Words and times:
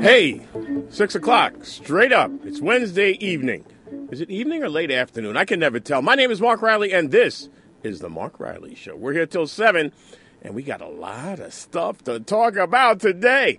Hey, 0.00 0.40
six 0.88 1.14
o'clock, 1.14 1.62
straight 1.62 2.10
up. 2.10 2.30
It's 2.42 2.58
Wednesday 2.58 3.18
evening. 3.20 3.66
Is 4.10 4.22
it 4.22 4.30
evening 4.30 4.62
or 4.62 4.70
late 4.70 4.90
afternoon? 4.90 5.36
I 5.36 5.44
can 5.44 5.60
never 5.60 5.78
tell. 5.78 6.00
My 6.00 6.14
name 6.14 6.30
is 6.30 6.40
Mark 6.40 6.62
Riley, 6.62 6.90
and 6.90 7.10
this 7.10 7.50
is 7.82 8.00
the 8.00 8.08
Mark 8.08 8.40
Riley 8.40 8.74
Show. 8.74 8.96
We're 8.96 9.12
here 9.12 9.26
till 9.26 9.46
seven, 9.46 9.92
and 10.40 10.54
we 10.54 10.62
got 10.62 10.80
a 10.80 10.88
lot 10.88 11.38
of 11.38 11.52
stuff 11.52 12.02
to 12.04 12.18
talk 12.18 12.56
about 12.56 13.00
today, 13.00 13.58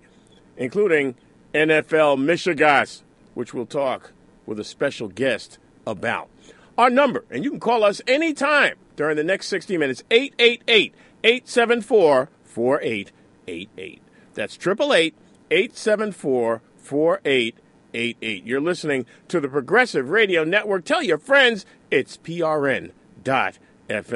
including 0.58 1.14
NFL 1.54 2.18
Michigas, 2.18 3.04
which 3.36 3.54
we'll 3.54 3.68
talk 3.68 4.12
with 4.48 4.60
a 4.60 4.64
special 4.64 5.10
guest 5.10 5.60
about. 5.86 6.28
Our 6.76 6.90
number, 6.90 7.24
and 7.30 7.44
you 7.44 7.52
can 7.52 7.60
call 7.60 7.84
us 7.84 8.02
anytime 8.08 8.78
during 8.96 9.16
the 9.16 9.24
next 9.24 9.46
60 9.46 9.78
minutes, 9.78 10.04
888 10.10 10.96
874 11.24 12.30
4888. 12.46 14.02
That's 14.34 14.56
888 14.56 15.14
874 15.52 16.62
4888. 16.78 18.46
You're 18.46 18.62
listening 18.62 19.06
to 19.28 19.42
the 19.42 19.50
Progressive 19.50 20.10
Radio 20.10 20.46
Network. 20.46 20.86
Tell 20.86 21.04
your 21.04 21.18
friends 21.18 21.66
it's 21.92 22.16
PRN.FM. 22.18 22.94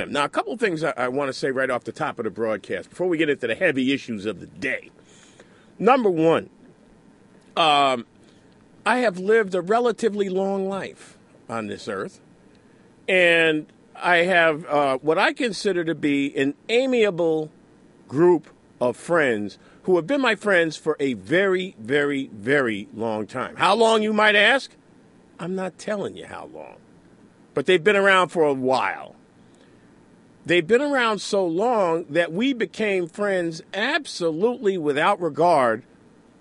Now, 0.10 0.24
a 0.24 0.30
couple 0.30 0.56
things 0.58 0.84
I, 0.84 0.94
I 0.96 1.08
want 1.10 1.28
to 1.28 1.34
say 1.34 1.52
right 1.52 1.70
off 1.70 1.84
the 1.84 1.92
top 1.92 2.18
of 2.20 2.24
the 2.24 2.32
broadcast 2.32 2.90
before 2.90 3.08
we 3.08 3.18
get 3.18 3.30
into 3.30 3.48
the 3.48 3.56
heavy 3.56 3.92
issues 3.92 4.26
of 4.26 4.40
the 4.40 4.48
day. 4.48 4.90
Number 5.78 6.10
one, 6.10 6.50
um, 7.58 8.06
I 8.86 9.00
have 9.00 9.20
lived 9.20 9.54
a 9.56 9.62
relatively 9.62 10.30
long 10.30 10.70
life 10.70 11.18
on 11.50 11.68
this 11.68 11.90
earth, 11.90 12.22
and 13.10 13.68
I 13.94 14.18
have 14.18 14.66
uh, 14.68 14.98
what 15.00 15.18
I 15.18 15.34
consider 15.34 15.84
to 15.84 15.96
be 15.96 16.36
an 16.38 16.54
amiable 16.70 17.52
group 18.08 18.48
of 18.80 18.96
friends 18.96 19.58
who 19.86 19.98
have 19.98 20.08
been 20.08 20.22
my 20.22 20.34
friends 20.34 20.76
for 20.76 20.98
a 21.00 21.14
very, 21.14 21.76
very, 21.80 22.28
very 22.34 22.88
long 22.92 23.28
time. 23.28 23.56
How 23.56 23.76
long, 23.76 24.02
you 24.02 24.14
might 24.14 24.36
ask? 24.36 24.72
I'm 25.40 25.54
not 25.54 25.78
telling 25.78 26.18
you 26.18 26.26
how 26.26 26.50
long. 26.52 26.78
But 27.54 27.68
they've 27.68 27.84
been 27.84 27.96
around 27.96 28.30
for 28.30 28.44
a 28.44 28.54
while. 28.54 29.16
They've 30.44 30.66
been 30.66 30.82
around 30.82 31.20
so 31.20 31.46
long 31.46 32.06
that 32.10 32.34
we 32.34 32.52
became 32.52 33.08
friends 33.08 33.62
absolutely 33.76 34.76
without 34.80 35.22
regard 35.22 35.84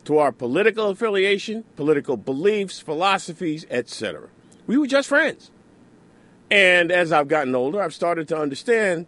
to 0.04 0.16
our 0.16 0.32
political 0.32 0.88
affiliation, 0.88 1.64
political 1.76 2.16
beliefs, 2.16 2.80
philosophies, 2.80 3.66
etc. 3.68 4.28
We 4.66 4.78
were 4.78 4.86
just 4.86 5.08
friends. 5.08 5.50
And 6.50 6.90
as 6.90 7.12
I've 7.12 7.28
gotten 7.28 7.54
older, 7.54 7.82
I've 7.82 7.94
started 7.94 8.26
to 8.28 8.38
understand 8.38 9.06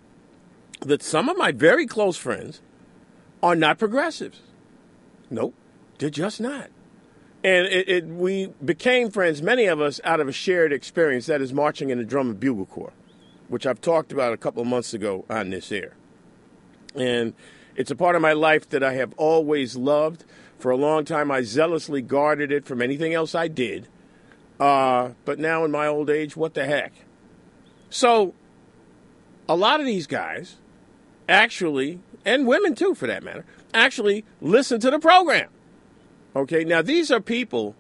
that 0.81 1.03
some 1.03 1.31
of 1.31 1.39
my 1.39 1.53
very 1.53 1.87
close 1.87 2.19
friends 2.19 2.61
are 3.43 3.55
not 3.55 3.79
progressives. 3.79 4.41
Nope, 5.31 5.55
they're 5.99 6.11
just 6.11 6.41
not. 6.41 6.71
And 7.45 7.67
it, 7.67 7.89
it, 7.89 8.07
we 8.07 8.47
became 8.65 9.11
friends, 9.11 9.43
many 9.43 9.67
of 9.67 9.81
us, 9.81 10.01
out 10.05 10.21
of 10.21 10.29
a 10.29 10.33
shared 10.33 10.73
experience 10.73 11.27
that 11.27 11.41
is 11.41 11.53
marching 11.53 11.91
in 11.91 11.99
the 11.99 12.05
drum 12.05 12.31
and 12.31 12.41
bugle 12.41 12.67
corps, 12.67 12.93
which 13.49 13.67
I've 13.67 13.81
talked 13.81 14.11
about 14.11 14.33
a 14.33 14.37
couple 14.37 14.63
of 14.63 14.69
months 14.69 14.95
ago 14.95 15.25
on 15.31 15.51
this 15.51 15.71
air. 15.71 15.95
And 16.95 17.35
it's 17.77 17.91
a 17.91 17.97
part 17.97 18.17
of 18.17 18.23
my 18.23 18.33
life 18.33 18.69
that 18.71 18.83
I 18.83 18.95
have 18.95 19.13
always 19.17 19.77
loved. 19.77 20.25
For 20.59 20.71
a 20.71 20.77
long 20.77 21.05
time, 21.05 21.31
I 21.31 21.43
zealously 21.43 22.01
guarded 22.01 22.51
it 22.51 22.65
from 22.65 22.81
anything 22.81 23.13
else 23.13 23.35
I 23.35 23.47
did. 23.49 23.89
Uh, 24.59 25.11
but 25.27 25.39
now, 25.39 25.65
in 25.65 25.71
my 25.71 25.87
old 25.87 26.09
age, 26.09 26.37
what 26.37 26.55
the 26.55 26.65
heck? 26.65 26.95
So, 27.91 28.35
a 29.49 29.55
lot 29.55 29.81
of 29.81 29.87
these 29.87 30.07
guys 30.07 30.57
actually, 31.29 32.01
and 32.27 32.47
women 32.47 32.75
too 32.75 32.95
for 32.95 33.07
that 33.07 33.23
matter, 33.23 33.47
actually 33.73 34.25
listen 34.43 34.81
to 34.81 34.91
the 34.91 34.99
program. 34.99 35.49
Okay, 36.35 36.65
now 36.65 36.83
these 36.83 37.11
are 37.11 37.21
people, 37.21 37.75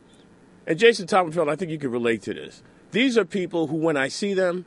and 0.67 0.79
Jason 0.79 1.07
Thomasfeld, 1.07 1.51
I 1.51 1.57
think 1.57 1.71
you 1.71 1.79
can 1.79 1.91
relate 1.91 2.23
to 2.23 2.33
this. 2.33 2.63
These 2.93 3.19
are 3.19 3.27
people 3.27 3.67
who, 3.67 3.77
when 3.77 3.99
I 3.99 4.09
see 4.09 4.33
them, 4.33 4.65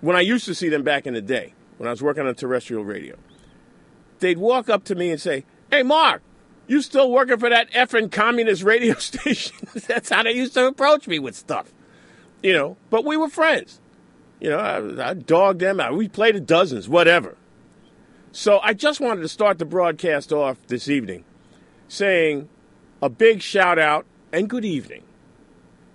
when 0.00 0.16
I 0.16 0.20
used 0.20 0.46
to 0.46 0.54
see 0.54 0.70
them 0.70 0.82
back 0.82 1.06
in 1.06 1.12
the 1.12 1.20
day, 1.20 1.52
when 1.76 1.88
I 1.88 1.90
was 1.90 2.00
working 2.00 2.26
on 2.26 2.34
terrestrial 2.34 2.84
radio, 2.84 3.16
they'd 4.20 4.38
walk 4.38 4.70
up 4.70 4.84
to 4.84 4.94
me 4.94 5.10
and 5.10 5.20
say, 5.20 5.44
Hey, 5.70 5.82
Mark, 5.82 6.22
you 6.66 6.80
still 6.80 7.10
working 7.10 7.38
for 7.38 7.50
that 7.50 7.70
effing 7.72 8.10
communist 8.10 8.62
radio 8.62 8.94
station? 8.98 9.56
That's 9.88 10.08
how 10.08 10.22
they 10.22 10.32
used 10.32 10.54
to 10.54 10.66
approach 10.66 11.08
me 11.08 11.18
with 11.18 11.34
stuff. 11.34 11.72
You 12.42 12.54
know, 12.54 12.76
but 12.88 13.04
we 13.04 13.16
were 13.16 13.28
friends. 13.28 13.80
You 14.40 14.50
know, 14.50 14.58
I, 14.58 15.10
I 15.10 15.14
dogged 15.14 15.60
them 15.60 15.80
out. 15.80 15.96
We 15.96 16.08
played 16.08 16.34
at 16.34 16.46
dozens, 16.46 16.88
whatever. 16.88 17.36
So 18.34 18.60
I 18.60 18.72
just 18.72 18.98
wanted 18.98 19.20
to 19.20 19.28
start 19.28 19.58
the 19.58 19.66
broadcast 19.66 20.32
off 20.32 20.56
this 20.66 20.88
evening 20.88 21.24
saying 21.86 22.48
a 23.02 23.10
big 23.10 23.42
shout 23.42 23.78
out 23.78 24.06
and 24.32 24.48
good 24.48 24.64
evening 24.64 25.02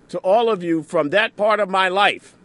to 0.08 0.18
all 0.18 0.48
of 0.48 0.62
you 0.62 0.84
from 0.84 1.10
that 1.10 1.34
part 1.36 1.58
of 1.58 1.68
my 1.68 1.88
life. 1.88 2.36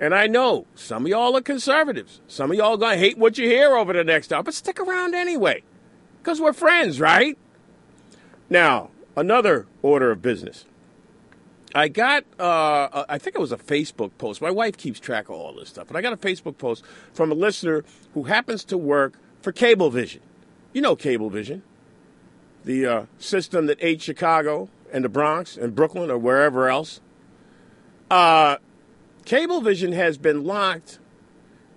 And 0.00 0.12
I 0.12 0.26
know 0.26 0.66
some 0.74 1.04
of 1.04 1.08
y'all 1.08 1.36
are 1.36 1.40
conservatives. 1.40 2.20
Some 2.26 2.50
of 2.50 2.56
y'all 2.56 2.76
going 2.76 2.94
to 2.94 2.98
hate 2.98 3.16
what 3.16 3.38
you 3.38 3.46
hear 3.46 3.76
over 3.76 3.92
the 3.92 4.02
next 4.02 4.32
hour, 4.32 4.42
but 4.42 4.54
stick 4.54 4.80
around 4.80 5.14
anyway 5.14 5.62
because 6.20 6.40
we're 6.40 6.52
friends, 6.52 6.98
right? 6.98 7.38
Now, 8.50 8.90
another 9.16 9.68
order 9.82 10.10
of 10.10 10.20
business. 10.20 10.64
I 11.74 11.88
got, 11.88 12.24
uh, 12.38 13.04
I 13.08 13.18
think 13.18 13.36
it 13.36 13.40
was 13.40 13.52
a 13.52 13.56
Facebook 13.56 14.10
post. 14.18 14.42
My 14.42 14.50
wife 14.50 14.76
keeps 14.76 15.00
track 15.00 15.28
of 15.28 15.36
all 15.36 15.54
this 15.54 15.70
stuff, 15.70 15.86
but 15.86 15.96
I 15.96 16.02
got 16.02 16.12
a 16.12 16.16
Facebook 16.16 16.58
post 16.58 16.84
from 17.14 17.32
a 17.32 17.34
listener 17.34 17.84
who 18.14 18.24
happens 18.24 18.64
to 18.64 18.76
work 18.76 19.14
for 19.40 19.52
Cablevision. 19.52 20.20
You 20.72 20.82
know 20.82 20.96
Cablevision, 20.96 21.62
the 22.64 22.86
uh, 22.86 23.04
system 23.18 23.66
that 23.66 23.78
ate 23.80 24.02
Chicago 24.02 24.68
and 24.92 25.04
the 25.04 25.08
Bronx 25.08 25.56
and 25.56 25.74
Brooklyn 25.74 26.10
or 26.10 26.18
wherever 26.18 26.68
else. 26.68 27.00
Uh, 28.10 28.56
Cablevision 29.24 29.94
has 29.94 30.18
been 30.18 30.44
locked 30.44 30.98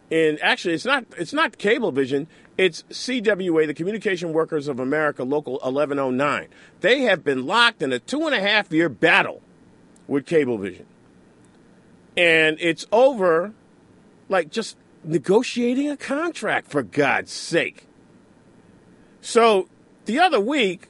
in. 0.10 0.38
Actually, 0.42 0.74
it's 0.74 0.86
not. 0.86 1.06
It's 1.18 1.34
not 1.34 1.58
Cablevision. 1.58 2.28
It's 2.58 2.84
CWA, 2.84 3.68
the 3.68 3.74
Communication 3.74 4.34
Workers 4.34 4.68
of 4.68 4.80
America, 4.80 5.24
Local 5.24 5.54
1109. 5.54 6.48
They 6.80 7.02
have 7.02 7.24
been 7.24 7.46
locked 7.46 7.82
in 7.82 7.92
a 7.92 8.00
two 8.00 8.26
and 8.26 8.34
a 8.34 8.40
half 8.40 8.72
year 8.72 8.90
battle 8.90 9.42
with 10.08 10.26
Cablevision. 10.26 10.86
And 12.18 12.58
it's 12.60 12.86
over, 12.92 13.54
like, 14.30 14.50
just 14.50 14.78
negotiating 15.04 15.90
a 15.90 15.98
contract, 15.98 16.70
for 16.70 16.82
God's 16.82 17.32
sake. 17.32 17.88
So 19.22 19.68
the 20.06 20.20
other 20.20 20.40
week, 20.40 20.88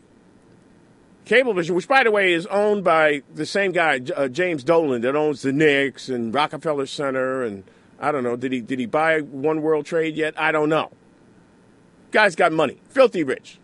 Cablevision, 1.26 1.72
which 1.72 1.88
by 1.88 2.03
the 2.03 2.12
way 2.12 2.34
is 2.34 2.46
owned 2.48 2.84
by 2.84 3.24
the 3.34 3.46
same 3.46 3.72
guy, 3.72 4.00
uh, 4.16 4.28
James 4.28 4.64
Dolan, 4.64 5.02
that 5.02 5.16
owns 5.16 5.42
the 5.42 5.52
Knicks 5.52 6.08
and 6.08 6.34
Rockefeller 6.34 6.86
Center, 6.86 7.44
and 7.44 7.64
I 8.00 8.12
don't 8.12 8.24
know, 8.24 8.36
did 8.36 8.52
he 8.52 8.62
did 8.62 8.78
he 8.78 8.86
buy 8.86 9.22
One 9.22 9.62
World 9.62 9.86
Trade 9.86 10.16
yet? 10.16 10.40
I 10.40 10.52
don't 10.52 10.70
know. 10.70 10.92
Guy's 12.12 12.36
got 12.36 12.52
money, 12.52 12.80
filthy 12.90 13.24
rich. 13.24 13.58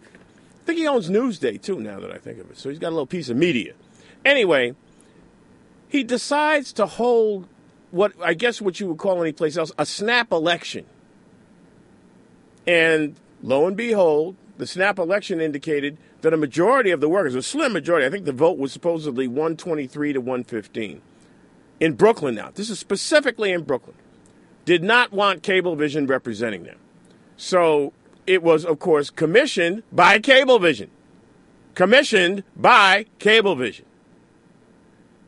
I 0.61 0.65
think 0.65 0.79
he 0.79 0.87
owns 0.87 1.09
Newsday 1.09 1.61
too. 1.61 1.79
Now 1.79 1.99
that 1.99 2.11
I 2.11 2.17
think 2.17 2.39
of 2.39 2.49
it, 2.49 2.57
so 2.57 2.69
he's 2.69 2.79
got 2.79 2.89
a 2.89 2.95
little 2.95 3.05
piece 3.05 3.29
of 3.29 3.37
media. 3.37 3.73
Anyway, 4.25 4.73
he 5.91 6.03
decides 6.03 6.71
to 6.73 6.85
hold 6.85 7.47
what 7.91 8.13
I 8.23 8.33
guess 8.33 8.61
what 8.61 8.79
you 8.79 8.87
would 8.87 8.97
call 8.97 9.21
anyplace 9.21 9.57
else 9.57 9.73
a 9.77 9.85
snap 9.85 10.31
election. 10.31 10.85
And 12.65 13.17
lo 13.43 13.67
and 13.67 13.75
behold, 13.75 14.37
the 14.57 14.65
snap 14.65 14.97
election 14.97 15.41
indicated 15.41 15.97
that 16.21 16.33
a 16.33 16.37
majority 16.37 16.91
of 16.91 17.01
the 17.01 17.09
workers, 17.09 17.35
a 17.35 17.43
slim 17.43 17.73
majority, 17.73 18.07
I 18.07 18.09
think 18.09 18.23
the 18.23 18.31
vote 18.31 18.57
was 18.57 18.71
supposedly 18.71 19.27
123 19.27 20.13
to 20.13 20.21
115 20.21 21.01
in 21.81 21.93
Brooklyn 21.93 22.35
now. 22.35 22.51
This 22.53 22.69
is 22.69 22.79
specifically 22.79 23.51
in 23.51 23.63
Brooklyn. 23.63 23.97
Did 24.63 24.83
not 24.83 25.11
want 25.11 25.43
Cablevision 25.43 26.07
representing 26.07 26.63
them. 26.63 26.77
So 27.35 27.91
it 28.25 28.41
was, 28.41 28.63
of 28.63 28.79
course, 28.79 29.09
commissioned 29.09 29.83
by 29.91 30.19
Cablevision. 30.19 30.87
Commissioned 31.75 32.43
by 32.55 33.07
Cablevision. 33.19 33.83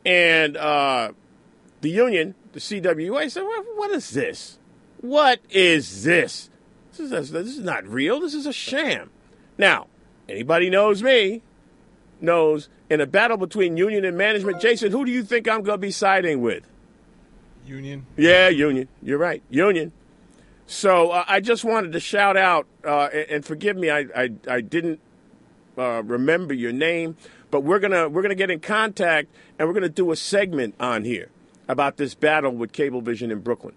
And 0.04 0.56
uh, 0.56 1.12
the 1.80 1.90
union, 1.90 2.34
the 2.52 2.60
CWA, 2.60 3.30
said, 3.30 3.42
What 3.42 3.90
is 3.90 4.10
this? 4.10 4.58
What 5.00 5.40
is 5.50 6.04
this? 6.04 6.50
This 6.96 7.12
is, 7.12 7.30
this 7.30 7.48
is 7.48 7.58
not 7.58 7.86
real. 7.86 8.20
This 8.20 8.34
is 8.34 8.46
a 8.46 8.52
sham. 8.52 9.10
Now, 9.58 9.88
anybody 10.28 10.70
knows 10.70 11.02
me 11.02 11.42
knows 12.20 12.68
in 12.88 13.00
a 13.00 13.06
battle 13.06 13.36
between 13.36 13.76
union 13.76 14.04
and 14.04 14.16
management, 14.16 14.60
Jason, 14.60 14.92
who 14.92 15.04
do 15.04 15.12
you 15.12 15.22
think 15.22 15.48
I'm 15.48 15.62
going 15.62 15.74
to 15.74 15.86
be 15.86 15.90
siding 15.90 16.40
with? 16.40 16.64
Union. 17.66 18.06
Yeah, 18.16 18.48
union. 18.48 18.88
You're 19.02 19.18
right. 19.18 19.42
Union. 19.50 19.92
So 20.66 21.10
uh, 21.10 21.24
I 21.26 21.40
just 21.40 21.64
wanted 21.64 21.92
to 21.92 22.00
shout 22.00 22.36
out, 22.36 22.66
uh, 22.84 23.08
and, 23.12 23.30
and, 23.30 23.44
forgive 23.44 23.76
me, 23.76 23.90
I, 23.90 24.06
I, 24.16 24.30
I 24.48 24.60
didn't 24.60 25.00
uh, 25.76 26.02
remember 26.02 26.54
your 26.54 26.72
name, 26.72 27.16
but 27.54 27.60
we're 27.60 27.78
gonna 27.78 28.08
we're 28.08 28.20
gonna 28.20 28.34
get 28.34 28.50
in 28.50 28.58
contact 28.58 29.28
and 29.60 29.68
we're 29.68 29.74
gonna 29.74 29.88
do 29.88 30.10
a 30.10 30.16
segment 30.16 30.74
on 30.80 31.04
here 31.04 31.30
about 31.68 31.98
this 31.98 32.12
battle 32.12 32.50
with 32.50 32.72
Cablevision 32.72 33.30
in 33.30 33.38
Brooklyn 33.38 33.76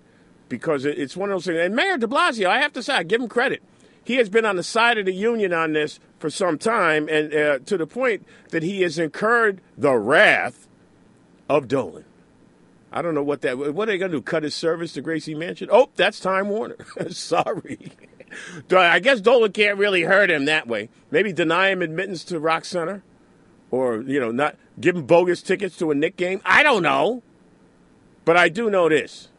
because 0.50 0.84
it's 0.84 1.16
one 1.16 1.30
of 1.30 1.36
those 1.36 1.46
things. 1.46 1.60
And 1.60 1.76
Mayor 1.76 1.96
De 1.96 2.08
Blasio, 2.08 2.48
I 2.48 2.58
have 2.60 2.74
to 2.74 2.82
say, 2.82 2.96
I 2.96 3.04
give 3.04 3.22
him 3.22 3.28
credit. 3.28 3.62
He 4.04 4.16
has 4.16 4.30
been 4.30 4.46
on 4.46 4.56
the 4.56 4.64
side 4.64 4.98
of 4.98 5.06
the 5.06 5.14
union 5.14 5.54
on 5.54 5.74
this 5.74 6.00
for 6.18 6.32
some 6.32 6.58
time, 6.58 7.08
and 7.08 7.32
uh, 7.32 7.60
to 7.68 7.78
the 7.78 7.86
point 7.86 8.26
that 8.50 8.64
he 8.64 8.82
has 8.82 8.98
incurred 8.98 9.62
the 9.78 9.94
wrath 9.94 10.68
of 11.48 11.68
Dolan. 11.68 12.06
I 12.92 13.04
don't 13.04 13.14
know 13.14 13.22
what 13.22 13.42
that. 13.42 13.60
What 13.60 13.88
are 13.88 13.92
they 13.92 14.00
going 14.00 14.10
to 14.10 14.18
do? 14.18 14.22
Cut 14.24 14.42
his 14.42 14.56
service 14.56 14.94
to 14.94 15.02
Gracie 15.04 15.36
Mansion? 15.36 15.70
Oh, 15.72 15.92
that's 15.96 16.20
Time 16.20 16.50
Warner. 16.50 16.78
Sorry. 17.12 17.92
I 18.72 18.98
guess 19.02 19.22
Dolan 19.22 19.52
can't 19.52 19.78
really 19.78 20.02
hurt 20.02 20.32
him 20.32 20.46
that 20.46 20.68
way. 20.68 20.90
Maybe 21.12 21.32
deny 21.32 21.70
him 21.70 21.84
admittance 21.84 22.24
to 22.24 22.40
Rock 22.40 22.66
Center, 22.66 23.04
or 23.72 24.02
you 24.02 24.20
know, 24.20 24.32
not 24.32 24.56
giving 24.80 25.06
bogus 25.06 25.42
tickets 25.42 25.78
to 25.78 25.92
a 25.92 25.96
Knick 25.96 26.18
game. 26.18 26.42
I 26.46 26.64
don't 26.64 26.84
know, 26.84 27.24
but 28.26 28.38
I 28.38 28.50
do 28.50 28.70
know 28.70 28.90
this: 28.90 29.30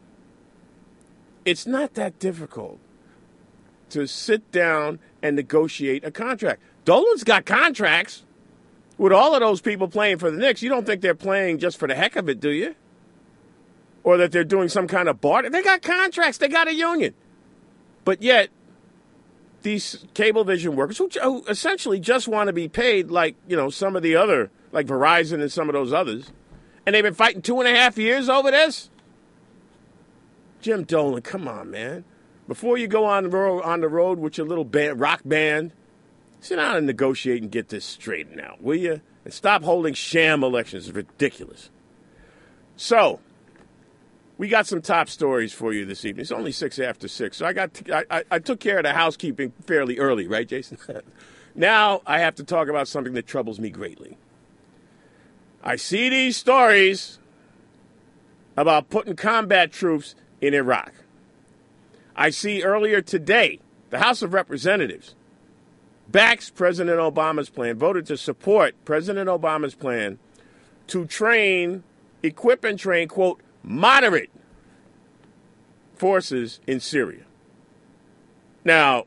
it's 1.45 1.65
not 1.65 1.93
that 1.95 2.19
difficult 2.19 2.79
to 3.89 4.07
sit 4.07 4.51
down 4.51 4.99
and 5.21 5.35
negotiate 5.35 6.03
a 6.03 6.11
contract. 6.11 6.61
Dolan's 6.85 7.23
got 7.23 7.45
contracts 7.45 8.23
with 8.97 9.13
all 9.13 9.33
of 9.33 9.41
those 9.41 9.61
people 9.61 9.87
playing 9.87 10.17
for 10.17 10.29
the 10.29 10.37
Knicks. 10.37 10.61
You 10.61 10.69
don't 10.69 10.85
think 10.85 11.01
they're 11.01 11.15
playing 11.15 11.57
just 11.59 11.77
for 11.77 11.87
the 11.87 11.95
heck 11.95 12.15
of 12.15 12.29
it, 12.29 12.39
do 12.39 12.51
you? 12.51 12.75
Or 14.03 14.17
that 14.17 14.31
they're 14.31 14.43
doing 14.43 14.69
some 14.69 14.87
kind 14.87 15.09
of 15.09 15.19
barter? 15.21 15.49
They 15.49 15.61
got 15.61 15.81
contracts. 15.81 16.37
They 16.37 16.47
got 16.47 16.67
a 16.67 16.73
union. 16.73 17.13
But 18.05 18.21
yet, 18.21 18.49
these 19.61 20.05
Cablevision 20.13 20.75
workers 20.75 20.97
who, 20.97 21.09
who 21.21 21.43
essentially 21.47 21.99
just 21.99 22.27
want 22.27 22.47
to 22.47 22.53
be 22.53 22.67
paid 22.67 23.11
like, 23.11 23.35
you 23.47 23.55
know, 23.55 23.69
some 23.69 23.95
of 23.95 24.03
the 24.03 24.15
other, 24.15 24.51
like 24.71 24.87
Verizon 24.87 25.41
and 25.41 25.51
some 25.51 25.69
of 25.69 25.73
those 25.73 25.93
others, 25.93 26.31
and 26.85 26.95
they've 26.95 27.03
been 27.03 27.13
fighting 27.13 27.41
two 27.41 27.59
and 27.59 27.67
a 27.67 27.75
half 27.75 27.97
years 27.97 28.29
over 28.29 28.51
this? 28.51 28.89
Jim 30.61 30.83
Dolan, 30.83 31.21
come 31.21 31.47
on, 31.47 31.71
man. 31.71 32.03
Before 32.47 32.77
you 32.77 32.87
go 32.87 33.05
on 33.05 33.23
the 33.23 33.29
road, 33.29 33.61
on 33.61 33.81
the 33.81 33.87
road 33.87 34.19
with 34.19 34.37
your 34.37 34.47
little 34.47 34.65
band, 34.65 34.99
rock 34.99 35.21
band, 35.23 35.71
sit 36.41 36.55
down 36.55 36.77
and 36.77 36.87
negotiate 36.87 37.41
and 37.41 37.51
get 37.51 37.69
this 37.69 37.85
straightened 37.85 38.41
out, 38.41 38.61
will 38.61 38.75
you? 38.75 39.01
And 39.23 39.33
stop 39.33 39.63
holding 39.63 39.93
sham 39.93 40.43
elections. 40.43 40.87
It's 40.87 40.95
ridiculous. 40.95 41.69
So, 42.75 43.19
we 44.39 44.47
got 44.47 44.65
some 44.65 44.81
top 44.81 45.09
stories 45.09 45.51
for 45.51 45.73
you 45.73 45.83
this 45.83 46.05
evening. 46.05 46.21
It's 46.21 46.31
only 46.31 46.53
six 46.53 46.79
after 46.79 47.09
six, 47.09 47.35
so 47.35 47.45
I 47.45 47.51
got 47.51 47.73
to, 47.73 48.05
I, 48.09 48.23
I 48.31 48.39
took 48.39 48.61
care 48.61 48.77
of 48.77 48.83
the 48.83 48.93
housekeeping 48.93 49.51
fairly 49.67 49.99
early, 49.99 50.27
right, 50.27 50.47
Jason? 50.47 50.77
now 51.55 52.01
I 52.07 52.19
have 52.19 52.35
to 52.35 52.45
talk 52.45 52.69
about 52.69 52.87
something 52.87 53.13
that 53.13 53.27
troubles 53.27 53.59
me 53.59 53.69
greatly. 53.69 54.17
I 55.61 55.75
see 55.75 56.07
these 56.07 56.37
stories 56.37 57.19
about 58.55 58.89
putting 58.89 59.17
combat 59.17 59.73
troops 59.73 60.15
in 60.39 60.53
Iraq. 60.53 60.93
I 62.15 62.29
see 62.29 62.63
earlier 62.63 63.01
today 63.01 63.59
the 63.89 63.99
House 63.99 64.21
of 64.21 64.33
Representatives 64.33 65.15
backs 66.07 66.49
President 66.49 66.97
Obama's 66.97 67.49
plan, 67.49 67.77
voted 67.77 68.05
to 68.05 68.15
support 68.15 68.73
President 68.85 69.29
Obama's 69.29 69.75
plan 69.75 70.17
to 70.87 71.05
train, 71.05 71.83
equip, 72.23 72.63
and 72.63 72.79
train, 72.79 73.09
quote, 73.09 73.41
moderate 73.63 74.29
forces 75.95 76.59
in 76.65 76.79
Syria. 76.79 77.23
Now, 78.63 79.05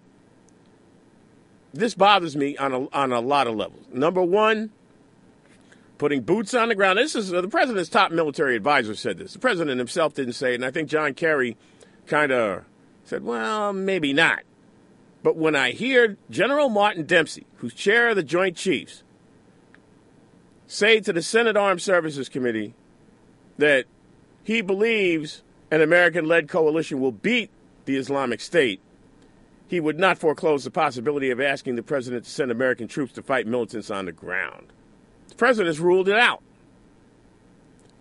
this 1.73 1.95
bothers 1.95 2.37
me 2.37 2.57
on 2.57 2.73
a, 2.73 2.89
on 2.91 3.13
a 3.13 3.21
lot 3.21 3.47
of 3.47 3.55
levels. 3.55 3.87
Number 3.93 4.23
one, 4.23 4.71
putting 5.99 6.23
boots 6.23 6.53
on 6.53 6.69
the 6.69 6.75
ground. 6.75 6.99
This 6.99 7.15
is 7.15 7.31
the 7.31 7.49
president's 7.49 7.89
top 7.89 8.13
military 8.13 8.57
advisor 8.57 8.95
said 8.95 9.19
this. 9.19 9.35
The 9.35 9.39
president 9.39 9.79
himself 9.79 10.15
didn't 10.15 10.35
say 10.35 10.53
it, 10.53 10.57
and 10.57 10.65
I 10.65 10.71
think 10.71 10.89
John 10.89 11.15
Kerry 11.15 11.57
kind 12.07 12.33
of 12.33 12.65
said, 13.05 13.25
well, 13.25 13.73
maybe 13.73 14.13
not. 14.13 14.41
But 15.23 15.37
when 15.37 15.55
I 15.55 15.71
hear 15.71 16.17
General 16.29 16.69
Martin 16.69 17.05
Dempsey, 17.05 17.47
who's 17.59 17.75
chair 17.75 18.09
of 18.09 18.17
the 18.17 18.23
Joint 18.23 18.57
Chiefs, 18.57 19.05
say 20.67 21.01
to 21.01 21.13
the 21.13 21.23
Senate 21.23 21.57
Armed 21.57 21.81
Services 21.81 22.29
Committee 22.29 22.75
that 23.59 23.85
he 24.45 24.61
believes 24.61 25.43
an 25.71 25.81
American 25.81 26.27
led 26.27 26.49
coalition 26.49 27.01
will 27.01 27.13
beat 27.13 27.51
the 27.85 27.97
Islamic 27.97 28.41
State, 28.41 28.81
he 29.67 29.81
would 29.81 29.99
not 29.99 30.19
foreclose 30.19 30.65
the 30.65 30.71
possibility 30.71 31.31
of 31.31 31.41
asking 31.41 31.77
the 31.77 31.83
president 31.83 32.25
to 32.25 32.31
send 32.31 32.51
American 32.51 32.87
troops 32.89 33.13
to 33.15 33.23
fight 33.23 33.47
militants 33.47 33.91
on 33.91 34.05
the 34.05 34.13
ground. 34.13 34.67
The 35.29 35.35
president 35.35 35.69
has 35.69 35.81
ruled 35.81 36.09
it 36.09 36.19
out. 36.19 36.43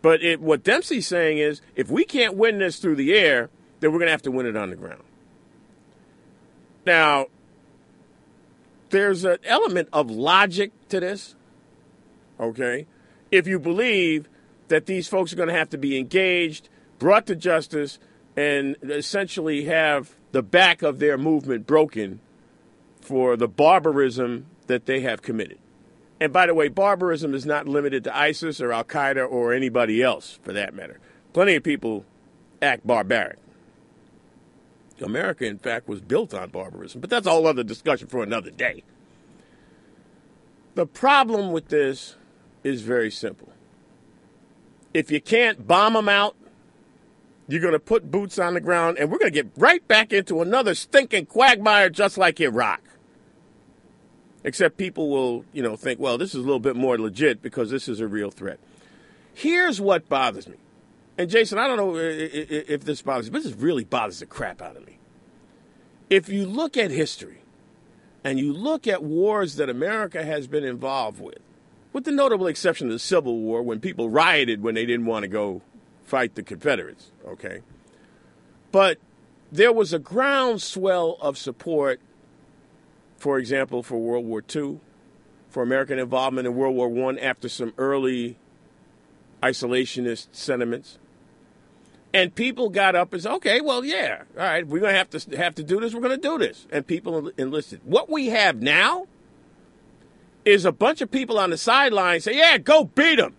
But 0.01 0.23
it, 0.23 0.41
what 0.41 0.63
Dempsey's 0.63 1.07
saying 1.07 1.37
is 1.37 1.61
if 1.75 1.89
we 1.89 2.03
can't 2.03 2.35
win 2.35 2.59
this 2.59 2.79
through 2.79 2.95
the 2.95 3.13
air, 3.13 3.49
then 3.79 3.91
we're 3.91 3.99
going 3.99 4.07
to 4.07 4.11
have 4.11 4.21
to 4.23 4.31
win 4.31 4.45
it 4.45 4.57
on 4.57 4.69
the 4.69 4.75
ground. 4.75 5.03
Now, 6.85 7.27
there's 8.89 9.23
an 9.23 9.37
element 9.45 9.89
of 9.93 10.09
logic 10.11 10.71
to 10.89 10.99
this, 10.99 11.35
okay? 12.39 12.87
If 13.31 13.47
you 13.47 13.59
believe 13.59 14.27
that 14.71 14.85
these 14.85 15.07
folks 15.07 15.31
are 15.31 15.35
going 15.35 15.49
to 15.49 15.55
have 15.55 15.69
to 15.69 15.77
be 15.77 15.97
engaged, 15.97 16.69
brought 16.97 17.27
to 17.27 17.35
justice, 17.35 17.99
and 18.35 18.75
essentially 18.81 19.65
have 19.65 20.15
the 20.31 20.41
back 20.41 20.81
of 20.81 20.99
their 20.99 21.17
movement 21.17 21.67
broken 21.67 22.19
for 23.01 23.35
the 23.35 23.47
barbarism 23.47 24.47
that 24.67 24.85
they 24.85 25.01
have 25.01 25.21
committed. 25.21 25.59
And 26.19 26.31
by 26.31 26.45
the 26.45 26.53
way, 26.53 26.69
barbarism 26.69 27.33
is 27.33 27.45
not 27.45 27.67
limited 27.67 28.03
to 28.05 28.15
ISIS 28.15 28.61
or 28.61 28.71
Al 28.71 28.83
Qaeda 28.83 29.29
or 29.29 29.53
anybody 29.53 30.01
else 30.01 30.39
for 30.41 30.53
that 30.53 30.73
matter. 30.73 30.99
Plenty 31.33 31.55
of 31.55 31.63
people 31.63 32.05
act 32.61 32.85
barbaric. 32.87 33.39
America, 35.01 35.45
in 35.45 35.57
fact, 35.57 35.87
was 35.87 35.99
built 35.99 36.33
on 36.33 36.49
barbarism, 36.49 37.01
but 37.01 37.09
that's 37.09 37.25
a 37.25 37.31
whole 37.31 37.47
other 37.47 37.63
discussion 37.63 38.07
for 38.07 38.21
another 38.21 38.51
day. 38.51 38.83
The 40.75 40.85
problem 40.85 41.51
with 41.51 41.69
this 41.69 42.15
is 42.63 42.81
very 42.81 43.11
simple. 43.11 43.50
If 44.93 45.11
you 45.11 45.21
can't 45.21 45.67
bomb 45.67 45.93
them 45.93 46.09
out, 46.09 46.35
you're 47.47 47.61
going 47.61 47.73
to 47.73 47.79
put 47.79 48.11
boots 48.11 48.39
on 48.39 48.53
the 48.53 48.61
ground, 48.61 48.97
and 48.97 49.11
we're 49.11 49.17
going 49.17 49.31
to 49.31 49.43
get 49.43 49.51
right 49.57 49.85
back 49.87 50.13
into 50.13 50.41
another 50.41 50.73
stinking 50.75 51.25
quagmire 51.25 51.89
just 51.89 52.17
like 52.17 52.39
Iraq. 52.39 52.81
Except 54.43 54.77
people 54.77 55.09
will, 55.09 55.45
you 55.53 55.61
know, 55.61 55.75
think, 55.75 55.99
well, 55.99 56.17
this 56.17 56.29
is 56.29 56.37
a 56.37 56.45
little 56.45 56.59
bit 56.59 56.75
more 56.75 56.97
legit 56.97 57.41
because 57.41 57.69
this 57.69 57.87
is 57.87 57.99
a 57.99 58.07
real 58.07 58.31
threat. 58.31 58.59
Here's 59.33 59.79
what 59.79 60.09
bothers 60.09 60.47
me. 60.47 60.55
And 61.17 61.29
Jason, 61.29 61.59
I 61.59 61.67
don't 61.67 61.77
know 61.77 61.95
if 61.97 62.83
this 62.85 63.01
bothers 63.01 63.27
you, 63.27 63.31
but 63.31 63.43
this 63.43 63.53
really 63.53 63.83
bothers 63.83 64.19
the 64.19 64.25
crap 64.25 64.61
out 64.61 64.75
of 64.75 64.85
me. 64.87 64.97
If 66.09 66.27
you 66.29 66.45
look 66.45 66.77
at 66.77 66.89
history 66.89 67.41
and 68.23 68.39
you 68.39 68.51
look 68.53 68.87
at 68.87 69.03
wars 69.03 69.57
that 69.57 69.69
America 69.69 70.23
has 70.23 70.47
been 70.47 70.63
involved 70.63 71.19
with, 71.19 71.39
with 71.93 72.05
the 72.05 72.11
notable 72.11 72.47
exception 72.47 72.87
of 72.87 72.93
the 72.93 72.99
Civil 72.99 73.39
War 73.39 73.61
when 73.61 73.79
people 73.79 74.09
rioted 74.09 74.61
when 74.61 74.75
they 74.75 74.85
didn't 74.85 75.05
want 75.05 75.23
to 75.23 75.27
go 75.27 75.61
fight 76.03 76.35
the 76.35 76.43
Confederates, 76.43 77.11
okay? 77.25 77.61
But 78.71 78.97
there 79.51 79.73
was 79.73 79.93
a 79.93 79.99
groundswell 79.99 81.17
of 81.21 81.37
support 81.37 81.99
for 83.21 83.37
example, 83.37 83.83
for 83.83 83.99
World 83.99 84.25
War 84.25 84.43
II, 84.53 84.79
for 85.47 85.61
American 85.61 85.99
involvement 85.99 86.47
in 86.47 86.55
World 86.55 86.75
War 86.75 87.11
I 87.11 87.19
after 87.19 87.47
some 87.47 87.71
early 87.77 88.35
isolationist 89.43 90.29
sentiments. 90.31 90.97
And 92.13 92.33
people 92.33 92.69
got 92.69 92.95
up 92.95 93.13
and 93.13 93.21
said, 93.21 93.33
okay, 93.33 93.61
well, 93.61 93.85
yeah, 93.85 94.23
all 94.35 94.43
right, 94.43 94.65
we're 94.65 94.79
going 94.79 94.93
to 94.93 94.97
have 94.97 95.09
to 95.11 95.37
have 95.37 95.53
to 95.55 95.63
do 95.63 95.79
this. 95.79 95.93
We're 95.93 96.01
going 96.01 96.19
to 96.19 96.27
do 96.27 96.39
this. 96.39 96.65
And 96.71 96.85
people 96.85 97.31
enlisted. 97.37 97.81
What 97.83 98.09
we 98.09 98.29
have 98.29 98.59
now 98.59 99.05
is 100.45 100.65
a 100.65 100.71
bunch 100.71 101.01
of 101.01 101.11
people 101.11 101.37
on 101.37 101.49
the 101.49 101.57
sidelines 101.57 102.23
say, 102.23 102.37
yeah, 102.37 102.57
go 102.57 102.85
beat 102.85 103.17
them. 103.17 103.35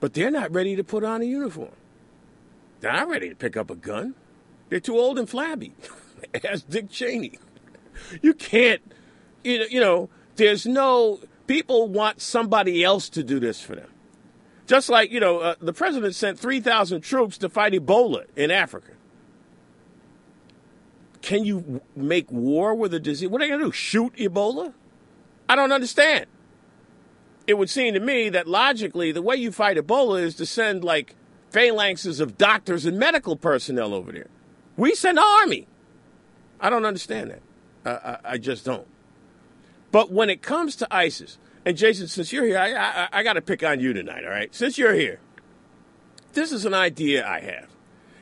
But 0.00 0.14
they're 0.14 0.30
not 0.30 0.52
ready 0.52 0.76
to 0.76 0.84
put 0.84 1.02
on 1.04 1.22
a 1.22 1.24
uniform. 1.24 1.72
They're 2.80 2.92
not 2.92 3.08
ready 3.08 3.28
to 3.28 3.34
pick 3.34 3.56
up 3.56 3.70
a 3.70 3.74
gun. 3.74 4.14
They're 4.68 4.80
too 4.80 4.96
old 4.96 5.18
and 5.18 5.28
flabby, 5.28 5.72
as 6.44 6.62
Dick 6.62 6.90
Cheney. 6.90 7.38
You 8.22 8.34
can't, 8.34 8.80
you 9.42 9.58
know, 9.58 9.64
you 9.70 9.80
know, 9.80 10.10
there's 10.36 10.66
no, 10.66 11.20
people 11.46 11.88
want 11.88 12.20
somebody 12.20 12.84
else 12.84 13.08
to 13.10 13.24
do 13.24 13.40
this 13.40 13.60
for 13.60 13.74
them. 13.74 13.90
Just 14.66 14.88
like, 14.88 15.10
you 15.10 15.18
know, 15.18 15.38
uh, 15.38 15.54
the 15.60 15.72
president 15.72 16.14
sent 16.14 16.38
3,000 16.38 17.00
troops 17.00 17.38
to 17.38 17.48
fight 17.48 17.72
Ebola 17.72 18.26
in 18.36 18.50
Africa. 18.50 18.92
Can 21.22 21.44
you 21.44 21.80
make 21.96 22.30
war 22.30 22.74
with 22.74 22.94
a 22.94 23.00
disease? 23.00 23.28
What 23.28 23.42
are 23.42 23.44
you 23.44 23.50
going 23.52 23.60
to 23.60 23.66
do? 23.66 23.72
Shoot 23.72 24.14
Ebola? 24.16 24.72
I 25.48 25.56
don't 25.56 25.72
understand. 25.72 26.26
It 27.46 27.54
would 27.54 27.70
seem 27.70 27.94
to 27.94 28.00
me 28.00 28.28
that 28.28 28.46
logically, 28.46 29.10
the 29.10 29.22
way 29.22 29.36
you 29.36 29.50
fight 29.50 29.76
Ebola 29.76 30.20
is 30.20 30.34
to 30.36 30.46
send 30.46 30.84
like 30.84 31.14
phalanxes 31.50 32.20
of 32.20 32.36
doctors 32.36 32.84
and 32.84 32.98
medical 32.98 33.36
personnel 33.36 33.94
over 33.94 34.12
there. 34.12 34.28
We 34.76 34.94
send 34.94 35.18
an 35.18 35.24
army. 35.40 35.66
I 36.60 36.70
don't 36.70 36.84
understand 36.84 37.30
that. 37.30 37.40
I, 37.84 38.32
I 38.32 38.38
just 38.38 38.64
don't. 38.64 38.86
But 39.90 40.12
when 40.12 40.28
it 40.28 40.42
comes 40.42 40.76
to 40.76 40.94
ISIS, 40.94 41.38
and 41.64 41.76
Jason, 41.76 42.08
since 42.08 42.32
you're 42.32 42.44
here, 42.44 42.58
I, 42.58 42.74
I, 42.74 43.08
I 43.12 43.22
got 43.22 43.34
to 43.34 43.42
pick 43.42 43.62
on 43.62 43.80
you 43.80 43.92
tonight, 43.92 44.24
all 44.24 44.30
right? 44.30 44.54
Since 44.54 44.76
you're 44.76 44.94
here, 44.94 45.20
this 46.34 46.52
is 46.52 46.64
an 46.64 46.74
idea 46.74 47.26
I 47.26 47.40
have. 47.40 47.68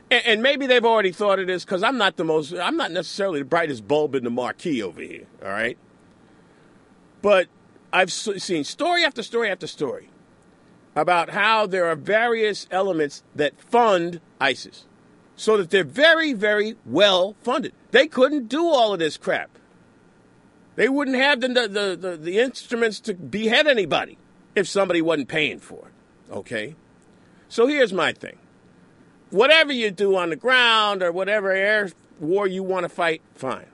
And, 0.09 0.25
and 0.25 0.41
maybe 0.41 0.67
they've 0.67 0.85
already 0.85 1.11
thought 1.11 1.39
of 1.39 1.47
this 1.47 1.65
because 1.65 1.83
I'm 1.83 1.97
not 1.97 2.17
the 2.17 2.23
most, 2.23 2.53
I'm 2.53 2.77
not 2.77 2.91
necessarily 2.91 3.39
the 3.39 3.45
brightest 3.45 3.87
bulb 3.87 4.15
in 4.15 4.23
the 4.23 4.29
marquee 4.29 4.81
over 4.81 5.01
here, 5.01 5.27
all 5.43 5.49
right? 5.49 5.77
But 7.21 7.47
I've 7.91 8.11
seen 8.11 8.63
story 8.63 9.03
after 9.03 9.23
story 9.23 9.49
after 9.49 9.67
story 9.67 10.09
about 10.95 11.29
how 11.31 11.65
there 11.67 11.85
are 11.85 11.95
various 11.95 12.67
elements 12.71 13.23
that 13.35 13.59
fund 13.59 14.19
ISIS 14.41 14.85
so 15.35 15.55
that 15.57 15.69
they're 15.69 15.83
very, 15.83 16.33
very 16.33 16.75
well 16.85 17.35
funded. 17.41 17.73
They 17.91 18.07
couldn't 18.07 18.47
do 18.47 18.65
all 18.65 18.93
of 18.93 18.99
this 18.99 19.17
crap. 19.17 19.51
They 20.75 20.89
wouldn't 20.89 21.17
have 21.17 21.41
the, 21.41 21.47
the, 21.47 21.97
the, 21.99 22.17
the 22.17 22.39
instruments 22.39 22.99
to 23.01 23.13
behead 23.13 23.67
anybody 23.67 24.17
if 24.55 24.67
somebody 24.67 25.01
wasn't 25.01 25.27
paying 25.27 25.59
for 25.59 25.87
it. 25.87 26.33
Okay? 26.33 26.75
So 27.49 27.67
here's 27.67 27.93
my 27.93 28.11
thing 28.11 28.37
whatever 29.29 29.71
you 29.71 29.91
do 29.91 30.15
on 30.15 30.29
the 30.29 30.35
ground 30.35 31.01
or 31.03 31.11
whatever 31.11 31.51
air 31.51 31.89
war 32.19 32.47
you 32.47 32.63
want 32.63 32.83
to 32.83 32.89
fight, 32.89 33.21
fine. 33.35 33.67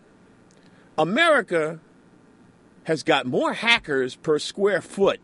America 0.97 1.79
has 2.83 3.03
got 3.03 3.25
more 3.25 3.53
hackers 3.53 4.15
per 4.15 4.39
square 4.39 4.81
foot 4.81 5.19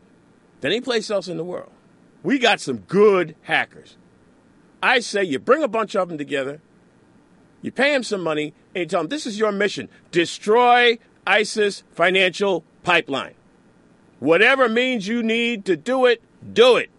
than 0.61 0.71
any 0.71 0.81
place 0.81 1.09
else 1.11 1.27
in 1.27 1.37
the 1.37 1.43
world. 1.43 1.71
We 2.23 2.39
got 2.39 2.59
some 2.59 2.77
good 2.79 3.35
hackers. 3.43 3.97
I 4.81 4.99
say 4.99 5.23
you 5.23 5.39
bring 5.39 5.63
a 5.63 5.67
bunch 5.67 5.95
of 5.95 6.09
them 6.09 6.17
together, 6.17 6.61
you 7.61 7.71
pay 7.71 7.91
them 7.91 8.03
some 8.03 8.21
money, 8.21 8.53
and 8.73 8.81
you 8.81 8.85
tell 8.85 9.01
them 9.01 9.09
this 9.09 9.25
is 9.25 9.37
your 9.37 9.51
mission 9.51 9.89
destroy 10.11 10.97
ISIS 11.27 11.83
financial 11.91 12.63
pipeline. 12.83 13.35
Whatever 14.19 14.67
means 14.67 15.07
you 15.07 15.21
need 15.21 15.65
to 15.65 15.75
do 15.75 16.05
it, 16.05 16.21
do 16.53 16.77
it. 16.77 16.89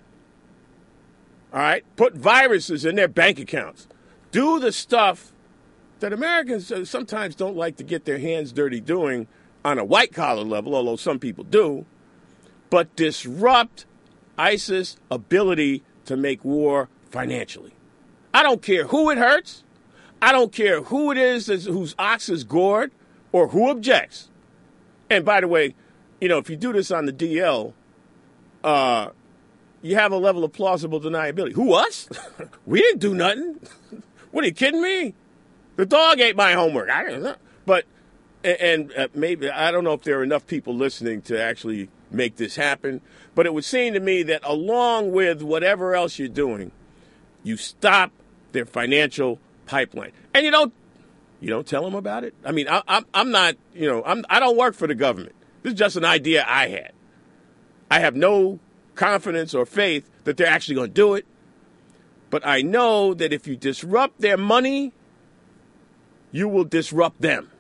All 1.53 1.61
right? 1.61 1.85
Put 1.97 2.15
viruses 2.15 2.85
in 2.85 2.97
their 2.97 3.09
bank 3.09 3.39
accounts. 3.39 3.89
Do 4.31 4.61
the 4.61 4.73
stuff 4.73 5.33
that 6.01 6.13
Americans 6.13 6.71
uh, 6.71 6.85
sometimes 6.85 7.35
don't 7.35 7.57
like 7.57 7.77
to 7.77 7.85
get 7.85 8.05
their 8.05 8.19
hands 8.19 8.53
dirty 8.53 8.81
doing 8.81 9.27
on 9.65 9.79
a 9.79 9.85
white 9.85 10.13
collar 10.13 10.45
level, 10.45 10.75
although 10.75 10.97
some 10.97 11.19
people 11.19 11.45
do, 11.45 11.85
but 12.71 12.95
disrupt 12.97 13.85
ISIS' 14.39 14.97
ability 15.11 15.83
to 16.07 16.17
make 16.17 16.45
war 16.45 16.89
financially. 17.11 17.75
I 18.33 18.43
don't 18.43 18.63
care 18.63 18.87
who 18.87 19.11
it 19.11 19.19
hurts. 19.19 19.65
I 20.23 20.33
don't 20.33 20.53
care 20.53 20.83
who 20.83 21.11
it 21.11 21.19
is 21.19 21.47
whose 21.47 21.95
ox 21.99 22.29
is 22.29 22.45
gored 22.45 22.93
or 23.33 23.49
who 23.49 23.69
objects. 23.69 24.29
And 25.09 25.25
by 25.25 25.41
the 25.41 25.49
way, 25.49 25.75
you 26.21 26.29
know, 26.29 26.39
if 26.39 26.49
you 26.49 26.57
do 26.57 26.73
this 26.73 26.91
on 26.91 27.07
the 27.07 27.13
DL, 27.13 27.73
uh, 28.63 29.11
you 29.83 29.97
have 29.97 30.13
a 30.13 30.17
level 30.17 30.45
of 30.45 30.53
plausible 30.53 31.01
deniability. 31.01 31.53
Who, 31.53 31.73
us? 31.75 32.09
we 32.67 32.81
didn't 32.81 33.01
do 33.01 33.15
nothing. 33.15 33.61
what 34.31 34.45
are 34.45 34.47
you 34.47 34.53
kidding 34.53 34.83
me? 34.83 35.15
The 35.77 35.87
dog 35.87 36.21
ate 36.21 36.37
my 36.37 36.53
homework. 36.53 36.91
I 36.91 37.05
don't 37.05 37.23
know. 37.23 37.37
But, 37.65 37.87
and, 38.45 38.93
uh, 38.97 39.09
maybe, 39.15 39.49
I 39.51 39.71
don't 39.71 39.85
know 39.85 39.95
if 39.95 40.03
there 40.03 40.19
are 40.19 40.23
enough 40.23 40.47
people 40.47 40.75
listening 40.75 41.23
to 41.23 41.41
actually 41.41 41.89
make 42.11 42.37
this 42.37 42.57
happen, 42.57 43.01
but 43.35 43.47
it 43.47 43.55
would 43.55 43.65
seem 43.65 43.95
to 43.95 44.01
me 44.01 44.23
that 44.25 44.43
along 44.45 45.13
with 45.13 45.43
whatever 45.43 45.95
else 45.95 46.19
you're 46.19 46.29
doing, 46.29 46.73
you 47.43 47.57
stop 47.57 48.11
their 48.53 48.67
financial 48.67 49.39
pipeline. 49.67 50.13
And 50.35 50.45
you 50.45 50.51
don't, 50.51 50.73
you 51.41 51.49
don't 51.49 51.67
tell 51.67 51.85
them 51.85 51.95
about 51.95 52.25
it. 52.25 52.35
I 52.45 52.53
mean, 52.53 52.69
I, 52.69 52.83
I'm, 52.87 53.07
I'm 53.15 53.31
not, 53.31 53.57
you 53.73 53.89
know, 53.89 54.03
I'm, 54.05 54.25
I 54.29 54.41
don't 54.41 54.57
work 54.57 54.75
for 54.75 54.87
the 54.87 54.95
government. 54.95 55.35
This 55.63 55.73
is 55.73 55.79
just 55.79 55.97
an 55.97 56.05
idea 56.05 56.45
I 56.47 56.69
had. 56.69 56.93
I 57.91 58.01
have 58.01 58.15
no 58.15 58.59
confidence 59.01 59.55
or 59.55 59.65
faith 59.65 60.11
that 60.25 60.37
they're 60.37 60.47
actually 60.47 60.75
going 60.75 60.91
to 60.91 60.95
do 60.95 61.15
it. 61.15 61.25
But 62.29 62.47
I 62.47 62.61
know 62.61 63.15
that 63.15 63.33
if 63.33 63.47
you 63.47 63.57
disrupt 63.57 64.21
their 64.21 64.37
money, 64.37 64.93
you 66.31 66.47
will 66.47 66.65
disrupt 66.65 67.23
them. 67.23 67.51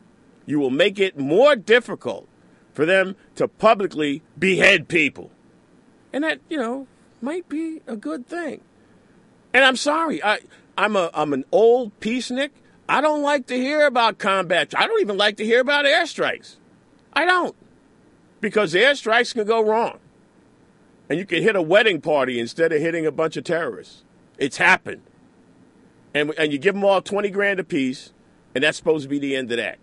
You 0.44 0.60
will 0.60 0.70
make 0.70 0.98
it 0.98 1.18
more 1.18 1.56
difficult 1.56 2.28
for 2.74 2.84
them 2.84 3.16
to 3.36 3.48
publicly 3.48 4.22
behead 4.38 4.86
people. 4.86 5.30
And 6.12 6.24
that, 6.24 6.40
you 6.50 6.58
know, 6.58 6.86
might 7.22 7.48
be 7.48 7.80
a 7.86 7.96
good 7.96 8.26
thing. 8.26 8.60
And 9.54 9.64
I'm 9.64 9.76
sorry, 9.76 10.22
I, 10.22 10.40
I'm, 10.76 10.94
a, 10.94 11.10
I'm 11.14 11.32
an 11.32 11.44
old 11.50 11.98
peacenik. 12.00 12.50
I 12.86 13.00
don't 13.00 13.22
like 13.22 13.46
to 13.46 13.56
hear 13.56 13.86
about 13.86 14.18
combat. 14.18 14.74
I 14.76 14.86
don't 14.86 15.00
even 15.00 15.16
like 15.16 15.38
to 15.38 15.44
hear 15.44 15.60
about 15.60 15.86
airstrikes. 15.86 16.56
I 17.14 17.24
don't. 17.24 17.56
Because 18.42 18.74
airstrikes 18.74 19.32
can 19.32 19.46
go 19.46 19.62
wrong 19.62 20.00
and 21.10 21.18
you 21.18 21.26
can 21.26 21.42
hit 21.42 21.56
a 21.56 21.62
wedding 21.62 22.00
party 22.00 22.38
instead 22.38 22.72
of 22.72 22.80
hitting 22.80 23.04
a 23.04 23.10
bunch 23.10 23.36
of 23.36 23.42
terrorists. 23.42 24.04
It's 24.38 24.58
happened. 24.58 25.02
And, 26.14 26.32
and 26.38 26.52
you 26.52 26.58
give 26.58 26.74
them 26.74 26.84
all 26.84 27.02
20 27.02 27.30
grand 27.30 27.58
apiece, 27.58 28.12
and 28.54 28.62
that's 28.62 28.78
supposed 28.78 29.02
to 29.02 29.08
be 29.08 29.18
the 29.18 29.34
end 29.34 29.50
of 29.50 29.56
that. 29.56 29.80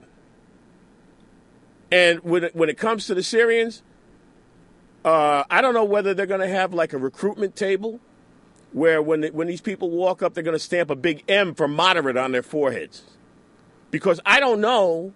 And 1.91 2.21
when 2.21 2.45
it, 2.45 2.55
when 2.55 2.69
it 2.69 2.77
comes 2.77 3.07
to 3.07 3.13
the 3.13 3.23
Syrians, 3.23 3.83
uh, 5.03 5.43
I 5.49 5.61
don't 5.61 5.73
know 5.73 5.83
whether 5.83 6.13
they're 6.13 6.25
going 6.25 6.41
to 6.41 6.47
have 6.47 6.73
like 6.73 6.93
a 6.93 6.97
recruitment 6.97 7.57
table 7.57 7.99
where 8.71 9.01
when, 9.01 9.23
when 9.25 9.47
these 9.47 9.61
people 9.61 9.89
walk 9.89 10.23
up, 10.23 10.33
they're 10.33 10.43
going 10.43 10.55
to 10.55 10.59
stamp 10.59 10.89
a 10.89 10.95
big 10.95 11.25
M 11.27 11.53
for 11.53 11.67
moderate 11.67 12.15
on 12.15 12.31
their 12.31 12.43
foreheads. 12.43 13.03
Because 13.91 14.21
I 14.25 14.39
don't 14.39 14.61
know 14.61 15.13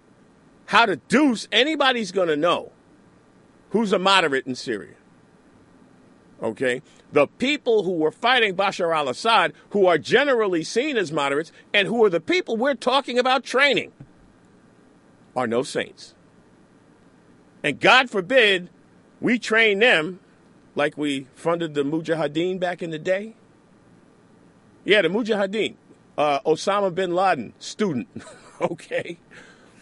how 0.66 0.84
to 0.84 0.96
deuce 0.96 1.48
anybody's 1.50 2.12
going 2.12 2.28
to 2.28 2.36
know 2.36 2.72
who's 3.70 3.92
a 3.94 3.98
moderate 3.98 4.46
in 4.46 4.54
Syria 4.54 4.94
okay? 6.42 6.82
The 7.12 7.26
people 7.26 7.84
who 7.84 7.92
were 7.92 8.10
fighting 8.10 8.56
Bashar 8.56 8.94
al 8.94 9.08
Assad, 9.08 9.52
who 9.70 9.86
are 9.86 9.98
generally 9.98 10.64
seen 10.64 10.96
as 10.96 11.12
moderates, 11.12 11.52
and 11.72 11.88
who 11.88 12.04
are 12.04 12.10
the 12.10 12.20
people 12.20 12.56
we're 12.56 12.74
talking 12.74 13.18
about 13.18 13.44
training, 13.44 13.92
are 15.36 15.46
no 15.46 15.62
saints. 15.62 16.14
And 17.62 17.78
God 17.78 18.10
forbid 18.10 18.70
we 19.20 19.38
train 19.38 19.78
them 19.78 20.20
like 20.74 20.98
we 20.98 21.28
funded 21.34 21.74
the 21.74 21.82
Mujahideen 21.82 22.58
back 22.58 22.82
in 22.82 22.90
the 22.90 22.98
day. 22.98 23.36
Yeah, 24.84 25.02
the 25.02 25.08
Mujahideen, 25.08 25.76
uh, 26.18 26.40
Osama 26.40 26.92
bin 26.92 27.14
Laden, 27.14 27.52
student, 27.58 28.08
okay? 28.60 29.18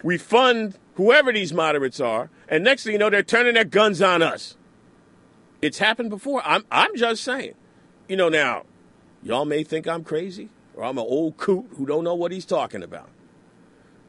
We 0.02 0.18
fund 0.18 0.78
whoever 0.96 1.32
these 1.32 1.54
moderates 1.54 2.00
are, 2.00 2.28
and 2.48 2.62
next 2.64 2.84
thing 2.84 2.92
you 2.92 2.98
know, 2.98 3.08
they're 3.08 3.22
turning 3.22 3.54
their 3.54 3.64
guns 3.64 4.02
on 4.02 4.22
us. 4.22 4.56
It's 5.62 5.78
happened 5.78 6.10
before. 6.10 6.42
I'm 6.44 6.64
I'm 6.70 6.96
just 6.96 7.22
saying. 7.22 7.54
You 8.08 8.16
know, 8.16 8.28
now, 8.28 8.64
y'all 9.22 9.44
may 9.44 9.62
think 9.62 9.86
I'm 9.86 10.02
crazy 10.02 10.48
or 10.74 10.84
I'm 10.84 10.98
an 10.98 11.04
old 11.06 11.36
coot 11.36 11.66
who 11.76 11.86
don't 11.86 12.04
know 12.04 12.14
what 12.14 12.32
he's 12.32 12.46
talking 12.46 12.82
about. 12.82 13.08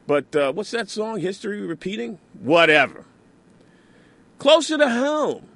But 0.06 0.34
uh, 0.34 0.52
what's 0.52 0.72
that 0.72 0.88
song? 0.90 1.20
History 1.20 1.60
repeating? 1.60 2.18
Whatever. 2.40 3.04
Closer 4.38 4.76
to 4.78 4.88
home. 4.88 5.46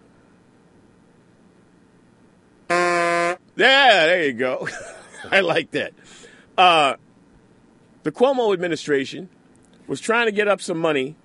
Yeah, 2.69 3.37
there 4.07 4.27
you 4.27 4.33
go. 4.35 4.69
I 5.31 5.41
like 5.41 5.71
that. 5.73 5.95
Uh, 6.59 6.97
the 8.03 8.13
Cuomo 8.13 8.53
administration 8.53 9.29
was 9.87 10.01
trying 10.01 10.27
to 10.27 10.33
get 10.33 10.47
up 10.47 10.61
some 10.61 10.79
money 10.79 11.17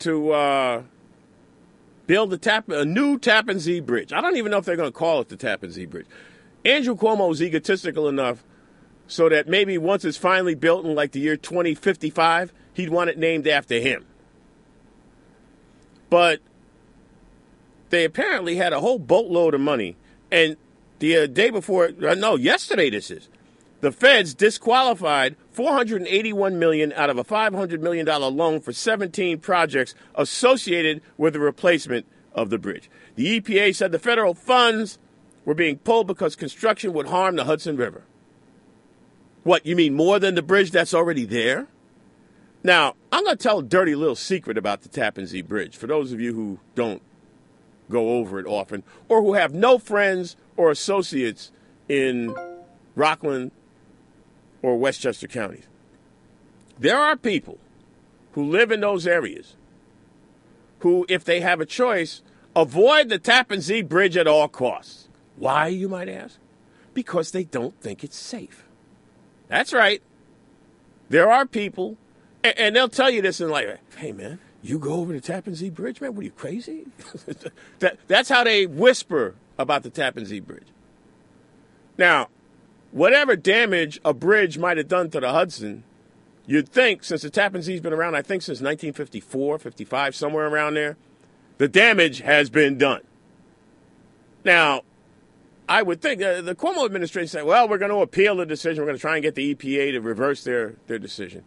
to 0.00 0.32
uh, 0.32 0.82
build 2.08 2.32
a, 2.32 2.38
tap, 2.38 2.68
a 2.70 2.84
new 2.84 3.18
Tappan 3.18 3.60
Zee 3.60 3.80
Bridge. 3.80 4.12
I 4.12 4.20
don't 4.20 4.36
even 4.36 4.50
know 4.50 4.56
if 4.56 4.64
they're 4.64 4.76
going 4.76 4.90
to 4.90 4.98
call 4.98 5.20
it 5.20 5.28
the 5.28 5.36
Tappan 5.36 5.70
Zee 5.70 5.86
Bridge. 5.86 6.06
Andrew 6.64 6.96
Cuomo 6.96 7.30
is 7.30 7.40
egotistical 7.40 8.08
enough 8.08 8.42
so 9.06 9.28
that 9.28 9.46
maybe 9.46 9.78
once 9.78 10.04
it's 10.04 10.16
finally 10.16 10.56
built 10.56 10.84
in 10.84 10.94
like 10.94 11.12
the 11.12 11.20
year 11.20 11.36
2055, 11.36 12.52
he'd 12.72 12.88
want 12.88 13.10
it 13.10 13.18
named 13.18 13.46
after 13.46 13.78
him. 13.78 14.06
But 16.10 16.40
they 17.90 18.04
apparently 18.04 18.56
had 18.56 18.72
a 18.72 18.80
whole 18.80 18.98
boatload 18.98 19.54
of 19.54 19.60
money. 19.60 19.96
And 20.32 20.56
the 21.00 21.18
uh, 21.18 21.26
day 21.26 21.50
before, 21.50 21.90
uh, 22.06 22.14
no, 22.14 22.36
yesterday 22.36 22.88
this 22.88 23.10
is, 23.10 23.28
the 23.80 23.92
feds 23.92 24.34
disqualified 24.34 25.36
481 25.52 26.58
million 26.58 26.92
out 26.94 27.10
of 27.10 27.18
a 27.18 27.24
500 27.24 27.82
million 27.82 28.06
dollar 28.06 28.28
loan 28.28 28.60
for 28.60 28.72
17 28.72 29.38
projects 29.38 29.94
associated 30.14 31.00
with 31.16 31.34
the 31.34 31.40
replacement 31.40 32.06
of 32.34 32.50
the 32.50 32.58
bridge. 32.58 32.90
The 33.14 33.40
EPA 33.40 33.74
said 33.74 33.92
the 33.92 33.98
federal 33.98 34.34
funds 34.34 34.98
were 35.44 35.54
being 35.54 35.78
pulled 35.78 36.06
because 36.06 36.36
construction 36.36 36.92
would 36.92 37.06
harm 37.06 37.36
the 37.36 37.44
Hudson 37.44 37.76
River. 37.76 38.02
What, 39.44 39.64
you 39.64 39.76
mean 39.76 39.94
more 39.94 40.18
than 40.18 40.34
the 40.34 40.42
bridge 40.42 40.70
that's 40.70 40.92
already 40.92 41.24
there? 41.24 41.68
Now, 42.62 42.96
I'm 43.12 43.24
going 43.24 43.36
to 43.36 43.42
tell 43.42 43.60
a 43.60 43.62
dirty 43.62 43.94
little 43.94 44.16
secret 44.16 44.58
about 44.58 44.82
the 44.82 44.88
Tappan 44.88 45.26
Zee 45.26 45.42
Bridge 45.42 45.76
for 45.76 45.86
those 45.86 46.12
of 46.12 46.20
you 46.20 46.34
who 46.34 46.58
don't 46.74 47.00
go 47.88 48.10
over 48.10 48.38
it 48.38 48.46
often 48.46 48.82
or 49.08 49.22
who 49.22 49.34
have 49.34 49.54
no 49.54 49.78
friends 49.78 50.36
or 50.56 50.70
associates 50.70 51.50
in 51.88 52.34
Rockland, 52.94 53.52
or 54.62 54.76
Westchester 54.76 55.26
counties. 55.26 55.64
There 56.78 56.98
are 56.98 57.16
people 57.16 57.58
who 58.32 58.44
live 58.44 58.70
in 58.70 58.80
those 58.80 59.06
areas 59.06 59.56
who, 60.80 61.06
if 61.08 61.24
they 61.24 61.40
have 61.40 61.60
a 61.60 61.66
choice, 61.66 62.22
avoid 62.54 63.08
the 63.08 63.18
Tappan 63.18 63.60
Zee 63.60 63.82
Bridge 63.82 64.16
at 64.16 64.26
all 64.26 64.48
costs. 64.48 65.08
Why, 65.36 65.68
you 65.68 65.88
might 65.88 66.08
ask? 66.08 66.38
Because 66.94 67.30
they 67.30 67.44
don't 67.44 67.80
think 67.80 68.04
it's 68.04 68.16
safe. 68.16 68.64
That's 69.48 69.72
right. 69.72 70.02
There 71.08 71.30
are 71.30 71.46
people, 71.46 71.96
and, 72.44 72.76
they'll 72.76 72.88
tell 72.88 73.10
you 73.10 73.22
this 73.22 73.40
in 73.40 73.48
like, 73.48 73.80
hey, 73.96 74.12
man, 74.12 74.38
you 74.62 74.78
go 74.78 74.94
over 74.94 75.12
the 75.12 75.20
Tappan 75.20 75.54
Zee 75.54 75.70
Bridge, 75.70 76.00
man? 76.00 76.14
What 76.14 76.20
are 76.20 76.24
you 76.24 76.30
crazy? 76.30 76.86
that, 77.78 77.98
that's 78.08 78.28
how 78.28 78.44
they 78.44 78.66
whisper 78.66 79.34
about 79.56 79.82
the 79.82 79.90
Tappan 79.90 80.26
Zee 80.26 80.40
Bridge. 80.40 80.66
Now, 81.96 82.28
whatever 82.90 83.36
damage 83.36 84.00
a 84.04 84.14
bridge 84.14 84.58
might 84.58 84.76
have 84.76 84.88
done 84.88 85.10
to 85.10 85.20
the 85.20 85.30
Hudson, 85.30 85.84
you'd 86.46 86.68
think, 86.68 87.04
since 87.04 87.22
the 87.22 87.30
Tappan 87.30 87.62
Zee's 87.62 87.80
been 87.80 87.92
around, 87.92 88.14
I 88.14 88.22
think 88.22 88.42
since 88.42 88.58
1954, 88.58 89.58
55, 89.58 90.14
somewhere 90.14 90.46
around 90.46 90.74
there, 90.74 90.96
the 91.58 91.68
damage 91.68 92.20
has 92.20 92.50
been 92.50 92.78
done. 92.78 93.02
Now, 94.44 94.82
I 95.68 95.82
would 95.82 96.00
think 96.00 96.22
uh, 96.22 96.40
the 96.40 96.54
Cuomo 96.54 96.84
administration 96.86 97.28
said, 97.28 97.44
well, 97.44 97.68
we're 97.68 97.78
going 97.78 97.90
to 97.90 97.98
appeal 97.98 98.36
the 98.36 98.46
decision. 98.46 98.82
We're 98.82 98.86
going 98.86 98.96
to 98.96 99.00
try 99.00 99.16
and 99.16 99.22
get 99.22 99.34
the 99.34 99.54
EPA 99.54 99.92
to 99.92 100.00
reverse 100.00 100.42
their, 100.44 100.76
their 100.86 100.98
decision. 100.98 101.44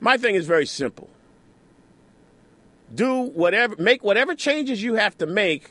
My 0.00 0.16
thing 0.16 0.34
is 0.34 0.46
very 0.46 0.66
simple. 0.66 1.08
Do 2.92 3.22
whatever, 3.22 3.76
make 3.78 4.02
whatever 4.02 4.34
changes 4.34 4.82
you 4.82 4.94
have 4.94 5.16
to 5.18 5.26
make 5.26 5.70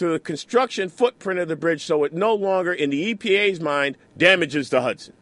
to 0.00 0.08
the 0.08 0.18
construction 0.18 0.88
footprint 0.88 1.38
of 1.38 1.48
the 1.48 1.56
bridge 1.56 1.84
so 1.84 2.04
it 2.04 2.14
no 2.14 2.34
longer, 2.34 2.72
in 2.72 2.88
the 2.88 3.14
EPA's 3.14 3.60
mind, 3.60 3.98
damages 4.16 4.70
the 4.70 4.80
Hudson. 4.80 5.12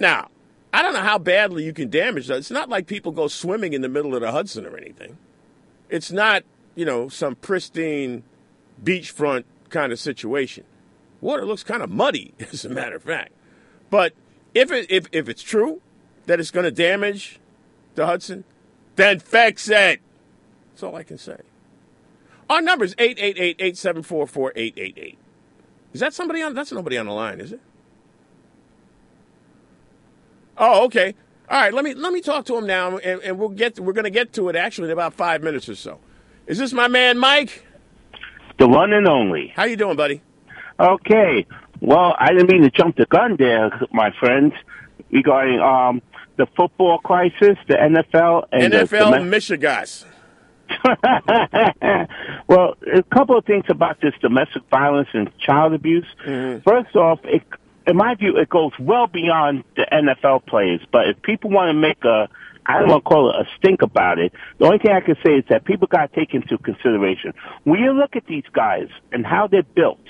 Now, 0.00 0.30
I 0.72 0.80
don't 0.80 0.94
know 0.94 1.02
how 1.02 1.18
badly 1.18 1.64
you 1.64 1.74
can 1.74 1.90
damage 1.90 2.28
that. 2.28 2.38
It's 2.38 2.50
not 2.50 2.70
like 2.70 2.86
people 2.86 3.12
go 3.12 3.28
swimming 3.28 3.74
in 3.74 3.82
the 3.82 3.88
middle 3.90 4.14
of 4.14 4.22
the 4.22 4.32
Hudson 4.32 4.64
or 4.64 4.78
anything. 4.78 5.18
It's 5.90 6.10
not, 6.10 6.44
you 6.76 6.86
know, 6.86 7.10
some 7.10 7.34
pristine 7.34 8.22
beachfront 8.82 9.44
kind 9.68 9.92
of 9.92 10.00
situation. 10.00 10.64
Water 11.20 11.44
looks 11.44 11.62
kind 11.62 11.82
of 11.82 11.90
muddy, 11.90 12.32
as 12.40 12.64
a 12.64 12.70
matter 12.70 12.96
of 12.96 13.02
fact. 13.02 13.32
But 13.90 14.14
if 14.54 14.72
it, 14.72 14.90
if 14.90 15.08
if 15.12 15.28
it's 15.28 15.42
true 15.42 15.82
that 16.24 16.40
it's 16.40 16.50
going 16.50 16.64
to 16.64 16.70
damage 16.70 17.38
the 17.96 18.06
Hudson, 18.06 18.44
then 18.96 19.18
fix 19.18 19.68
it. 19.68 20.00
That's 20.70 20.82
all 20.82 20.96
I 20.96 21.02
can 21.02 21.18
say. 21.18 21.40
Our 22.50 22.62
number 22.62 22.84
is 22.84 22.94
888-874-4888. 22.96 25.16
Is 25.92 26.00
that 26.00 26.14
somebody 26.14 26.42
on? 26.42 26.54
That's 26.54 26.72
nobody 26.72 26.98
on 26.98 27.06
the 27.06 27.12
line, 27.12 27.40
is 27.40 27.52
it? 27.52 27.60
Oh, 30.56 30.84
okay. 30.86 31.14
All 31.50 31.60
right. 31.60 31.72
Let 31.72 31.84
me 31.84 31.94
let 31.94 32.12
me 32.12 32.20
talk 32.20 32.44
to 32.46 32.56
him 32.56 32.66
now, 32.66 32.98
and, 32.98 33.20
and 33.22 33.38
we'll 33.38 33.48
get 33.48 33.80
we're 33.80 33.92
going 33.92 34.04
to 34.04 34.10
get 34.10 34.32
to 34.34 34.48
it 34.48 34.56
actually 34.56 34.88
in 34.88 34.92
about 34.92 35.14
five 35.14 35.42
minutes 35.42 35.68
or 35.68 35.74
so. 35.74 35.98
Is 36.46 36.58
this 36.58 36.72
my 36.72 36.88
man, 36.88 37.18
Mike? 37.18 37.64
The 38.58 38.68
one 38.68 38.92
and 38.92 39.06
only. 39.06 39.52
How 39.54 39.64
you 39.64 39.76
doing, 39.76 39.96
buddy? 39.96 40.20
Okay. 40.80 41.46
Well, 41.80 42.16
I 42.18 42.32
didn't 42.32 42.50
mean 42.50 42.62
to 42.62 42.70
jump 42.70 42.96
the 42.96 43.06
gun 43.06 43.36
there, 43.38 43.70
my 43.92 44.10
friends, 44.18 44.52
regarding 45.12 45.60
um, 45.60 46.02
the 46.36 46.46
football 46.56 46.98
crisis, 46.98 47.56
the 47.68 47.74
NFL, 47.74 48.48
and 48.50 48.72
NFL 48.72 49.30
the, 49.30 49.36
Michigas. 49.36 50.04
well, 52.48 52.74
a 52.92 53.02
couple 53.02 53.36
of 53.38 53.44
things 53.44 53.64
about 53.68 54.00
this 54.00 54.14
domestic 54.20 54.62
violence 54.70 55.08
and 55.12 55.30
child 55.38 55.72
abuse. 55.72 56.06
Mm-hmm. 56.26 56.68
First 56.68 56.94
off, 56.96 57.20
it, 57.24 57.42
in 57.86 57.96
my 57.96 58.14
view, 58.14 58.36
it 58.36 58.48
goes 58.48 58.72
well 58.78 59.06
beyond 59.06 59.64
the 59.76 59.86
NFL 59.90 60.46
players. 60.46 60.80
But 60.92 61.08
if 61.08 61.22
people 61.22 61.50
want 61.50 61.70
to 61.70 61.74
make 61.74 62.04
a, 62.04 62.28
I 62.66 62.80
don't 62.80 62.88
want 62.90 63.04
to 63.04 63.08
call 63.08 63.30
it 63.30 63.36
a 63.36 63.44
stink 63.56 63.82
about 63.82 64.18
it. 64.18 64.32
The 64.58 64.66
only 64.66 64.78
thing 64.78 64.92
I 64.92 65.00
can 65.00 65.16
say 65.24 65.36
is 65.36 65.44
that 65.48 65.64
people 65.64 65.88
got 65.88 66.12
to 66.12 66.20
take 66.20 66.34
into 66.34 66.58
consideration 66.58 67.32
when 67.64 67.80
you 67.80 67.92
look 67.92 68.14
at 68.14 68.26
these 68.26 68.44
guys 68.52 68.88
and 69.10 69.24
how 69.24 69.46
they're 69.46 69.62
built, 69.62 70.04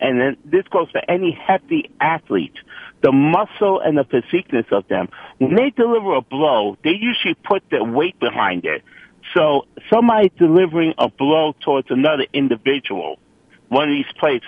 and 0.00 0.20
then 0.20 0.36
this 0.44 0.64
goes 0.72 0.90
for 0.90 1.02
any 1.08 1.32
hefty 1.32 1.90
athlete. 2.00 2.54
The 3.02 3.12
muscle 3.12 3.80
and 3.80 3.96
the 3.96 4.04
physiqueness 4.04 4.70
of 4.72 4.88
them. 4.88 5.08
When 5.38 5.54
they 5.54 5.70
deliver 5.70 6.16
a 6.16 6.20
blow, 6.20 6.76
they 6.82 6.90
usually 6.90 7.34
put 7.34 7.62
their 7.70 7.84
weight 7.84 8.18
behind 8.18 8.64
it. 8.64 8.82
So 9.34 9.66
somebody 9.92 10.30
delivering 10.38 10.94
a 10.98 11.08
blow 11.08 11.54
towards 11.64 11.88
another 11.90 12.26
individual, 12.32 13.18
one 13.68 13.88
of 13.88 13.94
these 13.94 14.12
players, 14.18 14.42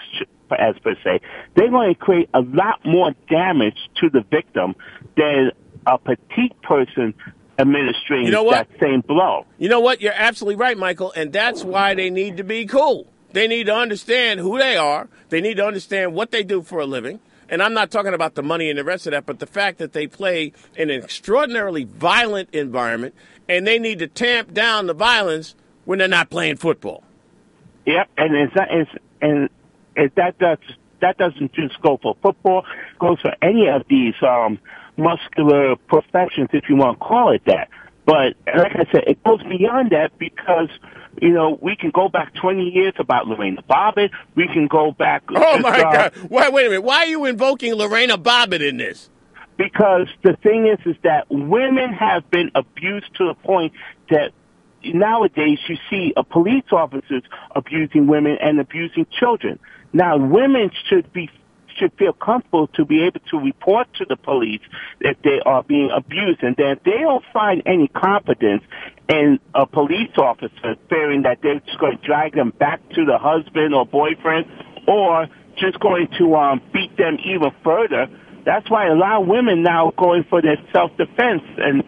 as 0.50 0.74
per 0.82 0.94
se, 1.04 1.20
they're 1.54 1.70
going 1.70 1.94
to 1.94 2.00
create 2.00 2.28
a 2.34 2.40
lot 2.40 2.84
more 2.84 3.12
damage 3.28 3.78
to 4.00 4.10
the 4.10 4.22
victim 4.30 4.74
than 5.16 5.52
a 5.86 5.98
petite 5.98 6.60
person 6.62 7.14
administering 7.58 8.24
You 8.24 8.32
know 8.32 8.50
that 8.50 8.68
same 8.80 9.00
blow. 9.00 9.46
You 9.58 9.68
know 9.68 9.80
what? 9.80 10.00
You're 10.00 10.12
absolutely 10.14 10.56
right, 10.56 10.76
Michael, 10.76 11.12
and 11.14 11.32
that's 11.32 11.62
why 11.62 11.94
they 11.94 12.10
need 12.10 12.36
to 12.38 12.44
be 12.44 12.66
cool. 12.66 13.06
They 13.32 13.46
need 13.46 13.64
to 13.66 13.74
understand 13.74 14.40
who 14.40 14.58
they 14.58 14.76
are. 14.76 15.08
They 15.30 15.40
need 15.40 15.56
to 15.56 15.64
understand 15.64 16.14
what 16.14 16.30
they 16.30 16.42
do 16.42 16.62
for 16.62 16.80
a 16.80 16.86
living. 16.86 17.20
And 17.48 17.62
I'm 17.62 17.74
not 17.74 17.90
talking 17.90 18.14
about 18.14 18.34
the 18.34 18.42
money 18.42 18.70
and 18.70 18.78
the 18.78 18.84
rest 18.84 19.06
of 19.06 19.10
that, 19.10 19.26
but 19.26 19.38
the 19.38 19.46
fact 19.46 19.78
that 19.78 19.92
they 19.92 20.06
play 20.06 20.52
in 20.74 20.90
an 20.90 21.02
extraordinarily 21.02 21.84
violent 21.84 22.48
environment 22.54 23.14
and 23.48 23.66
they 23.66 23.78
need 23.78 23.98
to 24.00 24.06
tamp 24.06 24.52
down 24.52 24.86
the 24.86 24.94
violence 24.94 25.54
when 25.84 25.98
they're 25.98 26.08
not 26.08 26.30
playing 26.30 26.56
football. 26.56 27.02
Yep, 27.86 28.08
and 28.16 28.36
it's 28.36 28.54
not, 28.54 28.68
it's, 28.70 28.90
and 29.20 29.48
it, 29.96 30.14
that 30.14 30.38
does 30.38 30.58
that 31.00 31.18
doesn't 31.18 31.52
just 31.52 31.80
go 31.82 31.98
for 32.00 32.16
football. 32.22 32.64
It 32.92 32.98
goes 32.98 33.20
for 33.20 33.34
any 33.42 33.68
of 33.68 33.82
these 33.88 34.14
um, 34.22 34.58
muscular 34.96 35.76
professions, 35.76 36.48
if 36.52 36.68
you 36.68 36.76
want 36.76 36.98
to 36.98 37.04
call 37.04 37.32
it 37.32 37.42
that. 37.46 37.68
But 38.04 38.34
like 38.46 38.74
I 38.74 38.84
said, 38.90 39.04
it 39.06 39.22
goes 39.22 39.42
beyond 39.42 39.90
that 39.90 40.16
because 40.18 40.68
you 41.20 41.30
know 41.30 41.58
we 41.60 41.76
can 41.76 41.90
go 41.90 42.08
back 42.08 42.34
20 42.34 42.70
years 42.70 42.94
about 42.98 43.28
Lorena 43.28 43.62
Bobbitt. 43.62 44.10
We 44.34 44.48
can 44.48 44.66
go 44.66 44.92
back. 44.92 45.22
Oh 45.28 45.58
my 45.58 45.80
uh, 45.80 45.92
God! 45.92 46.30
Wait, 46.30 46.52
wait 46.52 46.66
a 46.66 46.68
minute. 46.70 46.82
Why 46.82 46.98
are 46.98 47.06
you 47.06 47.24
invoking 47.26 47.74
Lorena 47.74 48.18
Bobbitt 48.18 48.66
in 48.66 48.78
this? 48.78 49.08
Because 49.62 50.08
the 50.24 50.36
thing 50.42 50.66
is, 50.66 50.78
is 50.84 50.96
that 51.04 51.26
women 51.30 51.92
have 51.92 52.28
been 52.30 52.50
abused 52.56 53.14
to 53.14 53.28
the 53.28 53.34
point 53.34 53.72
that 54.10 54.32
nowadays 54.82 55.58
you 55.68 55.76
see 55.88 56.12
uh, 56.16 56.22
police 56.22 56.64
officers 56.72 57.22
abusing 57.54 58.08
women 58.08 58.38
and 58.40 58.58
abusing 58.58 59.06
children. 59.20 59.60
Now, 59.92 60.16
women 60.18 60.72
should 60.88 61.12
be 61.12 61.30
should 61.76 61.92
feel 61.96 62.12
comfortable 62.12 62.66
to 62.66 62.84
be 62.84 63.04
able 63.04 63.20
to 63.30 63.38
report 63.38 63.86
to 63.94 64.04
the 64.06 64.16
police 64.16 64.60
if 65.00 65.16
they 65.22 65.40
are 65.46 65.62
being 65.62 65.90
abused, 65.94 66.42
and 66.42 66.56
that 66.56 66.80
they 66.84 66.98
don't 66.98 67.24
find 67.32 67.62
any 67.64 67.86
confidence 67.88 68.64
in 69.08 69.38
a 69.54 69.64
police 69.64 70.10
officer, 70.18 70.74
fearing 70.90 71.22
that 71.22 71.38
they're 71.42 71.60
just 71.60 71.78
going 71.78 71.96
to 71.96 72.04
drag 72.04 72.34
them 72.34 72.52
back 72.58 72.80
to 72.90 73.04
the 73.04 73.16
husband 73.16 73.74
or 73.74 73.86
boyfriend, 73.86 74.44
or 74.88 75.28
just 75.56 75.78
going 75.78 76.08
to 76.18 76.34
um, 76.34 76.60
beat 76.72 76.96
them 76.96 77.16
even 77.24 77.52
further. 77.62 78.08
That's 78.44 78.68
why 78.70 78.88
a 78.88 78.94
lot 78.94 79.22
of 79.22 79.28
women 79.28 79.62
now 79.62 79.86
are 79.88 79.92
going 79.96 80.24
for 80.28 80.42
their 80.42 80.56
self-defense. 80.72 81.42
And 81.58 81.82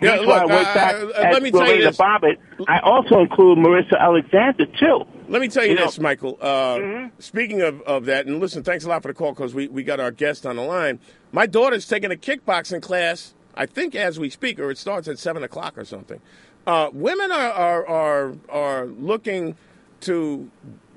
Yeah, 0.00 0.16
that's 0.16 0.26
why 0.26 0.42
look, 0.42 0.50
I 0.50 0.54
went 0.54 0.74
back 0.74 0.94
uh, 0.96 1.22
at 1.22 1.32
let 1.32 1.42
me 1.42 1.50
tell 1.50 1.74
you 1.74 1.82
this. 1.82 1.96
Bobbitt. 1.96 2.36
I 2.68 2.80
also 2.80 3.20
include 3.20 3.58
Marissa 3.58 3.98
Alexander, 3.98 4.66
too. 4.66 5.04
Let 5.28 5.40
me 5.40 5.48
tell 5.48 5.64
you, 5.64 5.70
You 5.70 5.76
know- 5.76 5.86
this, 5.86 5.98
Michael. 5.98 6.38
Uh, 6.40 7.08
Speaking 7.18 7.62
of, 7.62 7.80
of 7.82 8.04
that, 8.06 8.26
and 8.26 8.40
listen, 8.40 8.62
thanks 8.62 8.84
a 8.84 8.88
lot 8.88 9.02
for 9.02 9.08
the 9.08 9.14
call 9.14 9.32
because 9.32 9.54
we, 9.54 9.68
we 9.68 9.82
got 9.82 10.00
our 10.00 10.10
guest 10.10 10.44
on 10.44 10.56
the 10.56 10.62
line. 10.62 10.98
My 11.32 11.46
daughter's 11.46 11.86
taking 11.88 12.12
a 12.12 12.16
kickboxing 12.16 12.82
class, 12.82 13.34
I 13.54 13.66
think 13.66 13.94
as 13.94 14.18
we 14.18 14.28
speak, 14.28 14.58
or 14.58 14.70
it 14.70 14.78
starts 14.78 15.08
at 15.08 15.18
7 15.18 15.42
o'clock 15.42 15.78
or 15.78 15.84
something. 15.84 16.20
Uh, 16.66 16.90
women 16.92 17.30
are, 17.32 17.52
are, 17.52 17.86
are, 17.86 18.34
are 18.50 18.86
looking 18.86 19.56
to 20.00 20.50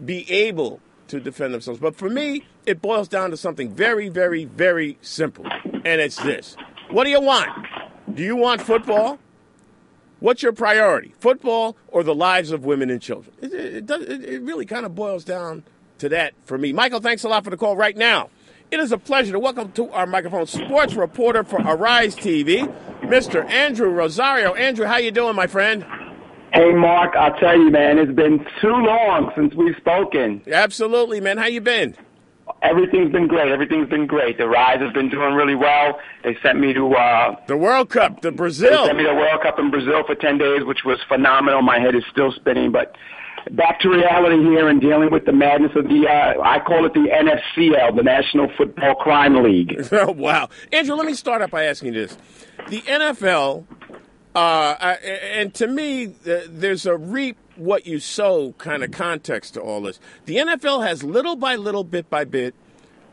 be 0.04 0.30
able 0.32 0.82
to 1.08 1.20
defend 1.20 1.54
themselves. 1.54 1.80
But 1.80 1.96
for 1.96 2.10
me, 2.10 2.46
it 2.66 2.82
boils 2.82 3.08
down 3.08 3.32
to 3.32 3.38
something 3.38 3.74
very, 3.74 4.10
very, 4.10 4.46
very 4.46 4.98
simple. 5.02 5.46
And 5.86 6.02
it's 6.02 6.18
this 6.18 6.56
What 6.90 7.06
do 7.06 7.10
you 7.10 7.22
want? 7.22 7.50
Do 8.14 8.24
you 8.24 8.36
want 8.36 8.62
football? 8.62 9.20
What's 10.20 10.42
your 10.42 10.54
priority, 10.54 11.14
football 11.20 11.78
or 11.90 12.04
the 12.04 12.16
lives 12.16 12.52
of 12.52 12.66
women 12.66 12.90
and 12.90 13.00
children? 13.00 13.36
It, 13.40 13.54
it, 13.54 13.86
does, 13.86 14.02
it, 14.04 14.24
it 14.24 14.42
really 14.42 14.66
kind 14.66 14.86
of 14.86 14.96
boils 14.96 15.24
down 15.24 15.64
to 16.00 16.10
that 16.10 16.34
for 16.44 16.58
me. 16.58 16.74
Michael, 16.74 17.00
thanks 17.00 17.24
a 17.24 17.30
lot 17.30 17.44
for 17.44 17.52
the 17.52 17.58
call 17.58 17.76
right 17.76 17.96
now. 17.96 18.30
It 18.72 18.80
is 18.80 18.92
a 18.92 18.98
pleasure 18.98 19.32
to 19.32 19.40
welcome 19.40 19.72
to 19.74 19.90
our 19.92 20.06
microphone 20.06 20.48
sports 20.48 20.96
reporter 20.96 21.44
for 21.44 21.62
Arise 21.62 22.16
TV, 22.16 22.68
Mr. 23.02 23.48
Andrew 23.50 23.90
Rosario. 23.90 24.56
Andrew, 24.56 24.86
how 24.86 24.98
you 24.98 25.12
doing, 25.12 25.36
my 25.36 25.48
friend? 25.48 25.86
Hey, 26.54 26.72
Mark, 26.74 27.16
I'll 27.16 27.38
tell 27.40 27.58
you, 27.58 27.70
man, 27.70 27.98
it's 28.00 28.12
been 28.14 28.40
too 28.62 28.70
long 28.70 29.32
since 29.36 29.54
we've 29.54 29.76
spoken. 29.78 30.42
Absolutely, 30.52 31.20
man. 31.22 31.38
How 31.38 31.46
you 31.48 31.62
been? 31.62 31.96
Everything's 32.62 33.12
been 33.12 33.28
great. 33.28 33.52
Everything's 33.52 33.90
been 33.90 34.08
great. 34.08 34.40
Arise 34.40 34.80
has 34.80 34.92
been 34.94 35.10
doing 35.10 35.34
really 35.36 35.54
well. 35.56 36.00
They 36.24 36.36
sent 36.42 36.60
me 36.60 36.74
to 36.74 36.96
uh, 36.96 37.36
The 37.48 37.58
World 37.58 37.90
Cup, 37.90 38.22
the 38.22 38.32
Brazil. 38.32 38.70
they 38.84 38.88
sent 38.88 38.98
me 38.98 39.04
to 39.04 39.14
World 39.14 39.42
Cup 39.44 39.60
in 39.60 39.70
Brazil 39.70 40.04
for 40.06 40.16
ten 40.16 40.38
days, 40.38 40.64
which 40.64 40.80
was 40.86 40.98
phenomenal. 41.08 41.62
My 41.62 41.80
head 41.80 41.94
is 41.94 42.04
still 42.12 42.32
spinning, 42.32 42.72
but 42.72 42.96
back 43.52 43.80
to 43.82 43.90
reality 43.90 44.42
here 44.44 44.68
and 44.70 44.82
dealing 44.82 45.12
with 45.12 45.26
the 45.26 45.34
madness 45.34 45.72
of 45.76 45.84
the 45.86 46.08
uh, 46.08 46.42
I 46.42 46.60
call 46.60 46.86
it 46.86 46.94
the 46.94 47.08
NFCL, 47.12 47.96
the 47.96 48.04
National 48.04 48.50
Football 48.58 48.96
Crime 48.96 49.44
League. 49.44 49.76
Oh, 49.92 50.12
wow. 50.18 50.50
Andrew, 50.72 50.96
let 50.96 51.06
me 51.06 51.14
start 51.14 51.42
up 51.42 51.52
by 51.52 51.66
asking 51.66 51.94
you 51.94 52.08
this. 52.08 52.18
The 52.70 52.82
NFL, 52.82 53.66
uh, 54.38 54.78
I, 54.80 54.92
and 55.34 55.52
to 55.56 55.66
me, 55.66 56.06
there's 56.06 56.86
a 56.86 56.96
reap 56.96 57.38
what 57.56 57.88
you 57.88 58.00
sow 58.00 58.52
kind 58.60 58.84
of 58.84 58.92
context 58.92 59.56
to 59.56 59.62
all 59.62 59.82
this. 59.82 60.00
The 60.26 60.36
NFL 60.36 60.86
has 60.86 61.02
little 61.04 61.36
by 61.36 61.56
little, 61.56 61.84
bit 61.84 62.08
by 62.08 62.24
bit, 62.24 62.54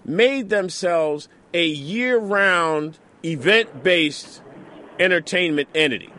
made 0.05 0.51
themselves 0.51 1.31
a 1.55 1.65
year 1.65 2.19
round 2.19 2.99
event 3.25 3.83
based 3.83 4.43
entertainment 5.01 5.71
entity. 5.75 6.13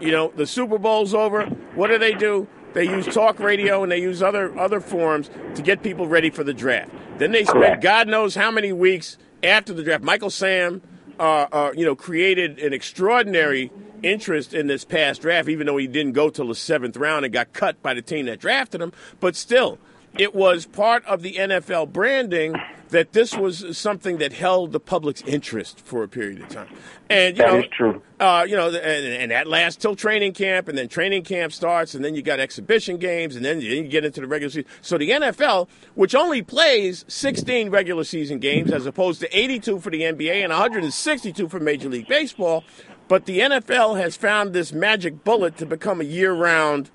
You 0.00 0.10
know, 0.10 0.32
the 0.34 0.44
Super 0.44 0.76
Bowl's 0.76 1.14
over. 1.14 1.44
What 1.76 1.86
do 1.86 1.98
they 1.98 2.14
do? 2.14 2.48
They 2.72 2.82
use 2.82 3.06
talk 3.06 3.38
radio 3.38 3.84
and 3.84 3.92
they 3.92 4.00
use 4.00 4.24
other 4.24 4.58
other 4.58 4.80
forms 4.80 5.30
to 5.54 5.62
get 5.62 5.84
people 5.84 6.08
ready 6.08 6.30
for 6.30 6.42
the 6.42 6.52
draft. 6.52 6.90
Then 7.18 7.30
they 7.30 7.44
spend 7.44 7.80
God 7.80 8.08
knows 8.08 8.34
how 8.34 8.50
many 8.50 8.72
weeks 8.72 9.18
after 9.40 9.72
the 9.72 9.84
draft. 9.84 10.02
Michael 10.02 10.30
Sam, 10.30 10.82
uh, 11.20 11.46
uh, 11.52 11.72
you 11.76 11.84
know, 11.84 11.94
created 11.94 12.58
an 12.58 12.72
extraordinary 12.72 13.70
interest 14.02 14.54
in 14.54 14.66
this 14.66 14.84
past 14.84 15.22
draft, 15.22 15.48
even 15.48 15.66
though 15.66 15.76
he 15.76 15.86
didn't 15.86 16.12
go 16.12 16.30
till 16.30 16.48
the 16.48 16.54
seventh 16.54 16.96
round 16.96 17.24
and 17.24 17.32
got 17.32 17.52
cut 17.52 17.82
by 17.82 17.94
the 17.94 18.02
team 18.02 18.26
that 18.26 18.40
drafted 18.40 18.80
him. 18.80 18.92
But 19.20 19.36
still, 19.36 19.78
it 20.16 20.34
was 20.34 20.66
part 20.66 21.04
of 21.04 21.22
the 21.22 21.34
NFL 21.34 21.92
branding 21.92 22.54
that 22.90 23.12
this 23.12 23.36
was 23.36 23.76
something 23.76 24.18
that 24.18 24.32
held 24.32 24.72
the 24.72 24.80
public's 24.80 25.22
interest 25.22 25.80
for 25.80 26.02
a 26.02 26.08
period 26.08 26.40
of 26.40 26.48
time. 26.48 26.68
And 27.10 27.36
you 27.36 27.42
That 27.42 27.52
know, 27.52 27.58
is 27.60 27.66
true. 27.76 28.02
Uh, 28.18 28.46
you 28.48 28.56
know, 28.56 28.68
and, 28.68 28.78
and 28.78 29.30
that 29.30 29.46
lasts 29.46 29.80
till 29.80 29.94
training 29.94 30.32
camp, 30.32 30.68
and 30.68 30.76
then 30.76 30.88
training 30.88 31.22
camp 31.24 31.52
starts, 31.52 31.94
and 31.94 32.04
then 32.04 32.14
you 32.14 32.22
got 32.22 32.40
exhibition 32.40 32.96
games, 32.96 33.36
and 33.36 33.44
then 33.44 33.60
you 33.60 33.84
get 33.84 34.04
into 34.04 34.20
the 34.20 34.26
regular 34.26 34.50
season. 34.50 34.64
So 34.80 34.96
the 34.98 35.10
NFL, 35.10 35.68
which 35.94 36.14
only 36.14 36.42
plays 36.42 37.04
16 37.08 37.70
regular 37.70 38.04
season 38.04 38.38
games 38.38 38.72
as 38.72 38.86
opposed 38.86 39.20
to 39.20 39.38
82 39.38 39.80
for 39.80 39.90
the 39.90 40.02
NBA 40.02 40.42
and 40.42 40.50
162 40.50 41.48
for 41.48 41.60
Major 41.60 41.88
League 41.88 42.08
Baseball, 42.08 42.64
but 43.08 43.24
the 43.24 43.40
NFL 43.40 43.98
has 43.98 44.16
found 44.16 44.52
this 44.52 44.72
magic 44.72 45.24
bullet 45.24 45.56
to 45.56 45.66
become 45.66 46.00
a 46.00 46.04
year-round 46.04 46.90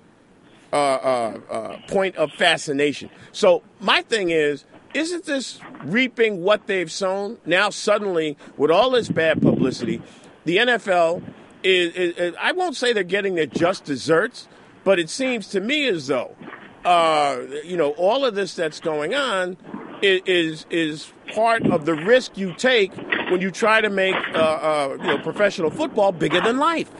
uh, 0.72 0.76
uh, 0.76 1.40
uh, 1.52 1.78
point 1.88 2.16
of 2.16 2.32
fascination. 2.32 3.10
So 3.32 3.62
my 3.80 4.02
thing 4.02 4.30
is, 4.30 4.66
isn't 4.94 5.26
this 5.26 5.60
reaping 5.84 6.44
what 6.44 6.68
they've 6.68 6.92
sown? 6.92 7.38
Now 7.46 7.70
suddenly, 7.70 8.38
with 8.58 8.72
all 8.72 8.92
this 8.92 9.10
bad 9.10 9.42
publicity, 9.42 10.02
the 10.46 10.58
NFL 10.58 11.24
is, 11.64 11.94
is, 11.94 12.18
is 12.18 12.36
I 12.40 12.52
won't 12.52 12.76
say 12.76 12.94
they're 12.94 13.04
getting 13.04 13.36
their 13.36 13.46
just 13.46 13.86
desserts, 13.86 14.48
but 14.84 15.00
it 15.00 15.10
seems 15.10 15.48
to 15.50 15.60
me 15.60 15.88
as 15.88 16.08
though, 16.08 16.36
uh, 16.86 17.40
you 17.64 17.78
know, 17.78 17.92
all 17.92 18.26
of 18.26 18.36
this 18.36 18.56
that's 18.56 18.80
going 18.80 19.16
on 19.16 19.58
is 20.04 20.66
is, 20.70 21.14
part 21.34 21.66
of 21.68 21.86
the 21.86 21.96
risk 21.96 22.38
you 22.38 22.54
take 22.54 22.92
when 23.32 23.42
you 23.42 23.50
try 23.50 23.82
to 23.82 23.90
make 23.90 24.16
uh, 24.36 24.38
uh, 24.38 24.98
you 25.00 25.08
know 25.08 25.18
professional 25.20 25.72
football 25.72 26.12
bigger 26.12 26.42
than 26.42 26.58
life. 26.58 26.92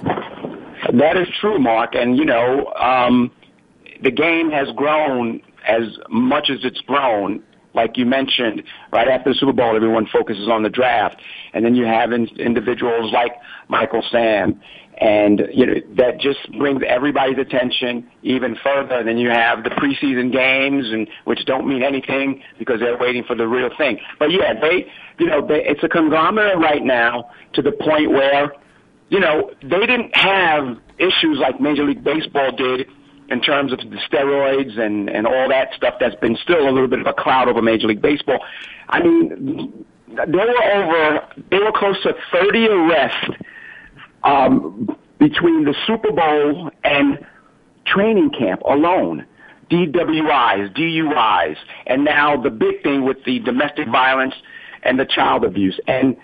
That 0.94 1.18
is 1.18 1.28
true, 1.40 1.60
Mark. 1.60 1.96
And, 1.96 2.18
you 2.18 2.26
know, 2.26 2.72
um, 2.76 3.32
the 4.02 4.12
game 4.12 4.52
has 4.52 4.68
grown 4.76 5.42
as 5.68 5.84
much 6.10 6.50
as 6.50 6.60
it's 6.64 6.82
grown. 6.82 7.44
Like 7.74 7.98
you 7.98 8.06
mentioned, 8.06 8.64
right 8.92 9.08
after 9.08 9.32
the 9.32 9.36
Super 9.36 9.54
Bowl, 9.54 9.76
everyone 9.76 10.06
focuses 10.06 10.48
on 10.48 10.62
the 10.62 10.70
draft. 10.70 11.20
And 11.54 11.66
then 11.66 11.74
you 11.74 11.86
have 11.86 12.12
in, 12.12 12.28
individuals 12.38 13.12
like 13.12 13.32
Michael 13.70 14.04
Sam. 14.12 14.62
And, 15.00 15.48
you 15.54 15.66
know, 15.66 15.74
that 15.98 16.20
just 16.20 16.40
brings 16.58 16.82
everybody's 16.88 17.38
attention 17.38 18.10
even 18.22 18.56
further. 18.64 18.96
And 18.96 19.08
then 19.08 19.18
you 19.18 19.30
have 19.30 19.64
the 19.64 19.70
preseason 19.72 20.32
games, 20.32 20.92
and 20.92 21.08
which 21.26 21.46
don't 21.46 21.68
mean 21.68 21.84
anything 21.84 22.44
because 22.60 22.80
they're 22.80 22.98
waiting 22.98 23.24
for 23.24 23.36
the 23.36 23.48
real 23.48 23.70
thing. 23.78 24.00
But 24.20 24.32
yeah, 24.32 24.54
they, 24.60 24.92
you 25.20 25.26
know, 25.26 25.46
they, 25.46 25.66
it's 25.66 25.84
a 25.84 25.90
conglomerate 25.90 26.58
right 26.58 26.84
now 26.84 27.32
to 27.54 27.62
the 27.62 27.72
point 27.72 28.12
where 28.12 28.54
you 29.14 29.20
know, 29.20 29.52
they 29.62 29.86
didn't 29.86 30.16
have 30.16 30.78
issues 30.98 31.38
like 31.38 31.62
Major 31.62 31.84
League 31.84 32.04
Baseball 32.04 32.52
did 32.52 32.88
in 33.30 33.42
terms 33.42 33.72
of 33.72 33.78
the 33.78 34.00
steroids 34.10 34.80
and, 34.80 35.08
and 35.08 35.28
all 35.28 35.50
that 35.50 35.70
stuff 35.76 35.96
that's 36.00 36.16
been 36.16 36.36
still 36.38 36.68
a 36.68 36.72
little 36.72 36.88
bit 36.88 37.00
of 37.00 37.06
a 37.06 37.14
cloud 37.14 37.48
over 37.48 37.62
Major 37.62 37.86
League 37.86 38.02
Baseball. 38.02 38.40
I 38.90 39.04
mean, 39.04 39.86
there 40.08 40.26
were 40.26 40.64
over, 40.74 41.28
they 41.52 41.60
were 41.60 41.72
close 41.72 42.02
to 42.02 42.16
30 42.32 42.68
arrests 42.68 43.30
um, 44.24 44.88
between 45.20 45.66
the 45.66 45.76
Super 45.88 46.12
Bowl 46.12 46.70
and 46.84 47.26
training 47.86 48.32
camp 48.38 48.62
alone. 48.62 49.26
DWIs, 49.72 50.78
DUIs, 50.78 51.56
and 51.88 52.04
now 52.04 52.40
the 52.40 52.52
big 52.52 52.84
thing 52.84 53.06
with 53.06 53.18
the 53.26 53.40
domestic 53.40 53.88
violence 53.88 54.36
and 54.84 55.00
the 55.00 55.06
child 55.06 55.44
abuse. 55.44 55.80
And 55.88 56.16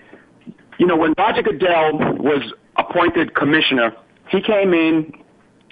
you 0.78 0.86
know, 0.86 0.96
when 0.96 1.14
Roger 1.18 1.42
Goodell 1.42 1.98
was 2.18 2.52
appointed 2.76 3.34
commissioner, 3.34 3.92
he 4.28 4.40
came 4.40 4.72
in 4.72 5.12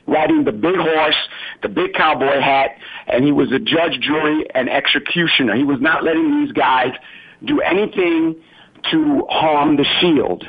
riding 0.07 0.45
the 0.45 0.53
big 0.53 0.77
horse, 0.77 1.17
the 1.63 1.69
big 1.69 1.95
cowboy 1.95 2.41
hat, 2.41 2.71
and 3.07 3.25
he 3.25 3.33
was 3.33 3.53
a 3.53 3.59
judge, 3.59 4.01
jury, 4.01 4.47
and 4.55 4.69
executioner. 4.69 5.55
He 5.55 5.65
was 5.65 5.81
not 5.81 6.03
letting 6.03 6.45
these 6.45 6.53
guys 6.53 6.93
do 7.45 7.61
anything 7.61 8.37
to 8.91 9.27
harm 9.31 9.77
the 9.77 9.87
shield. 10.01 10.45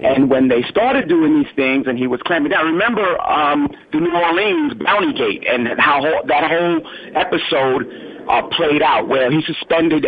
And 0.00 0.30
when 0.30 0.48
they 0.48 0.62
started 0.68 1.08
doing 1.08 1.42
these 1.42 1.52
things 1.56 1.86
and 1.88 1.98
he 1.98 2.06
was 2.06 2.20
clamping 2.24 2.52
down, 2.52 2.66
remember 2.66 3.20
um, 3.20 3.68
the 3.92 3.98
New 3.98 4.14
Orleans 4.14 4.74
Bounty 4.74 5.12
Gate 5.12 5.44
and 5.48 5.68
how 5.78 6.00
whole, 6.00 6.22
that 6.26 6.48
whole 6.48 6.80
episode 7.16 7.82
uh, 8.28 8.42
played 8.56 8.82
out 8.82 9.08
where 9.08 9.30
he 9.30 9.42
suspended 9.42 10.06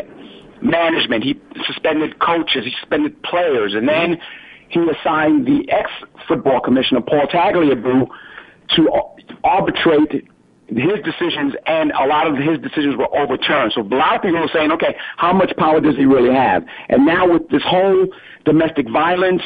management, 0.63 1.25
he 1.25 1.41
suspended 1.67 2.21
coaches, 2.21 2.65
he 2.65 2.73
suspended 2.81 3.21
players, 3.23 3.75
and 3.75 3.89
then 3.89 4.19
he 4.69 4.79
assigned 4.79 5.47
the 5.47 5.69
ex-football 5.71 6.61
commissioner, 6.61 7.01
Paul 7.01 7.27
Tagliabue, 7.27 8.07
to 8.77 8.91
arbitrate 9.43 10.29
his 10.69 11.03
decisions, 11.05 11.55
and 11.67 11.91
a 11.91 12.07
lot 12.07 12.29
of 12.29 12.37
his 12.37 12.61
decisions 12.61 12.97
were 12.97 13.13
overturned. 13.19 13.73
So 13.75 13.81
a 13.81 13.91
lot 13.91 14.15
of 14.17 14.23
people 14.23 14.41
were 14.41 14.51
saying, 14.53 14.71
okay, 14.71 14.95
how 15.17 15.33
much 15.33 15.53
power 15.57 15.81
does 15.81 15.97
he 15.97 16.05
really 16.05 16.33
have? 16.33 16.65
And 16.89 17.05
now 17.05 17.33
with 17.33 17.49
this 17.49 17.63
whole 17.65 18.07
domestic 18.45 18.89
violence, 18.89 19.43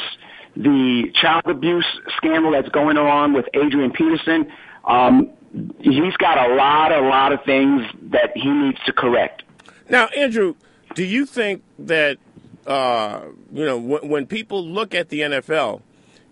the 0.55 1.11
child 1.21 1.43
abuse 1.45 1.85
scandal 2.17 2.51
that's 2.51 2.69
going 2.69 2.97
on 2.97 3.33
with 3.33 3.45
Adrian 3.53 3.91
Peterson, 3.91 4.51
um, 4.85 5.31
he's 5.79 6.15
got 6.17 6.49
a 6.49 6.55
lot, 6.55 6.91
a 6.91 7.01
lot 7.01 7.33
of 7.33 7.43
things 7.45 7.81
that 8.11 8.31
he 8.35 8.49
needs 8.49 8.77
to 8.85 8.93
correct. 8.93 9.43
Now, 9.89 10.07
Andrew, 10.17 10.55
do 10.95 11.03
you 11.03 11.25
think 11.25 11.63
that 11.79 12.17
uh, 12.65 13.21
you 13.51 13.65
know 13.65 13.77
when, 13.77 14.09
when 14.09 14.25
people 14.25 14.65
look 14.65 14.95
at 14.95 15.09
the 15.09 15.21
NFL 15.21 15.81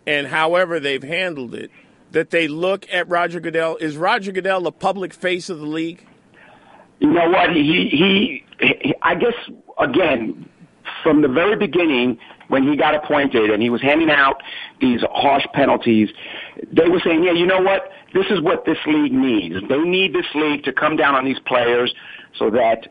and 0.07 0.27
however 0.27 0.79
they've 0.79 1.03
handled 1.03 1.53
it, 1.53 1.69
that 2.11 2.29
they 2.29 2.47
look 2.47 2.87
at 2.91 3.07
Roger 3.09 3.39
Goodell? 3.39 3.77
Is 3.77 3.97
Roger 3.97 4.31
Goodell 4.31 4.61
the 4.61 4.71
public 4.71 5.13
face 5.13 5.49
of 5.49 5.59
the 5.59 5.65
league? 5.65 6.05
You 6.99 7.11
know 7.11 7.29
what? 7.29 7.51
He, 7.51 7.89
he, 7.89 8.43
he, 8.59 8.95
I 9.01 9.15
guess, 9.15 9.33
again, 9.77 10.49
from 11.01 11.21
the 11.21 11.27
very 11.27 11.57
beginning, 11.57 12.17
when 12.53 12.69
he 12.69 12.77
got 12.77 12.93
appointed 12.93 13.49
and 13.49 13.63
he 13.63 13.71
was 13.71 13.81
handing 13.81 14.11
out 14.11 14.43
these 14.79 15.01
harsh 15.11 15.43
penalties, 15.55 16.09
they 16.71 16.87
were 16.87 17.01
saying, 17.03 17.23
yeah, 17.23 17.31
you 17.31 17.47
know 17.47 17.59
what? 17.59 17.89
This 18.13 18.27
is 18.29 18.39
what 18.41 18.63
this 18.63 18.77
league 18.85 19.11
needs. 19.11 19.55
They 19.67 19.79
need 19.79 20.13
this 20.13 20.27
league 20.35 20.63
to 20.65 20.71
come 20.71 20.95
down 20.95 21.15
on 21.15 21.25
these 21.25 21.39
players 21.47 21.91
so 22.37 22.51
that 22.51 22.89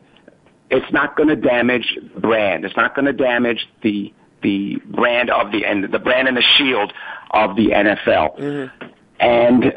it's 0.69 0.91
not 0.91 1.15
going 1.15 1.29
to 1.29 1.37
damage 1.37 1.97
the 2.13 2.19
brand. 2.19 2.65
It's 2.65 2.75
not 2.75 2.93
going 2.93 3.05
to 3.05 3.13
damage 3.13 3.65
the 3.81 4.13
the 4.41 4.75
brand 4.83 5.29
of 5.29 5.53
the 5.53 5.63
and 5.65 5.85
the 5.93 5.99
brand 5.99 6.27
and 6.27 6.35
the 6.35 6.41
shield 6.41 6.91
of 7.31 7.55
the 7.55 7.67
NFL. 7.69 8.37
Mm-hmm. 8.37 8.87
And 9.21 9.73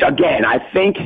again, 0.00 0.44
I 0.44 0.64
think 0.72 0.96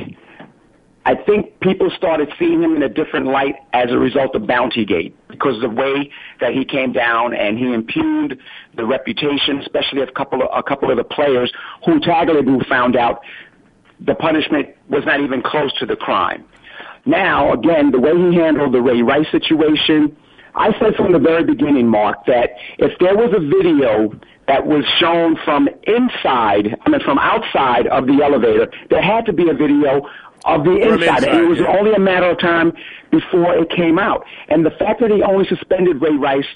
I 1.05 1.15
think 1.15 1.59
people 1.61 1.89
started 1.95 2.29
seeing 2.37 2.61
him 2.61 2.75
in 2.75 2.83
a 2.83 2.89
different 2.89 3.27
light 3.27 3.55
as 3.73 3.89
a 3.89 3.97
result 3.97 4.35
of 4.35 4.43
Bountygate 4.43 5.13
because 5.29 5.55
of 5.55 5.61
the 5.61 5.69
way 5.69 6.11
that 6.41 6.53
he 6.53 6.65
came 6.65 6.91
down 6.91 7.33
and 7.33 7.57
he 7.57 7.73
impugned 7.73 8.37
the 8.75 8.85
reputation, 8.85 9.59
especially 9.59 10.01
of 10.01 10.09
a 10.09 10.11
couple 10.11 10.41
of 10.41 10.49
a 10.53 10.61
couple 10.61 10.91
of 10.91 10.97
the 10.97 11.03
players 11.03 11.51
who 11.85 11.99
Tagliabue 11.99 12.67
found 12.67 12.95
out 12.95 13.21
the 14.01 14.15
punishment 14.15 14.69
was 14.89 15.03
not 15.05 15.21
even 15.21 15.41
close 15.41 15.73
to 15.79 15.85
the 15.85 15.95
crime. 15.95 16.43
Now, 17.05 17.53
again, 17.53 17.91
the 17.91 17.99
way 17.99 18.15
he 18.15 18.35
handled 18.35 18.73
the 18.73 18.81
Ray 18.81 19.01
Rice 19.01 19.31
situation, 19.31 20.15
I 20.55 20.77
said 20.79 20.95
from 20.95 21.13
the 21.13 21.19
very 21.19 21.43
beginning, 21.43 21.87
Mark, 21.87 22.25
that 22.25 22.51
if 22.77 22.97
there 22.99 23.15
was 23.15 23.33
a 23.33 23.39
video 23.39 24.13
that 24.47 24.65
was 24.65 24.83
shown 24.99 25.37
from 25.45 25.69
inside, 25.83 26.75
I 26.85 26.89
mean, 26.89 27.01
from 27.01 27.19
outside 27.19 27.87
of 27.87 28.07
the 28.07 28.21
elevator, 28.23 28.71
there 28.89 29.01
had 29.01 29.25
to 29.27 29.33
be 29.33 29.49
a 29.49 29.53
video 29.53 30.01
of 30.45 30.63
the 30.63 30.75
inside. 30.75 31.23
inside, 31.23 31.35
it 31.35 31.47
was 31.47 31.59
yeah. 31.59 31.77
only 31.77 31.93
a 31.93 31.99
matter 31.99 32.29
of 32.29 32.39
time 32.39 32.73
before 33.11 33.55
it 33.55 33.69
came 33.69 33.99
out. 33.99 34.25
And 34.47 34.65
the 34.65 34.71
fact 34.71 35.01
that 35.01 35.11
he 35.11 35.21
only 35.21 35.47
suspended 35.47 36.01
Ray 36.01 36.15
Rice 36.15 36.47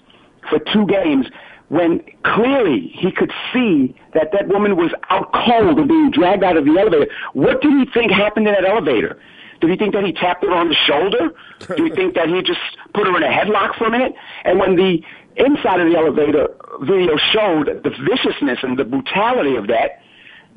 for 0.49 0.59
two 0.59 0.85
games 0.87 1.27
when 1.69 2.01
clearly 2.23 2.93
he 2.93 3.11
could 3.11 3.31
see 3.51 3.95
that 4.13 4.31
that 4.31 4.47
woman 4.47 4.75
was 4.75 4.91
out 5.09 5.31
cold 5.33 5.79
and 5.79 5.87
being 5.87 6.11
dragged 6.11 6.43
out 6.43 6.57
of 6.57 6.65
the 6.65 6.77
elevator. 6.77 7.07
What 7.33 7.61
did 7.61 7.71
he 7.71 7.91
think 7.91 8.11
happened 8.11 8.47
in 8.47 8.53
that 8.53 8.65
elevator? 8.65 9.19
Did 9.59 9.69
he 9.69 9.77
think 9.77 9.93
that 9.93 10.03
he 10.03 10.11
tapped 10.11 10.43
her 10.43 10.51
on 10.51 10.69
the 10.69 10.75
shoulder? 10.75 11.33
Do 11.75 11.83
you 11.83 11.95
think 11.95 12.15
that 12.15 12.27
he 12.27 12.41
just 12.41 12.59
put 12.93 13.07
her 13.07 13.15
in 13.15 13.23
a 13.23 13.27
headlock 13.27 13.77
for 13.77 13.85
a 13.85 13.91
minute? 13.91 14.13
And 14.43 14.59
when 14.59 14.75
the 14.75 15.01
inside 15.37 15.79
of 15.79 15.89
the 15.89 15.97
elevator 15.97 16.49
video 16.81 17.17
showed 17.31 17.81
the 17.83 17.89
viciousness 17.89 18.59
and 18.61 18.77
the 18.77 18.83
brutality 18.83 19.55
of 19.55 19.67
that, 19.67 20.02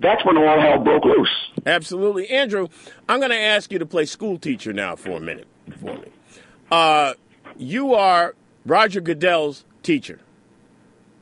that's 0.01 0.25
when 0.25 0.37
all 0.37 0.61
hell 0.61 0.79
broke 0.79 1.05
loose. 1.05 1.31
Absolutely, 1.65 2.29
Andrew. 2.31 2.69
I'm 3.09 3.19
going 3.19 3.31
to 3.31 3.41
ask 3.41 3.73
you 3.73 3.79
to 3.79 3.87
play 3.87 4.05
school 4.05 4.39
teacher 4.39 4.73
now 4.73 4.97
for 4.97 5.11
a 5.13 5.21
minute 5.21 5.47
for 5.81 5.95
me. 5.95 6.09
Uh, 6.71 7.15
you 7.57 7.95
are 7.95 8.35
Roger 8.65 9.01
Goodell's 9.01 9.65
teacher. 9.83 10.21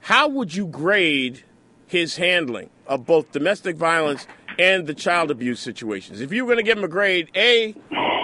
how 0.01 0.29
would 0.29 0.55
you 0.55 0.67
grade 0.67 1.45
his 1.87 2.17
handling 2.17 2.71
of 2.87 3.07
both 3.07 3.31
domestic 3.33 3.77
violence 3.77 4.27
and 4.59 4.87
the 4.87 4.95
child 4.95 5.31
abuse 5.31 5.61
situations? 5.61 6.21
If 6.21 6.33
you 6.33 6.45
were 6.45 6.55
going 6.55 6.65
to 6.65 6.69
give 6.69 6.79
him 6.79 6.85
a 6.85 6.89
grade, 6.89 7.31
A, 7.37 7.75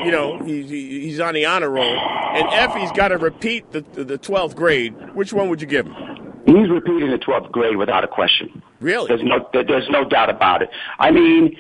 you 0.05 0.11
know, 0.11 0.39
he, 0.43 0.63
he, 0.63 1.01
he's 1.01 1.21
on 1.21 1.35
the 1.35 1.45
honor 1.47 1.69
roll, 1.71 1.97
and 1.99 2.49
F, 2.53 2.75
he's 2.75 2.93
got 2.93 3.09
to 3.09 3.19
repeat 3.19 3.71
the, 3.73 3.83
the 4.03 4.19
12th 4.19 4.55
grade, 4.57 4.95
which 5.15 5.33
one 5.33 5.49
would 5.51 5.61
you 5.61 5.67
give 5.67 5.87
him? 5.87 5.95
He's 6.57 6.69
repeating 6.69 7.11
the 7.11 7.19
12th 7.19 7.53
grade 7.53 7.77
without 7.77 8.05
a 8.05 8.09
question. 8.09 8.63
Really? 8.81 9.09
There's 9.09 9.23
no, 9.23 9.49
there's 9.53 9.89
no 9.89 10.05
doubt 10.05 10.31
about 10.31 10.63
it. 10.63 10.71
I 10.99 11.11
mean, 11.11 11.57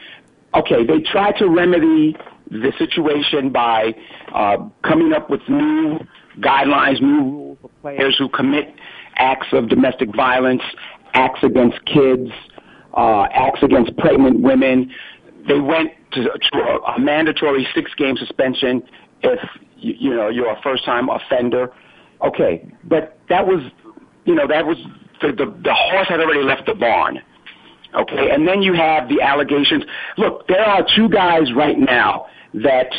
okay, 0.55 0.85
they 0.85 1.01
tried 1.01 1.37
to 1.39 1.49
remedy 1.49 2.17
the 2.51 2.73
situation 2.79 3.51
by 3.51 3.95
uh, 4.35 4.57
coming 4.83 5.13
up 5.13 5.31
with 5.31 5.41
new 5.49 6.01
guidelines, 6.39 7.01
new 7.01 7.23
rules 7.23 7.59
for 7.61 7.69
players 7.83 8.17
who 8.19 8.29
commit 8.29 8.75
acts 9.17 9.49
of 9.53 9.69
domestic 9.69 10.15
violence, 10.15 10.63
acts 11.15 11.41
against 11.43 11.85
kids, 11.87 12.31
uh, 12.97 13.27
acts 13.33 13.63
against 13.63 13.97
pregnant 13.97 14.41
women. 14.41 14.93
They 15.47 15.61
went 15.61 15.93
to, 16.13 16.25
to 16.25 16.59
a, 16.59 16.95
a 16.95 16.99
mandatory 16.99 17.67
six-game 17.75 18.17
suspension 18.17 18.83
if 19.23 19.39
you, 19.77 19.95
you 19.99 20.17
know 20.17 20.29
you're 20.29 20.51
a 20.51 20.61
first-time 20.63 21.09
offender. 21.09 21.73
Okay, 22.23 22.67
but 22.85 23.19
that 23.29 23.47
was, 23.47 23.63
you 24.25 24.35
know, 24.35 24.47
that 24.47 24.65
was 24.65 24.77
the, 25.21 25.29
the 25.29 25.47
the 25.63 25.75
horse 25.75 26.09
had 26.09 26.21
already 26.21 26.43
left 26.43 26.67
the 26.67 26.75
barn. 26.75 27.21
Okay, 27.95 28.31
and 28.31 28.47
then 28.47 28.63
you 28.63 28.73
have 28.75 29.09
the 29.09 29.21
allegations. 29.21 29.85
Look, 30.17 30.47
there 30.47 30.65
are 30.65 30.87
two 30.95 31.09
guys 31.09 31.53
right 31.55 31.77
now 31.79 32.27
that 32.55 32.93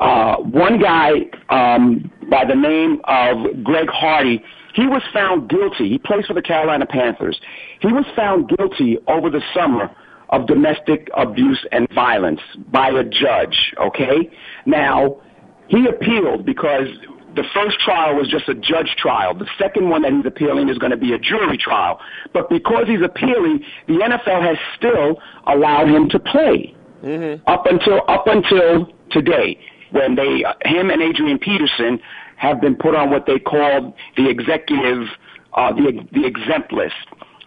uh, 0.00 0.36
one 0.38 0.80
guy 0.80 1.12
um, 1.48 2.10
by 2.28 2.44
the 2.44 2.54
name 2.54 3.00
of 3.04 3.62
Greg 3.62 3.88
Hardy, 3.88 4.42
he 4.74 4.86
was 4.86 5.02
found 5.12 5.48
guilty. 5.48 5.88
He 5.90 5.98
plays 5.98 6.26
for 6.26 6.34
the 6.34 6.42
Carolina 6.42 6.86
Panthers. 6.86 7.40
He 7.80 7.88
was 7.88 8.04
found 8.16 8.48
guilty 8.48 8.98
over 9.06 9.30
the 9.30 9.42
summer 9.54 9.94
of 10.30 10.46
domestic 10.46 11.08
abuse 11.14 11.64
and 11.72 11.86
violence 11.94 12.40
by 12.72 12.88
a 12.88 13.04
judge. 13.04 13.74
Okay, 13.78 14.30
now 14.66 15.20
he 15.68 15.86
appealed 15.86 16.44
because 16.44 16.88
the 17.34 17.44
first 17.54 17.78
trial 17.80 18.16
was 18.16 18.28
just 18.28 18.48
a 18.48 18.54
judge 18.54 18.94
trial. 18.98 19.34
The 19.34 19.48
second 19.58 19.88
one 19.88 20.02
that 20.02 20.12
he's 20.12 20.26
appealing 20.26 20.68
is 20.68 20.78
going 20.78 20.90
to 20.90 20.96
be 20.96 21.12
a 21.12 21.18
jury 21.18 21.56
trial. 21.56 22.00
But 22.32 22.48
because 22.50 22.86
he's 22.86 23.02
appealing, 23.02 23.64
the 23.86 23.94
NFL 23.94 24.42
has 24.42 24.58
still 24.76 25.20
allowed 25.46 25.88
him 25.88 26.08
to 26.10 26.18
play 26.18 26.74
mm-hmm. 27.02 27.42
up 27.48 27.66
until 27.66 28.02
up 28.08 28.26
until 28.26 28.92
today, 29.10 29.58
when 29.90 30.14
they 30.14 30.44
him 30.64 30.90
and 30.90 31.02
Adrian 31.02 31.38
Peterson 31.38 32.00
have 32.36 32.60
been 32.60 32.74
put 32.74 32.94
on 32.94 33.10
what 33.10 33.26
they 33.26 33.38
call 33.38 33.94
the 34.16 34.28
executive 34.28 35.06
uh, 35.54 35.72
the 35.72 36.06
the 36.12 36.26
exempt 36.26 36.72
list. 36.72 36.94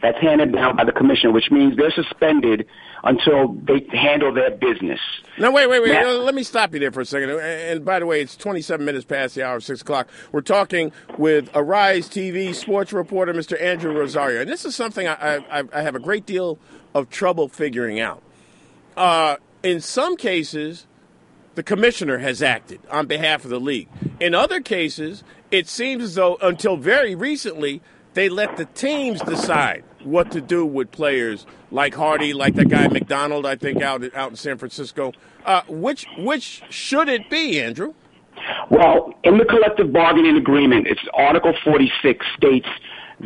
That's 0.02 0.20
handed 0.22 0.54
down 0.54 0.76
by 0.76 0.84
the 0.84 0.92
commission, 0.92 1.34
which 1.34 1.50
means 1.50 1.78
they're 1.78 1.92
suspended 1.92 2.68
until 3.06 3.54
they 3.54 3.86
handle 3.92 4.34
their 4.34 4.52
business. 4.52 5.00
No, 5.38 5.52
wait, 5.52 5.70
wait, 5.70 5.82
wait. 5.82 5.94
Now, 5.94 6.10
Let 6.10 6.34
me 6.34 6.44
stop 6.44 6.74
you 6.74 6.80
there 6.80 6.92
for 6.92 7.02
a 7.02 7.06
second. 7.06 7.30
And 7.30 7.86
by 7.86 8.00
the 8.00 8.06
way, 8.06 8.22
it's 8.22 8.36
27 8.36 8.84
minutes 8.84 9.06
past 9.06 9.36
the 9.36 9.44
hour 9.44 9.58
of 9.58 9.64
6 9.64 9.82
o'clock. 9.82 10.08
We're 10.32 10.42
talking 10.42 10.92
with 11.18 11.50
Arise 11.54 12.10
TV 12.10 12.54
sports 12.56 12.92
reporter, 12.92 13.34
Mr. 13.34 13.62
Andrew 13.62 13.94
Rosario. 13.94 14.42
And 14.42 14.50
this 14.50 14.66
is 14.66 14.76
something 14.76 15.08
I, 15.08 15.38
I, 15.52 15.64
I 15.72 15.82
have 15.84 15.96
a 15.96 16.00
great 16.00 16.26
deal 16.26 16.58
of 16.96 17.10
trouble 17.10 17.48
figuring 17.48 18.00
out. 18.00 18.24
Uh, 18.98 19.36
in 19.62 19.82
some 19.82 20.18
cases, 20.18 20.88
the 21.54 21.64
commissioner 21.64 22.18
has 22.18 22.42
acted 22.42 22.80
on 22.90 23.06
behalf 23.06 23.44
of 23.44 23.52
the 23.52 23.60
league. 23.60 23.88
In 24.20 24.34
other 24.34 24.62
cases, 24.62 25.24
it 25.52 25.68
seems 25.68 26.04
as 26.04 26.16
though 26.16 26.38
until 26.42 26.76
very 26.76 27.14
recently, 27.14 27.82
they 28.14 28.30
let 28.30 28.58
the 28.58 28.66
teams 28.66 29.22
decide 29.22 29.84
what 30.06 30.32
to 30.32 30.42
do 30.42 30.66
with 30.66 30.92
players 30.92 31.46
like 31.72 31.94
Hardy, 31.96 32.34
like 32.34 32.56
that 32.56 32.70
guy 32.70 32.88
McDonald, 32.88 33.46
I 33.46 33.56
think 33.56 33.82
out 33.82 34.04
out 34.16 34.30
in 34.30 34.36
San 34.36 34.58
Francisco. 34.58 35.12
Uh, 35.46 35.62
which 35.68 36.06
which 36.18 36.62
should 36.70 37.10
it 37.10 37.30
be, 37.30 37.60
Andrew? 37.60 37.94
Well, 38.70 39.14
in 39.24 39.38
the 39.38 39.46
collective 39.46 39.92
bargaining 39.92 40.38
agreement, 40.38 40.88
it's 40.88 41.02
Article 41.14 41.54
46 41.64 42.26
states 42.38 42.68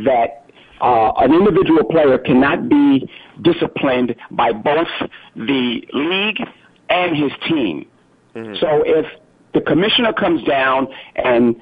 that 0.06 0.46
uh, 0.82 1.12
an 1.18 1.34
individual 1.34 1.84
player 1.84 2.18
cannot 2.18 2.70
be 2.70 3.10
disciplined 3.42 4.16
by 4.32 4.52
both 4.52 4.88
the 5.36 5.82
league 5.94 6.48
and 6.90 7.16
his 7.16 7.32
team. 7.48 7.88
Mm-hmm. 8.36 8.56
So 8.60 8.84
if 8.86 9.06
the 9.54 9.62
commissioner 9.62 10.14
comes 10.14 10.44
down 10.44 10.88
and 11.16 11.56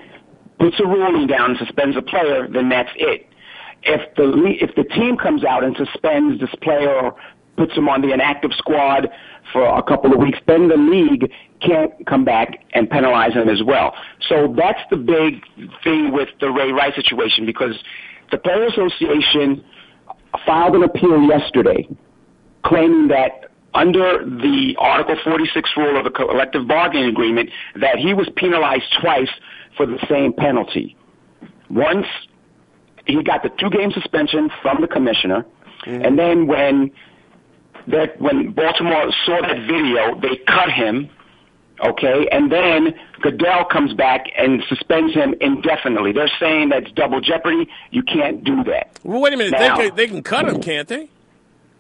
puts 0.60 0.80
a 0.80 0.86
ruling 0.86 1.28
down 1.28 1.52
and 1.52 1.60
suspends 1.60 1.96
a 1.98 2.02
player, 2.02 2.48
then 2.48 2.70
that's 2.70 2.90
it. 2.96 3.27
If 3.84 4.16
the 4.16 4.32
if 4.60 4.76
the 4.76 4.84
team 4.84 5.18
comes 5.18 5.44
out 5.44 5.64
and 5.64 5.76
suspends 5.78 6.40
this 6.40 6.50
player 6.62 6.90
or 6.90 7.16
puts 7.58 7.74
him 7.74 7.90
on 7.90 8.02
the 8.02 8.14
inactive 8.14 8.52
squad 8.58 9.10
for 9.52 9.66
a 9.66 9.82
couple 9.82 10.14
of 10.14 10.20
weeks, 10.20 10.38
then 10.48 10.68
the 10.68 10.78
league 10.78 11.32
can't 11.62 11.92
come 12.06 12.24
back 12.24 12.64
and 12.74 12.90
penalize 12.90 13.34
him 13.34 13.50
as 13.50 13.64
well. 13.64 13.96
So 14.30 14.54
that's 14.56 14.80
the 14.92 14.98
big 14.98 15.42
thing 15.84 16.12
with 16.12 16.30
the 16.40 16.52
Ray 16.52 16.72
Rice 16.72 16.96
situation 16.96 17.46
because 17.46 17.76
the 18.32 18.38
Player 18.38 18.66
Association 18.68 19.64
filed 20.46 20.76
an 20.76 20.84
appeal 20.84 21.22
yesterday 21.24 21.88
claiming 22.64 23.08
that 23.08 23.50
under 23.74 24.26
the 24.26 24.76
Article 24.80 25.16
46 25.24 25.70
rule 25.78 25.98
of 25.98 26.04
the 26.04 26.10
collective 26.10 26.68
bargaining 26.68 27.10
agreement 27.10 27.50
that 27.80 27.98
he 27.98 28.14
was 28.14 28.28
penalized 28.36 28.86
twice 29.02 29.30
for 29.76 29.86
the 29.86 29.98
same 30.10 30.34
penalty. 30.34 30.96
Once 31.70 32.06
he 33.08 33.24
got 33.24 33.44
the 33.44 33.50
two 33.50 33.70
game 33.70 33.92
suspension 33.92 34.50
from 34.62 34.82
the 34.82 34.88
commissioner, 34.88 35.46
mm-hmm. 35.86 36.06
and 36.06 36.20
then 36.20 36.48
when 36.48 36.92
that 37.88 38.20
when 38.22 38.52
Baltimore 38.52 39.12
saw 39.26 39.42
that 39.42 39.60
video, 39.68 40.20
they 40.20 40.38
cut 40.48 40.72
him. 40.72 41.10
Okay, 41.86 42.28
and 42.32 42.52
then 42.52 42.96
Goodell 43.22 43.64
comes 43.66 43.94
back 43.94 44.26
and 44.36 44.64
suspends 44.68 45.14
him 45.14 45.36
indefinitely. 45.40 46.12
They're 46.12 46.32
saying 46.40 46.70
that's 46.70 46.92
double 46.94 47.22
jeopardy. 47.22 47.70
You 47.92 48.02
can't 48.02 48.44
do 48.44 48.64
that. 48.64 48.98
Well, 49.04 49.22
wait 49.22 49.34
a 49.34 49.38
minute. 49.38 49.52
Now, 49.52 49.78
they, 49.78 49.88
can, 49.90 49.96
they 49.96 50.08
can 50.08 50.24
cut 50.24 50.48
him, 50.48 50.60
can't 50.60 50.88
they? 50.88 51.10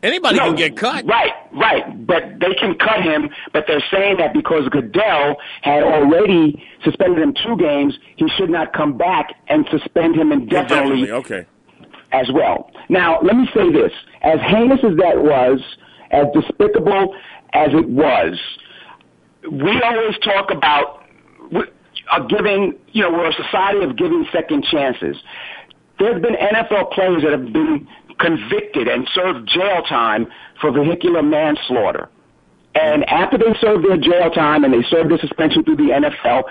Anybody 0.04 0.38
no, 0.38 0.46
can 0.46 0.56
get 0.56 0.78
cut. 0.78 1.06
Right, 1.06 1.34
right. 1.54 2.06
But 2.06 2.40
they 2.40 2.54
can 2.54 2.76
cut 2.78 3.02
him, 3.02 3.30
but 3.52 3.66
they're 3.68 3.84
saying 3.92 4.18
that 4.18 4.34
because 4.34 4.70
Goodell 4.70 5.38
had 5.62 5.84
already 5.84 6.64
suspended 6.84 7.20
him 7.20 7.34
two 7.44 7.58
games, 7.58 7.98
he 8.16 8.28
should 8.38 8.50
not 8.50 8.74
come 8.74 8.98
back 8.98 9.34
and 9.48 9.68
suspend 9.72 10.16
him 10.16 10.32
indefinitely. 10.32 11.02
indefinitely. 11.02 11.12
Okay. 11.12 11.46
As 12.12 12.32
well. 12.32 12.72
Now, 12.90 13.20
let 13.22 13.36
me 13.36 13.50
say 13.54 13.72
this. 13.72 13.92
As 14.22 14.40
heinous 14.40 14.80
as 14.84 14.96
that 14.98 15.24
was, 15.24 15.60
as 16.12 16.26
despicable 16.34 17.16
as 17.54 17.70
it 17.74 17.90
was, 17.90 18.40
we 19.52 19.82
always 19.82 20.18
talk 20.20 20.52
about 20.52 21.04
giving, 22.30 22.76
you 22.92 23.02
know, 23.02 23.12
we're 23.12 23.30
a 23.30 23.34
society 23.34 23.84
of 23.84 23.98
giving 23.98 24.26
second 24.32 24.64
chances. 24.64 25.18
There's 26.00 26.22
been 26.22 26.36
NFL 26.36 26.92
players 26.92 27.24
that 27.24 27.32
have 27.32 27.52
been 27.52 27.88
convicted 28.20 28.88
and 28.88 29.08
served 29.14 29.48
jail 29.48 29.82
time 29.84 30.28
for 30.60 30.72
vehicular 30.72 31.24
manslaughter. 31.24 32.10
And 32.76 33.04
after 33.10 33.38
they 33.38 33.58
served 33.60 33.88
their 33.88 33.98
jail 33.98 34.30
time 34.30 34.64
and 34.64 34.74
they 34.74 34.84
served 34.90 35.10
their 35.10 35.18
suspension 35.20 35.64
through 35.64 35.78
the 35.78 35.90
NFL, 35.90 36.44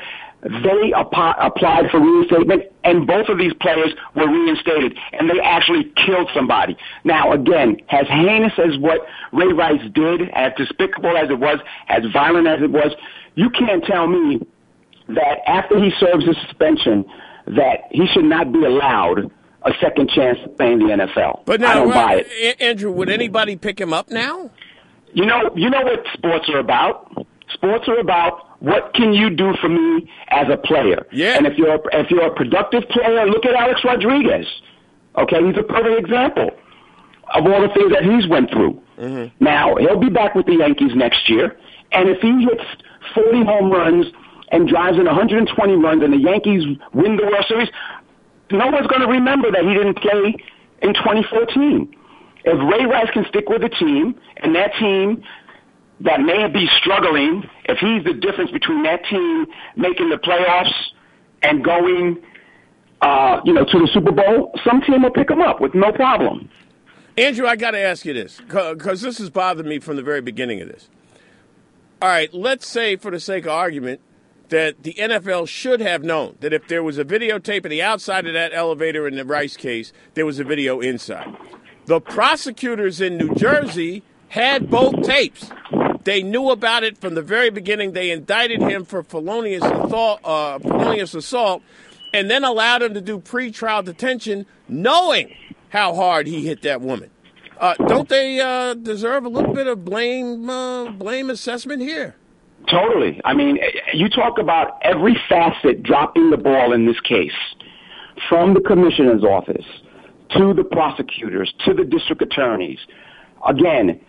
they 0.42 0.92
ap- 0.92 1.36
applied 1.40 1.90
for 1.90 2.00
reinstatement, 2.00 2.64
and 2.84 3.06
both 3.06 3.28
of 3.28 3.38
these 3.38 3.52
players 3.54 3.92
were 4.14 4.28
reinstated, 4.28 4.96
and 5.12 5.30
they 5.30 5.40
actually 5.40 5.92
killed 6.04 6.28
somebody. 6.34 6.76
Now, 7.04 7.32
again, 7.32 7.78
as 7.90 8.06
heinous 8.08 8.52
as 8.58 8.78
what 8.78 9.00
Ray 9.32 9.52
Rice 9.52 9.82
did, 9.94 10.28
as 10.34 10.52
despicable 10.56 11.16
as 11.16 11.30
it 11.30 11.38
was, 11.38 11.58
as 11.88 12.02
violent 12.12 12.46
as 12.46 12.62
it 12.62 12.70
was, 12.70 12.92
you 13.34 13.50
can't 13.50 13.84
tell 13.84 14.06
me 14.06 14.40
that 15.08 15.38
after 15.46 15.82
he 15.82 15.90
serves 15.98 16.26
his 16.26 16.36
suspension, 16.46 17.04
that 17.46 17.84
he 17.90 18.06
should 18.06 18.24
not 18.24 18.52
be 18.52 18.64
allowed 18.64 19.30
a 19.66 19.72
second 19.80 20.08
chance 20.10 20.38
to 20.44 20.48
play 20.50 20.72
in 20.72 20.78
the 20.78 20.86
NFL. 20.86 21.44
But 21.44 21.60
now, 21.60 21.70
I 21.70 21.74
don't 21.74 21.90
buy 21.90 22.24
it. 22.26 22.60
Andrew, 22.60 22.92
would 22.92 23.10
anybody 23.10 23.56
pick 23.56 23.80
him 23.80 23.92
up 23.92 24.10
now? 24.10 24.50
You 25.12 25.26
know, 25.26 25.50
you 25.54 25.68
know 25.70 25.82
what 25.82 26.04
sports 26.14 26.48
are 26.48 26.58
about. 26.58 27.26
Sports 27.52 27.88
are 27.88 27.98
about 27.98 28.60
what 28.60 28.94
can 28.94 29.12
you 29.12 29.30
do 29.30 29.54
for 29.60 29.68
me 29.68 30.10
as 30.28 30.46
a 30.50 30.56
player. 30.56 31.06
Yeah. 31.12 31.36
And 31.36 31.46
if 31.46 31.56
you're 31.58 31.80
if 31.92 32.10
you're 32.10 32.26
a 32.26 32.34
productive 32.34 32.88
player, 32.88 33.26
look 33.26 33.44
at 33.44 33.54
Alex 33.54 33.80
Rodriguez. 33.84 34.46
Okay, 35.16 35.44
he's 35.44 35.56
a 35.56 35.62
perfect 35.62 35.98
example 35.98 36.50
of 37.34 37.44
all 37.46 37.60
the 37.60 37.72
things 37.74 37.92
that 37.92 38.04
he's 38.04 38.28
went 38.28 38.50
through. 38.50 38.80
Mm-hmm. 38.98 39.44
Now 39.44 39.76
he'll 39.76 39.98
be 39.98 40.10
back 40.10 40.34
with 40.34 40.46
the 40.46 40.56
Yankees 40.56 40.92
next 40.94 41.28
year, 41.28 41.56
and 41.92 42.08
if 42.08 42.20
he 42.20 42.44
hits 42.44 42.64
40 43.14 43.44
home 43.44 43.70
runs 43.70 44.06
and 44.52 44.68
drives 44.68 44.98
in 44.98 45.06
120 45.06 45.74
runs, 45.74 46.02
and 46.02 46.12
the 46.12 46.18
Yankees 46.18 46.62
win 46.92 47.16
the 47.16 47.24
World 47.24 47.44
Series, 47.48 47.68
no 48.50 48.66
one's 48.68 48.86
going 48.86 49.02
to 49.02 49.08
remember 49.08 49.50
that 49.50 49.62
he 49.62 49.74
didn't 49.74 49.98
play 49.98 50.36
in 50.82 50.94
2014. 50.94 51.94
If 52.44 52.72
Ray 52.72 52.86
Rice 52.86 53.10
can 53.12 53.24
stick 53.28 53.48
with 53.48 53.62
the 53.62 53.68
team, 53.68 54.14
and 54.36 54.54
that 54.54 54.72
team 54.78 55.22
that 56.00 56.20
may 56.20 56.48
be 56.48 56.68
struggling, 56.80 57.48
if 57.64 57.78
he's 57.78 58.04
the 58.04 58.14
difference 58.14 58.50
between 58.50 58.82
that 58.84 59.04
team 59.10 59.46
making 59.76 60.10
the 60.10 60.16
playoffs 60.16 60.72
and 61.42 61.64
going 61.64 62.22
uh, 63.02 63.40
you 63.44 63.52
know, 63.52 63.64
to 63.64 63.78
the 63.78 63.88
Super 63.92 64.12
Bowl, 64.12 64.52
some 64.64 64.80
team 64.82 65.02
will 65.02 65.10
pick 65.10 65.30
him 65.30 65.40
up 65.40 65.60
with 65.60 65.74
no 65.74 65.92
problem. 65.92 66.48
Andrew, 67.18 67.46
I 67.46 67.56
got 67.56 67.72
to 67.72 67.80
ask 67.80 68.04
you 68.04 68.12
this 68.12 68.40
because 68.40 69.00
this 69.00 69.18
has 69.18 69.30
bothered 69.30 69.66
me 69.66 69.78
from 69.78 69.96
the 69.96 70.02
very 70.02 70.20
beginning 70.20 70.60
of 70.60 70.68
this. 70.68 70.88
All 72.02 72.08
right, 72.08 72.32
let's 72.34 72.66
say, 72.66 72.96
for 72.96 73.10
the 73.10 73.20
sake 73.20 73.44
of 73.44 73.52
argument, 73.52 74.00
that 74.50 74.82
the 74.82 74.94
NFL 74.94 75.48
should 75.48 75.80
have 75.80 76.04
known 76.04 76.36
that 76.40 76.52
if 76.52 76.68
there 76.68 76.82
was 76.82 76.98
a 76.98 77.04
videotape 77.04 77.64
of 77.64 77.70
the 77.70 77.82
outside 77.82 78.26
of 78.26 78.34
that 78.34 78.52
elevator 78.52 79.06
in 79.06 79.16
the 79.16 79.24
Rice 79.24 79.56
case, 79.56 79.92
there 80.14 80.26
was 80.26 80.38
a 80.38 80.44
video 80.44 80.80
inside. 80.80 81.36
The 81.86 82.00
prosecutors 82.00 83.00
in 83.00 83.16
New 83.16 83.34
Jersey 83.34 84.02
had 84.28 84.70
both 84.70 85.02
tapes. 85.02 85.50
They 86.04 86.22
knew 86.22 86.50
about 86.50 86.84
it 86.84 86.98
from 86.98 87.14
the 87.14 87.22
very 87.22 87.50
beginning. 87.50 87.92
They 87.92 88.10
indicted 88.10 88.60
him 88.60 88.84
for 88.84 89.02
felonious 89.02 89.64
assault, 89.64 90.20
uh, 90.24 90.58
felonious 90.58 91.14
assault 91.14 91.62
and 92.16 92.30
then 92.30 92.44
allowed 92.44 92.82
him 92.82 92.94
to 92.94 93.00
do 93.02 93.18
pretrial 93.18 93.84
detention, 93.84 94.46
knowing 94.68 95.34
how 95.68 95.94
hard 95.94 96.26
he 96.26 96.46
hit 96.46 96.62
that 96.62 96.80
woman. 96.80 97.10
Uh, 97.58 97.74
don't 97.86 98.08
they 98.08 98.40
uh, 98.40 98.72
deserve 98.72 99.24
a 99.24 99.28
little 99.28 99.52
bit 99.52 99.66
of 99.66 99.84
blame 99.84 100.48
uh, 100.48 100.90
blame 100.92 101.28
assessment 101.28 101.82
here? 101.82 102.16
Totally. 102.68 103.20
I 103.24 103.34
mean, 103.34 103.58
you 103.92 104.08
talk 104.08 104.38
about 104.38 104.78
every 104.82 105.16
facet 105.28 105.82
dropping 105.82 106.30
the 106.30 106.36
ball 106.36 106.72
in 106.72 106.86
this 106.86 106.98
case, 107.00 107.32
from 108.28 108.54
the 108.54 108.60
commissioner's 108.60 109.22
office 109.22 109.66
to 110.30 110.52
the 110.52 110.64
prosecutors 110.64 111.52
to 111.64 111.74
the 111.74 111.84
district 111.84 112.22
attorneys. 112.22 112.78
Again, 113.46 114.00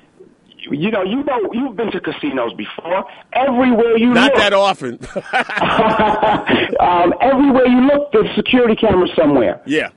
you 0.72 0.90
know, 0.92 1.04
you 1.04 1.24
know, 1.24 1.40
you've 1.54 1.76
been 1.76 1.92
to 1.92 2.02
casinos 2.02 2.54
before. 2.54 3.06
Everywhere 3.34 3.98
you 3.98 4.14
not 4.14 4.34
look, 4.34 4.40
that 4.42 4.54
often. 4.54 4.94
um, 6.80 7.14
everywhere 7.22 7.68
you 7.68 7.82
look, 7.82 8.12
there's 8.12 8.36
security 8.36 8.76
cameras 8.76 9.12
somewhere. 9.16 9.62
Yeah. 9.66 9.90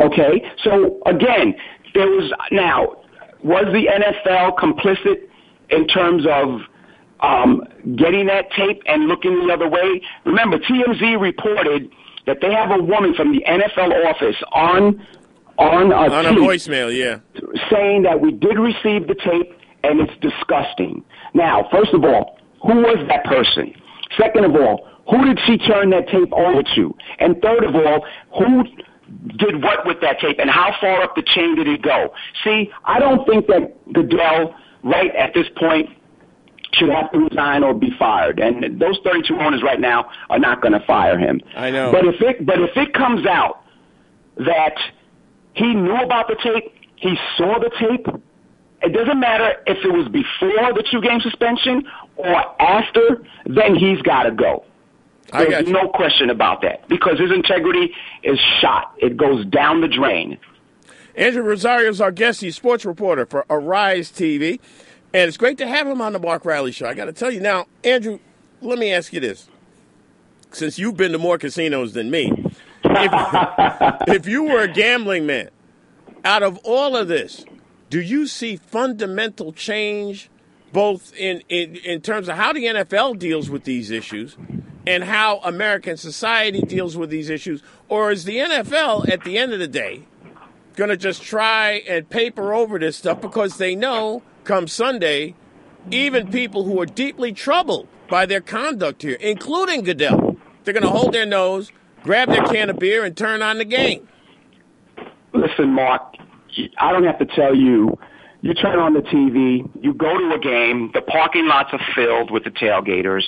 Okay. 0.00 0.50
So 0.64 1.00
again, 1.06 1.54
there 1.94 2.06
was 2.06 2.32
now 2.50 2.96
was 3.42 3.66
the 3.66 3.86
NFL 3.86 4.56
complicit 4.56 5.28
in 5.70 5.86
terms 5.86 6.24
of 6.28 6.60
um, 7.20 7.62
getting 7.96 8.26
that 8.26 8.50
tape 8.52 8.82
and 8.86 9.06
looking 9.06 9.46
the 9.46 9.52
other 9.52 9.68
way? 9.68 10.02
Remember, 10.24 10.58
TMZ 10.58 11.20
reported 11.20 11.90
that 12.26 12.38
they 12.40 12.52
have 12.52 12.70
a 12.70 12.82
woman 12.82 13.14
from 13.14 13.32
the 13.32 13.42
NFL 13.46 14.06
office 14.06 14.36
on 14.52 15.06
on 15.58 15.90
a, 15.90 16.14
on 16.14 16.26
a 16.26 16.32
voicemail, 16.38 16.96
yeah, 16.96 17.18
saying 17.68 18.02
that 18.02 18.20
we 18.20 18.30
did 18.30 18.58
receive 18.58 19.08
the 19.08 19.16
tape 19.16 19.58
and 19.82 20.00
it's 20.00 20.12
disgusting. 20.20 21.04
Now, 21.34 21.68
first 21.72 21.92
of 21.94 22.04
all, 22.04 22.38
who 22.62 22.76
was 22.76 23.04
that 23.08 23.24
person? 23.24 23.74
Second 24.16 24.44
of 24.44 24.54
all, 24.54 24.88
who 25.10 25.24
did 25.24 25.38
she 25.46 25.58
turn 25.58 25.90
that 25.90 26.08
tape 26.08 26.32
over 26.32 26.62
to? 26.62 26.94
And 27.18 27.40
third 27.42 27.64
of 27.64 27.74
all, 27.74 28.06
who 28.38 28.64
did 29.36 29.62
what 29.62 29.86
with 29.86 30.00
that 30.02 30.20
tape 30.20 30.38
and 30.38 30.50
how 30.50 30.74
far 30.80 31.02
up 31.02 31.16
the 31.16 31.22
chain 31.22 31.56
did 31.56 31.66
it 31.66 31.82
go? 31.82 32.12
See, 32.44 32.70
I 32.84 32.98
don't 32.98 33.26
think 33.26 33.46
that 33.46 33.74
Goodell, 33.92 34.54
right 34.84 35.14
at 35.16 35.32
this 35.34 35.46
point, 35.56 35.88
should 36.78 36.90
have 36.90 37.10
to 37.12 37.18
resign 37.18 37.62
or 37.62 37.74
be 37.74 37.90
fired. 37.98 38.38
And 38.38 38.80
those 38.80 38.98
32 39.04 39.36
owners 39.36 39.62
right 39.62 39.80
now 39.80 40.10
are 40.30 40.38
not 40.38 40.62
going 40.62 40.72
to 40.72 40.80
fire 40.86 41.18
him. 41.18 41.40
I 41.54 41.70
know. 41.70 41.92
But 41.92 42.06
if 42.06 42.20
it, 42.20 42.46
but 42.46 42.60
if 42.60 42.76
it 42.76 42.94
comes 42.94 43.26
out 43.26 43.62
that 44.36 44.76
he 45.54 45.74
knew 45.74 45.96
about 45.96 46.28
the 46.28 46.36
tape, 46.42 46.72
he 46.96 47.16
saw 47.36 47.58
the 47.58 47.70
tape, 47.78 48.06
it 48.82 48.92
doesn't 48.92 49.18
matter 49.18 49.56
if 49.66 49.84
it 49.84 49.92
was 49.92 50.08
before 50.08 50.72
the 50.72 50.84
two 50.90 51.00
game 51.00 51.20
suspension 51.20 51.84
or 52.16 52.62
after, 52.62 53.24
then 53.46 53.74
he's 53.74 54.00
got 54.02 54.24
to 54.24 54.30
go. 54.30 54.64
There's 55.32 55.68
no 55.68 55.88
question 55.88 56.30
about 56.30 56.62
that 56.62 56.88
because 56.88 57.18
his 57.18 57.30
integrity 57.30 57.94
is 58.22 58.38
shot. 58.60 58.94
It 58.98 59.16
goes 59.16 59.44
down 59.46 59.80
the 59.80 59.88
drain. 59.88 60.38
Andrew 61.14 61.42
Rosario 61.42 61.90
is 61.90 62.00
our 62.00 62.12
guest. 62.12 62.40
He's 62.40 62.56
sports 62.56 62.84
reporter 62.84 63.26
for 63.26 63.44
Arise 63.50 64.10
TV. 64.10 64.60
And 65.14 65.26
it's 65.26 65.36
great 65.36 65.58
to 65.58 65.66
have 65.66 65.86
him 65.86 66.00
on 66.02 66.12
the 66.12 66.18
Mark 66.18 66.44
Riley 66.44 66.72
Show. 66.72 66.86
I 66.86 66.94
got 66.94 67.06
to 67.06 67.12
tell 67.12 67.30
you 67.30 67.40
now, 67.40 67.66
Andrew, 67.82 68.18
let 68.60 68.78
me 68.78 68.92
ask 68.92 69.12
you 69.12 69.20
this. 69.20 69.48
Since 70.50 70.78
you've 70.78 70.96
been 70.96 71.12
to 71.12 71.18
more 71.18 71.38
casinos 71.38 71.92
than 71.92 72.10
me, 72.10 72.32
if, 72.84 73.12
if 74.08 74.26
you 74.26 74.44
were 74.44 74.62
a 74.62 74.68
gambling 74.68 75.26
man, 75.26 75.50
out 76.24 76.42
of 76.42 76.58
all 76.64 76.96
of 76.96 77.08
this, 77.08 77.44
do 77.90 78.00
you 78.00 78.26
see 78.26 78.56
fundamental 78.56 79.52
change 79.52 80.30
both 80.72 81.14
in, 81.16 81.42
in, 81.48 81.76
in 81.76 82.00
terms 82.02 82.28
of 82.28 82.36
how 82.36 82.52
the 82.52 82.64
NFL 82.64 83.18
deals 83.18 83.48
with 83.48 83.64
these 83.64 83.90
issues 83.90 84.36
and 84.86 85.04
how 85.04 85.38
American 85.38 85.96
society 85.96 86.60
deals 86.60 86.96
with 86.96 87.08
these 87.08 87.30
issues? 87.30 87.62
Or 87.88 88.10
is 88.10 88.24
the 88.24 88.36
NFL, 88.36 89.08
at 89.08 89.24
the 89.24 89.38
end 89.38 89.54
of 89.54 89.58
the 89.58 89.68
day, 89.68 90.02
going 90.76 90.90
to 90.90 90.96
just 90.96 91.22
try 91.22 91.82
and 91.88 92.08
paper 92.08 92.52
over 92.52 92.78
this 92.78 92.96
stuff 92.96 93.20
because 93.20 93.56
they 93.56 93.74
know 93.74 94.22
come 94.48 94.66
Sunday, 94.66 95.34
even 95.90 96.24
mm-hmm. 96.24 96.32
people 96.32 96.64
who 96.64 96.80
are 96.80 96.86
deeply 96.86 97.32
troubled 97.32 97.86
by 98.08 98.24
their 98.24 98.40
conduct 98.40 99.02
here, 99.02 99.18
including 99.20 99.82
Goodell, 99.82 100.36
they're 100.64 100.72
going 100.74 100.82
to 100.82 100.90
hold 100.90 101.12
their 101.12 101.26
nose, 101.26 101.70
grab 102.02 102.28
their 102.30 102.42
can 102.44 102.70
of 102.70 102.78
beer, 102.78 103.04
and 103.04 103.16
turn 103.16 103.42
on 103.42 103.58
the 103.58 103.66
game? 103.66 104.08
Listen, 105.34 105.68
Mark, 105.68 106.14
I 106.78 106.90
don't 106.92 107.04
have 107.04 107.18
to 107.18 107.26
tell 107.26 107.54
you. 107.54 107.98
You 108.40 108.54
turn 108.54 108.78
on 108.78 108.94
the 108.94 109.00
TV, 109.00 109.68
you 109.82 109.92
go 109.92 110.16
to 110.16 110.32
a 110.32 110.38
game, 110.38 110.92
the 110.94 111.02
parking 111.02 111.48
lots 111.48 111.70
are 111.72 111.80
filled 111.94 112.30
with 112.30 112.44
the 112.44 112.50
tailgaters. 112.50 113.24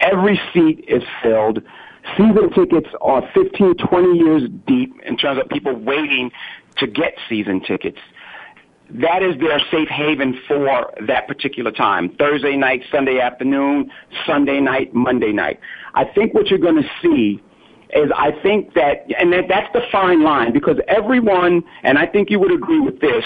Every 0.00 0.40
seat 0.52 0.82
is 0.88 1.02
filled. 1.22 1.62
Season 2.16 2.50
tickets 2.54 2.88
are 3.02 3.22
15, 3.34 3.74
20 3.74 4.18
years 4.18 4.42
deep 4.66 4.94
in 5.04 5.18
terms 5.18 5.38
of 5.38 5.48
people 5.50 5.76
waiting 5.76 6.30
to 6.78 6.86
get 6.86 7.14
season 7.28 7.60
tickets. 7.60 7.98
That 8.90 9.22
is 9.22 9.38
their 9.40 9.58
safe 9.70 9.88
haven 9.88 10.38
for 10.46 10.92
that 11.06 11.26
particular 11.26 11.72
time. 11.72 12.08
Thursday 12.18 12.56
night, 12.56 12.82
Sunday 12.92 13.18
afternoon, 13.18 13.90
Sunday 14.24 14.60
night, 14.60 14.94
Monday 14.94 15.32
night. 15.32 15.58
I 15.94 16.04
think 16.04 16.34
what 16.34 16.46
you're 16.48 16.60
going 16.60 16.82
to 16.82 16.88
see 17.02 17.42
is 17.90 18.10
I 18.14 18.30
think 18.42 18.74
that, 18.74 19.06
and 19.18 19.32
that, 19.32 19.44
that's 19.48 19.72
the 19.72 19.82
fine 19.90 20.22
line 20.22 20.52
because 20.52 20.76
everyone, 20.86 21.64
and 21.82 21.98
I 21.98 22.06
think 22.06 22.30
you 22.30 22.38
would 22.38 22.52
agree 22.52 22.80
with 22.80 23.00
this, 23.00 23.24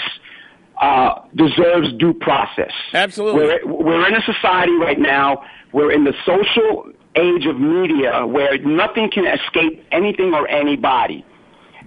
uh, 0.81 1.21
deserves 1.35 1.93
due 1.99 2.13
process. 2.13 2.71
Absolutely. 2.93 3.41
We're, 3.43 3.67
we're 3.67 4.07
in 4.07 4.15
a 4.15 4.21
society 4.21 4.73
right 4.73 4.99
now, 4.99 5.43
we're 5.73 5.91
in 5.91 6.05
the 6.05 6.13
social 6.25 6.91
age 7.15 7.45
of 7.45 7.59
media 7.59 8.25
where 8.25 8.57
nothing 8.59 9.11
can 9.11 9.25
escape 9.27 9.85
anything 9.91 10.33
or 10.33 10.47
anybody. 10.47 11.25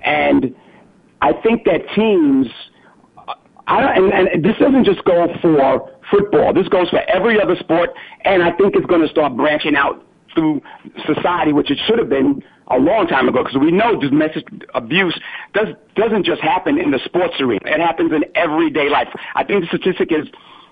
And 0.02 0.54
I 1.22 1.32
think 1.32 1.64
that 1.64 1.88
teams, 1.94 2.46
and, 3.66 4.12
and 4.12 4.44
this 4.44 4.56
doesn't 4.58 4.84
just 4.84 5.04
go 5.04 5.28
for 5.40 5.90
football. 6.10 6.52
This 6.52 6.68
goes 6.68 6.90
for 6.90 7.00
every 7.08 7.40
other 7.40 7.56
sport, 7.56 7.90
and 8.24 8.42
I 8.42 8.52
think 8.52 8.74
it's 8.76 8.86
going 8.86 9.02
to 9.02 9.08
start 9.08 9.36
branching 9.36 9.76
out 9.76 10.04
through 10.34 10.60
society, 11.06 11.52
which 11.52 11.70
it 11.70 11.78
should 11.86 11.98
have 11.98 12.08
been 12.08 12.42
a 12.68 12.78
long 12.78 13.06
time 13.06 13.28
ago, 13.28 13.42
because 13.42 13.58
we 13.58 13.70
know 13.70 14.00
domestic 14.00 14.46
abuse 14.74 15.18
does 15.52 15.68
doesn't 15.96 16.24
just 16.24 16.40
happen 16.40 16.78
in 16.78 16.90
the 16.90 17.00
sports 17.04 17.34
arena; 17.40 17.60
it 17.64 17.80
happens 17.80 18.12
in 18.12 18.24
everyday 18.34 18.88
life. 18.88 19.08
I 19.34 19.44
think 19.44 19.62
the 19.62 19.66
statistic 19.68 20.12
is 20.12 20.26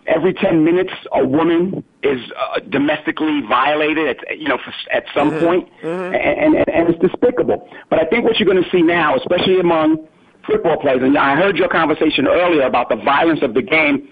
every 0.06 0.34
10 0.34 0.64
minutes 0.64 0.92
a 1.12 1.24
woman 1.24 1.84
is 2.02 2.20
uh, 2.36 2.58
domestically 2.68 3.40
violated 3.48 4.08
at 4.08 4.38
you 4.38 4.48
know 4.48 4.58
at 4.92 5.04
some 5.14 5.30
mm-hmm. 5.30 5.46
point. 5.46 5.68
Mm-hmm. 5.82 6.14
And, 6.14 6.56
and 6.56 6.68
and 6.68 6.88
it's 6.88 6.98
despicable 6.98 7.68
but 7.88 8.00
i 8.00 8.04
think 8.06 8.24
what 8.24 8.38
you're 8.38 8.52
going 8.52 8.62
to 8.62 8.70
see 8.70 8.82
now 8.82 9.16
especially 9.16 9.60
among 9.60 10.08
football 10.46 10.76
players 10.78 11.02
and 11.02 11.16
i 11.16 11.36
heard 11.36 11.56
your 11.56 11.68
conversation 11.68 12.26
earlier 12.26 12.62
about 12.62 12.88
the 12.88 12.96
violence 12.96 13.40
of 13.42 13.54
the 13.54 13.62
game 13.62 14.08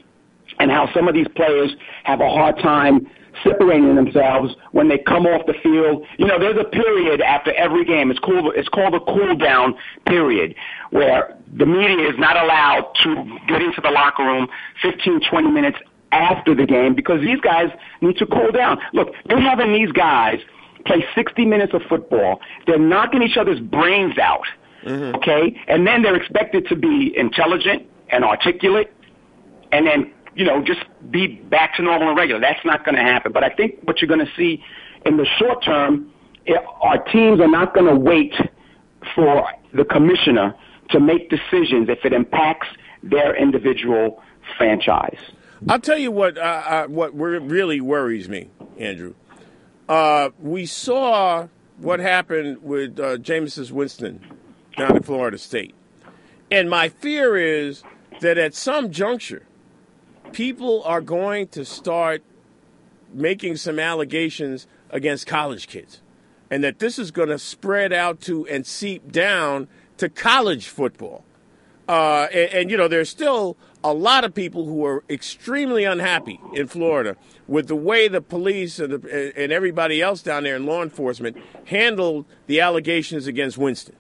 and 0.59 0.71
how 0.71 0.89
some 0.95 1.09
of 1.09 1.15
these 1.15 1.29
players 1.35 1.71
have 2.05 2.21
a 2.21 2.29
hard 2.29 2.57
time 2.59 3.07
separating 3.45 3.95
themselves 3.95 4.55
when 4.73 4.89
they 4.89 4.99
come 4.99 5.27
off 5.27 5.47
the 5.47 5.55
field. 5.63 6.05
You 6.19 6.27
know, 6.27 6.39
there's 6.39 6.59
a 6.59 6.69
period 6.69 7.21
after 7.21 7.53
every 7.55 7.85
game. 7.85 8.11
It's 8.11 8.21
called 8.21 8.53
it's 8.57 8.69
called 8.69 8.95
a 8.95 9.01
cool 9.01 9.37
down 9.37 9.75
period 10.07 10.55
where 10.91 11.37
the 11.57 11.67
media 11.67 12.09
is 12.09 12.19
not 12.19 12.37
allowed 12.37 12.93
to 13.03 13.39
get 13.49 13.63
into 13.63 13.81
the 13.81 13.91
locker 13.91 14.25
room 14.25 14.49
15, 14.83 15.21
20 15.31 15.51
minutes 15.51 15.79
after 16.13 16.55
the 16.55 16.67
game 16.67 16.95
because 16.95 17.21
these 17.21 17.41
guys 17.41 17.69
need 18.01 18.17
to 18.19 18.27
cool 18.27 18.51
down. 18.53 18.79
Look, 18.93 19.09
you're 19.29 19.41
having 19.41 19.73
these 19.73 19.93
guys 19.93 20.39
play 20.87 21.05
60 21.15 21.45
minutes 21.45 21.73
of 21.75 21.83
football. 21.89 22.41
They're 22.67 22.79
knocking 22.79 23.23
each 23.23 23.37
other's 23.37 23.61
brains 23.61 24.19
out. 24.19 24.47
Mm-hmm. 24.85 25.17
Okay? 25.17 25.61
And 25.69 25.87
then 25.87 26.03
they're 26.03 26.17
expected 26.17 26.67
to 26.69 26.77
be 26.77 27.13
intelligent 27.17 27.87
and 28.11 28.25
articulate 28.25 28.93
and 29.73 29.87
then 29.87 30.13
you 30.35 30.45
know, 30.45 30.63
just 30.63 30.81
be 31.11 31.27
back 31.27 31.75
to 31.77 31.83
normal 31.83 32.09
and 32.09 32.17
regular. 32.17 32.41
That's 32.41 32.65
not 32.65 32.85
going 32.85 32.95
to 32.95 33.03
happen. 33.03 33.33
But 33.33 33.45
I 33.45 33.51
think 33.51 33.81
what 33.83 34.01
you're 34.01 34.09
going 34.09 34.25
to 34.25 34.33
see 34.37 34.63
in 35.05 35.17
the 35.17 35.27
short 35.39 35.65
term, 35.65 36.13
it, 36.47 36.63
our 36.81 36.99
teams 37.05 37.41
are 37.41 37.51
not 37.51 37.75
going 37.75 37.87
to 37.87 37.97
wait 37.97 38.35
for 39.15 39.49
the 39.75 39.85
commissioner 39.85 40.55
to 40.91 41.01
make 41.01 41.31
decisions 41.31 41.89
if 41.89 42.05
it 42.05 42.13
impacts 42.13 42.69
their 43.03 43.37
individual 43.37 44.23
franchise. 44.57 45.19
I'll 45.69 45.81
tell 45.81 45.99
you 45.99 46.11
what. 46.11 46.39
Uh, 46.39 46.41
uh, 46.41 46.87
what 46.87 47.15
really 47.15 47.81
worries 47.81 48.29
me, 48.29 48.51
Andrew. 48.79 49.15
Uh, 49.89 50.31
we 50.39 50.65
saw 50.65 51.49
what 51.79 52.01
happened 52.01 52.63
with 52.63 52.99
uh, 52.99 53.17
Jameis 53.19 53.71
Winston 53.71 54.25
down 54.81 54.97
at 54.97 55.05
Florida 55.05 55.39
State. 55.39 55.75
And 56.51 56.69
my 56.69 56.89
fear 56.89 57.37
is 57.37 57.83
that 58.21 58.39
at 58.39 58.55
some 58.55 58.91
juncture, 58.91 59.47
people 60.33 60.83
are 60.85 61.01
going 61.01 61.49
to 61.49 61.65
start 61.65 62.23
making 63.13 63.57
some 63.57 63.79
allegations 63.79 64.67
against 64.91 65.27
college 65.27 65.69
kids. 65.69 66.01
And 66.51 66.65
that 66.65 66.81
this 66.81 66.99
is 66.99 67.11
going 67.11 67.29
to 67.29 67.39
spread 67.39 67.93
out 67.93 68.21
to 68.23 68.47
and 68.49 68.67
seep 68.67 69.13
down 69.13 69.69
to 69.99 70.09
college 70.09 70.67
football. 70.67 71.25
Uh, 71.89 72.29
and, 72.33 72.51
and, 72.53 72.71
you 72.71 72.77
know, 72.77 72.89
there's 72.89 73.09
still 73.09 73.57
a 73.83 73.93
lot 73.93 74.25
of 74.25 74.33
people 74.35 74.65
who 74.65 74.85
are 74.85 75.05
extremely 75.09 75.85
unhappy 75.85 76.41
in 76.55 76.67
Florida 76.67 77.17
with 77.49 77.69
the 77.69 77.77
way 77.77 78.09
the 78.09 78.21
police 78.21 78.79
and, 78.79 78.93
the, 78.93 79.33
and 79.37 79.53
everybody 79.53 80.01
else 80.01 80.23
down 80.23 80.45
there 80.45 80.57
in 80.57 80.67
law 80.67 80.83
enforcement 80.83 81.37
handled 81.67 82.27
the 82.47 82.61
allegations 82.61 83.27
against 83.27 83.59
Winston. 83.59 83.97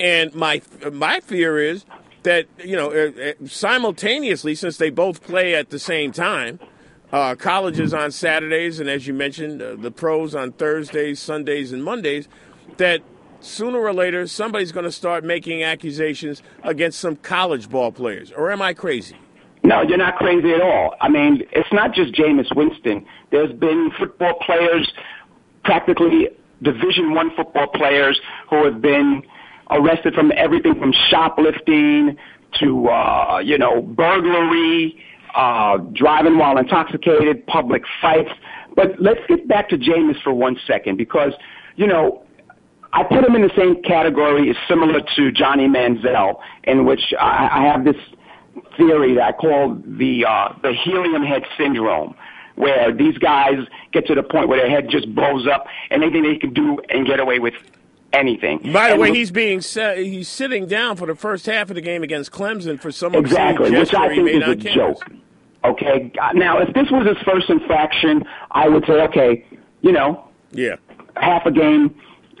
And 0.00 0.34
my 0.34 0.62
my 0.90 1.20
fear 1.20 1.58
is 1.58 1.84
that 2.22 2.46
you 2.64 2.74
know 2.74 2.90
uh, 2.90 3.10
uh, 3.20 3.46
simultaneously, 3.46 4.54
since 4.54 4.78
they 4.78 4.90
both 4.90 5.22
play 5.22 5.54
at 5.54 5.68
the 5.68 5.78
same 5.78 6.10
time, 6.10 6.58
uh, 7.12 7.34
colleges 7.34 7.92
on 7.92 8.10
Saturdays 8.10 8.80
and 8.80 8.88
as 8.88 9.06
you 9.06 9.12
mentioned, 9.12 9.60
uh, 9.60 9.76
the 9.76 9.90
pros 9.90 10.34
on 10.34 10.52
Thursdays, 10.52 11.20
Sundays, 11.20 11.70
and 11.70 11.84
Mondays, 11.84 12.28
that 12.78 13.02
sooner 13.40 13.78
or 13.78 13.92
later 13.92 14.26
somebody's 14.26 14.72
going 14.72 14.84
to 14.84 14.92
start 14.92 15.22
making 15.22 15.62
accusations 15.62 16.42
against 16.62 16.98
some 16.98 17.16
college 17.16 17.68
ball 17.68 17.92
players. 17.92 18.32
Or 18.32 18.50
am 18.50 18.62
I 18.62 18.74
crazy? 18.74 19.16
No, 19.62 19.82
you're 19.82 19.98
not 19.98 20.16
crazy 20.16 20.52
at 20.52 20.62
all. 20.62 20.94
I 21.00 21.08
mean, 21.10 21.42
it's 21.52 21.72
not 21.72 21.94
just 21.94 22.14
Jameis 22.14 22.54
Winston. 22.56 23.04
There's 23.30 23.52
been 23.52 23.90
football 23.98 24.38
players, 24.40 24.90
practically 25.64 26.30
Division 26.62 27.12
One 27.14 27.30
football 27.36 27.66
players, 27.66 28.18
who 28.48 28.64
have 28.64 28.80
been 28.80 29.22
arrested 29.70 30.14
from 30.14 30.32
everything 30.36 30.74
from 30.74 30.92
shoplifting 31.10 32.16
to 32.58 32.88
uh, 32.88 33.40
you 33.44 33.58
know 33.58 33.82
burglary, 33.82 35.02
uh, 35.34 35.78
driving 35.92 36.38
while 36.38 36.58
intoxicated, 36.58 37.46
public 37.46 37.82
fights. 38.00 38.30
But 38.74 39.00
let's 39.00 39.20
get 39.28 39.48
back 39.48 39.68
to 39.70 39.78
Jameis 39.78 40.22
for 40.22 40.32
one 40.32 40.58
second 40.66 40.96
because 40.96 41.32
you 41.76 41.86
know 41.86 42.24
I 42.92 43.04
put 43.04 43.24
him 43.24 43.34
in 43.34 43.42
the 43.42 43.52
same 43.56 43.82
category 43.82 44.50
as 44.50 44.56
similar 44.68 45.00
to 45.16 45.32
Johnny 45.32 45.68
Manziel, 45.68 46.40
in 46.64 46.84
which 46.84 47.14
I, 47.18 47.48
I 47.52 47.66
have 47.66 47.84
this 47.84 47.96
theory 48.76 49.14
that 49.14 49.22
I 49.22 49.32
call 49.32 49.80
the 49.86 50.24
uh, 50.26 50.54
the 50.62 50.72
helium 50.72 51.22
head 51.22 51.42
syndrome, 51.56 52.14
where 52.56 52.92
these 52.92 53.16
guys 53.18 53.58
get 53.92 54.06
to 54.06 54.14
the 54.14 54.22
point 54.22 54.48
where 54.48 54.60
their 54.60 54.70
head 54.70 54.88
just 54.88 55.14
blows 55.14 55.46
up 55.46 55.66
and 55.90 56.02
they 56.02 56.10
think 56.10 56.26
they 56.26 56.36
can 56.36 56.52
do 56.52 56.78
and 56.88 57.06
get 57.06 57.20
away 57.20 57.38
with 57.38 57.54
anything. 58.12 58.72
By 58.72 58.88
the 58.88 58.92
and 58.94 59.00
way, 59.02 59.14
he's 59.14 59.30
being 59.30 59.60
he's 59.60 60.28
sitting 60.28 60.66
down 60.66 60.96
for 60.96 61.06
the 61.06 61.14
first 61.14 61.46
half 61.46 61.70
of 61.70 61.74
the 61.74 61.80
game 61.80 62.02
against 62.02 62.30
Clemson 62.30 62.80
for 62.80 62.90
some 62.90 63.14
exactly, 63.14 63.70
which 63.70 63.94
I 63.94 64.08
think 64.08 64.28
is 64.28 64.42
a 64.42 64.56
campus. 64.56 64.74
joke. 64.74 65.04
Okay, 65.64 66.10
now 66.34 66.58
if 66.58 66.72
this 66.74 66.90
was 66.90 67.06
his 67.06 67.18
first 67.24 67.50
infraction, 67.50 68.24
I 68.50 68.68
would 68.68 68.84
say 68.86 68.94
okay, 69.02 69.44
you 69.82 69.92
know, 69.92 70.28
yeah, 70.52 70.76
half 71.16 71.44
a 71.46 71.50
game 71.50 71.94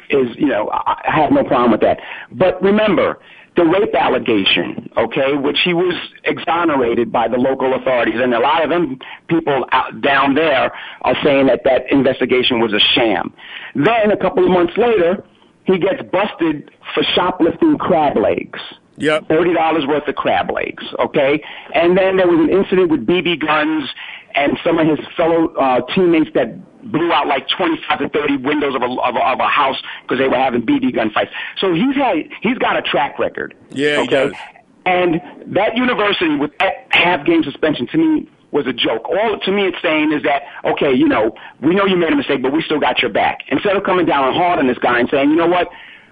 is 0.08 0.28
you 0.36 0.48
know 0.48 0.70
I 0.72 1.00
have 1.04 1.30
no 1.30 1.44
problem 1.44 1.72
with 1.72 1.82
that. 1.82 1.98
But 2.32 2.62
remember, 2.62 3.20
the 3.56 3.64
rape 3.64 3.94
allegation, 3.94 4.90
okay, 4.96 5.34
which 5.34 5.58
he 5.64 5.74
was 5.74 5.94
exonerated 6.24 7.12
by 7.12 7.28
the 7.28 7.36
local 7.36 7.74
authorities, 7.74 8.14
and 8.16 8.32
a 8.32 8.38
lot 8.38 8.64
of 8.64 8.70
them 8.70 8.98
people 9.28 9.66
out 9.72 10.00
down 10.00 10.34
there 10.34 10.72
are 11.02 11.16
saying 11.22 11.46
that 11.46 11.62
that 11.64 11.90
investigation 11.90 12.60
was 12.60 12.72
a 12.72 12.80
sham. 12.94 13.34
Then 13.74 14.10
a 14.10 14.16
couple 14.16 14.44
of 14.44 14.50
months 14.50 14.72
later, 14.76 15.22
he 15.64 15.78
gets 15.78 16.02
busted 16.10 16.70
for 16.94 17.02
shoplifting 17.14 17.78
crab 17.78 18.16
legs. 18.16 18.58
Yep. 18.96 19.28
Thirty 19.28 19.54
dollars 19.54 19.86
worth 19.86 20.06
of 20.08 20.14
crab 20.14 20.50
legs. 20.50 20.84
Okay. 20.98 21.42
And 21.74 21.96
then 21.96 22.16
there 22.16 22.28
was 22.28 22.40
an 22.40 22.50
incident 22.50 22.90
with 22.90 23.06
BB 23.06 23.40
guns 23.40 23.88
and 24.34 24.58
some 24.64 24.78
of 24.78 24.86
his 24.86 24.98
fellow 25.16 25.54
uh, 25.54 25.80
teammates 25.94 26.30
that 26.34 26.58
blew 26.90 27.12
out 27.12 27.26
like 27.26 27.46
25 27.48 27.98
to 27.98 28.08
30 28.08 28.38
windows 28.38 28.74
of 28.74 28.82
a, 28.82 28.86
of 28.86 29.16
a, 29.16 29.18
of 29.18 29.40
a 29.40 29.48
house 29.48 29.76
because 30.02 30.18
they 30.18 30.28
were 30.28 30.36
having 30.36 30.62
BB 30.62 30.94
gun 30.94 31.10
fights. 31.10 31.30
So 31.58 31.74
he's 31.74 31.94
had, 31.94 32.16
he's 32.42 32.58
got 32.58 32.76
a 32.76 32.82
track 32.82 33.18
record. 33.18 33.54
Yeah, 33.70 34.02
okay? 34.06 34.30
And 34.86 35.20
that 35.54 35.76
university 35.76 36.36
with 36.36 36.52
that 36.58 36.86
half 36.90 37.26
game 37.26 37.42
suspension 37.42 37.86
to 37.88 37.98
me 37.98 38.28
was 38.52 38.66
a 38.66 38.72
joke. 38.72 39.08
All 39.08 39.38
to 39.38 39.52
me 39.52 39.66
it's 39.66 39.80
saying 39.82 40.12
is 40.12 40.22
that, 40.24 40.42
okay, 40.64 40.92
you 40.92 41.08
know, 41.08 41.34
we 41.60 41.74
know 41.74 41.86
you 41.86 41.96
made 41.96 42.12
a 42.12 42.16
mistake, 42.16 42.42
but 42.42 42.52
we 42.52 42.62
still 42.62 42.80
got 42.80 43.00
your 43.00 43.10
back. 43.10 43.40
Instead 43.48 43.76
of 43.76 43.84
coming 43.84 44.06
down 44.06 44.34
hard 44.34 44.58
on 44.58 44.66
this 44.66 44.78
guy 44.78 44.98
and 45.00 45.08
saying, 45.10 45.30
you 45.30 45.36
know 45.36 45.46
what, 45.46 45.68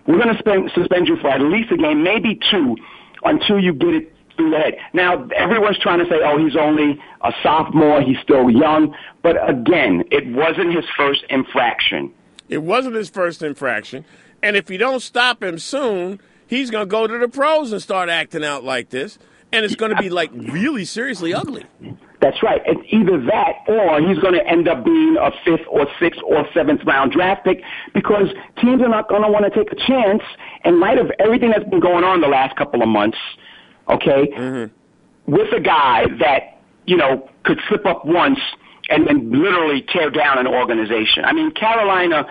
we're 0.07 0.23
going 0.23 0.35
to 0.35 0.71
suspend 0.75 1.09
you 1.09 1.17
for 1.17 1.29
at 1.29 1.41
least 1.41 1.71
a 1.71 1.77
game, 1.77 2.03
maybe 2.03 2.39
two, 2.51 2.77
until 3.25 3.59
you 3.59 3.75
get 3.75 3.95
it 3.95 4.15
through 4.37 4.51
the 4.51 4.57
head. 4.57 4.79
Now, 4.93 5.29
everyone's 5.37 5.79
trying 5.79 5.99
to 5.99 6.07
say, 6.07 6.21
oh, 6.25 6.39
he's 6.43 6.57
only 6.57 6.99
a 7.23 7.33
sophomore, 7.43 8.01
he's 8.01 8.19
still 8.23 8.49
young. 8.49 8.95
But 9.23 9.37
again, 9.49 10.05
it 10.11 10.27
wasn't 10.29 10.75
his 10.75 10.85
first 10.97 11.25
infraction. 11.29 12.13
It 12.49 12.63
wasn't 12.63 12.95
his 12.95 13.11
first 13.11 13.43
infraction. 13.43 14.05
And 14.43 14.57
if 14.57 14.71
you 14.71 14.79
don't 14.79 15.01
stop 15.01 15.43
him 15.43 15.59
soon, 15.59 16.21
he's 16.47 16.71
going 16.71 16.87
to 16.87 16.91
go 16.91 17.07
to 17.07 17.19
the 17.19 17.29
pros 17.29 17.73
and 17.73 17.83
start 17.83 18.09
acting 18.09 18.45
out 18.45 18.65
like 18.65 18.91
this. 18.91 19.19
And 19.53 19.65
it's 19.65 19.75
going 19.75 19.95
to 19.95 20.01
be 20.01 20.09
like 20.09 20.31
really 20.33 20.85
seriously 20.85 21.35
ugly. 21.35 21.67
That's 22.21 22.43
right. 22.43 22.61
It's 22.67 22.81
either 22.89 23.25
that 23.27 23.63
or 23.69 24.01
he's 24.01 24.19
going 24.19 24.35
to 24.35 24.45
end 24.45 24.67
up 24.67 24.85
being 24.85 25.17
a 25.21 25.31
fifth 25.45 25.67
or 25.69 25.87
sixth 26.01 26.21
or 26.27 26.47
seventh 26.53 26.81
round 26.85 27.13
draft 27.13 27.45
pick 27.45 27.63
because 27.95 28.27
teams 28.61 28.83
are 28.83 28.89
not 28.89 29.09
going 29.09 29.23
to 29.23 29.29
want 29.29 29.45
to 29.45 29.51
take 29.51 29.71
a 29.71 29.77
chance 29.77 30.23
in 30.65 30.81
light 30.81 30.99
of 30.99 31.13
everything 31.21 31.51
that's 31.51 31.69
been 31.71 31.79
going 31.79 32.03
on 32.03 32.21
the 32.21 32.27
last 32.27 32.57
couple 32.57 32.83
of 32.83 32.89
months 32.89 33.19
okay, 33.89 34.29
mm-hmm. 34.37 35.33
with 35.33 35.53
a 35.53 35.61
guy 35.61 36.05
that, 36.21 36.61
you 36.87 36.97
know, 36.97 37.29
could 37.45 37.59
slip 37.69 37.87
up 37.87 38.05
once 38.05 38.39
and 38.91 39.07
then 39.07 39.31
literally 39.31 39.85
tear 39.93 40.11
down 40.11 40.39
an 40.39 40.47
organization. 40.47 41.25
I 41.25 41.33
mean, 41.33 41.51
Carolina, 41.53 42.27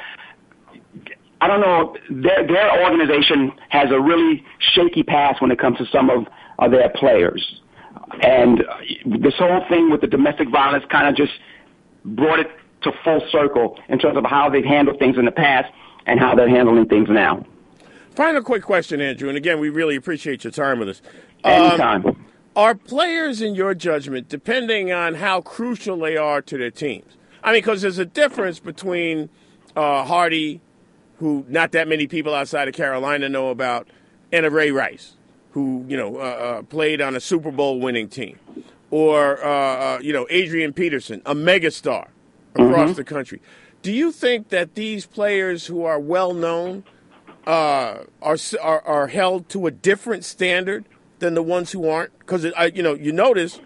I 1.42 1.48
don't 1.48 1.62
know, 1.62 1.96
their, 2.10 2.48
their 2.48 2.84
organization 2.84 3.52
has 3.70 3.92
a 3.92 4.00
really 4.00 4.44
shaky 4.60 5.04
past 5.04 5.42
when 5.42 5.52
it 5.52 5.60
comes 5.60 5.78
to 5.78 5.86
some 5.92 6.10
of, 6.10 6.26
of 6.60 6.72
their 6.72 6.90
players. 6.90 7.62
And 8.22 8.64
this 9.06 9.36
whole 9.38 9.64
thing 9.70 9.90
with 9.90 10.02
the 10.02 10.08
domestic 10.08 10.50
violence 10.50 10.86
kind 10.90 11.08
of 11.08 11.16
just 11.16 11.34
brought 12.04 12.40
it 12.40 12.52
to 12.84 12.92
full 13.04 13.22
circle 13.32 13.80
in 13.90 14.00
terms 14.00 14.18
of 14.18 14.26
how 14.26 14.50
they've 14.50 14.66
handled 14.66 15.00
things 15.00 15.18
in 15.18 15.26
the 15.26 15.32
past 15.32 15.72
and 16.06 16.20
how 16.20 16.36
they're 16.36 16.50
handling 16.50 16.88
things 16.88 17.10
now. 17.10 17.46
Final 18.16 18.42
quick 18.42 18.64
question, 18.64 19.00
Andrew, 19.00 19.30
and 19.30 19.38
again, 19.38 19.60
we 19.60 19.70
really 19.70 19.96
appreciate 19.96 20.44
your 20.44 20.52
time 20.52 20.80
with 20.80 20.90
us. 20.90 21.02
Anytime. 21.44 22.06
Um, 22.06 22.26
are 22.56 22.74
players, 22.74 23.40
in 23.40 23.54
your 23.54 23.76
judgment, 23.76 24.30
depending 24.30 24.92
on 24.92 25.14
how 25.14 25.42
crucial 25.42 26.00
they 26.00 26.18
are 26.18 26.42
to 26.42 26.58
their 26.58 26.72
teams? 26.72 27.16
I 27.44 27.52
mean, 27.52 27.62
because 27.62 27.84
there's 27.84 28.00
a 28.00 28.06
difference 28.06 28.58
between 28.58 29.30
uh, 29.76 30.04
Hardy, 30.04 30.62
who 31.18 31.46
not 31.48 31.72
that 31.74 31.88
many 31.88 32.08
people 32.08 32.34
outside 32.34 32.68
of 32.68 32.74
Carolina 32.74 33.30
know 33.30 33.50
about, 33.50 33.88
and 34.32 34.44
a 34.44 34.50
Ray 34.50 34.72
Rice, 34.72 35.17
who 35.58 35.84
you 35.88 35.98
know 35.98 36.18
uh, 36.18 36.20
uh, 36.20 36.62
played 36.62 37.02
on 37.02 37.16
a 37.16 37.20
Super 37.20 37.50
Bowl 37.50 37.80
winning 37.80 38.10
team, 38.10 38.38
or 38.92 39.44
uh, 39.44 39.50
uh, 39.50 40.00
you 40.04 40.14
know 40.14 40.28
Adrian 40.30 40.72
Peterson, 40.72 41.20
a 41.26 41.34
megastar 41.34 42.10
across 42.54 42.90
mm-hmm. 42.90 42.94
the 42.94 43.04
country. 43.04 43.42
Do 43.82 43.92
you 43.92 44.12
think 44.12 44.50
that 44.50 44.76
these 44.76 45.08
players 45.08 45.66
who 45.66 45.84
are 45.84 46.00
well 46.00 46.36
known 46.36 46.84
uh, 47.48 48.04
are, 48.22 48.38
are 48.62 48.82
are 48.82 49.08
held 49.08 49.50
to 49.50 49.66
a 49.66 49.72
different 49.72 50.24
standard 50.24 50.86
than 51.18 51.34
the 51.34 51.42
ones 51.42 51.72
who 51.72 51.90
aren't? 51.90 52.18
Because 52.20 52.44
you 52.76 52.84
know, 52.84 52.94
you 52.94 53.12
notice 53.12 53.60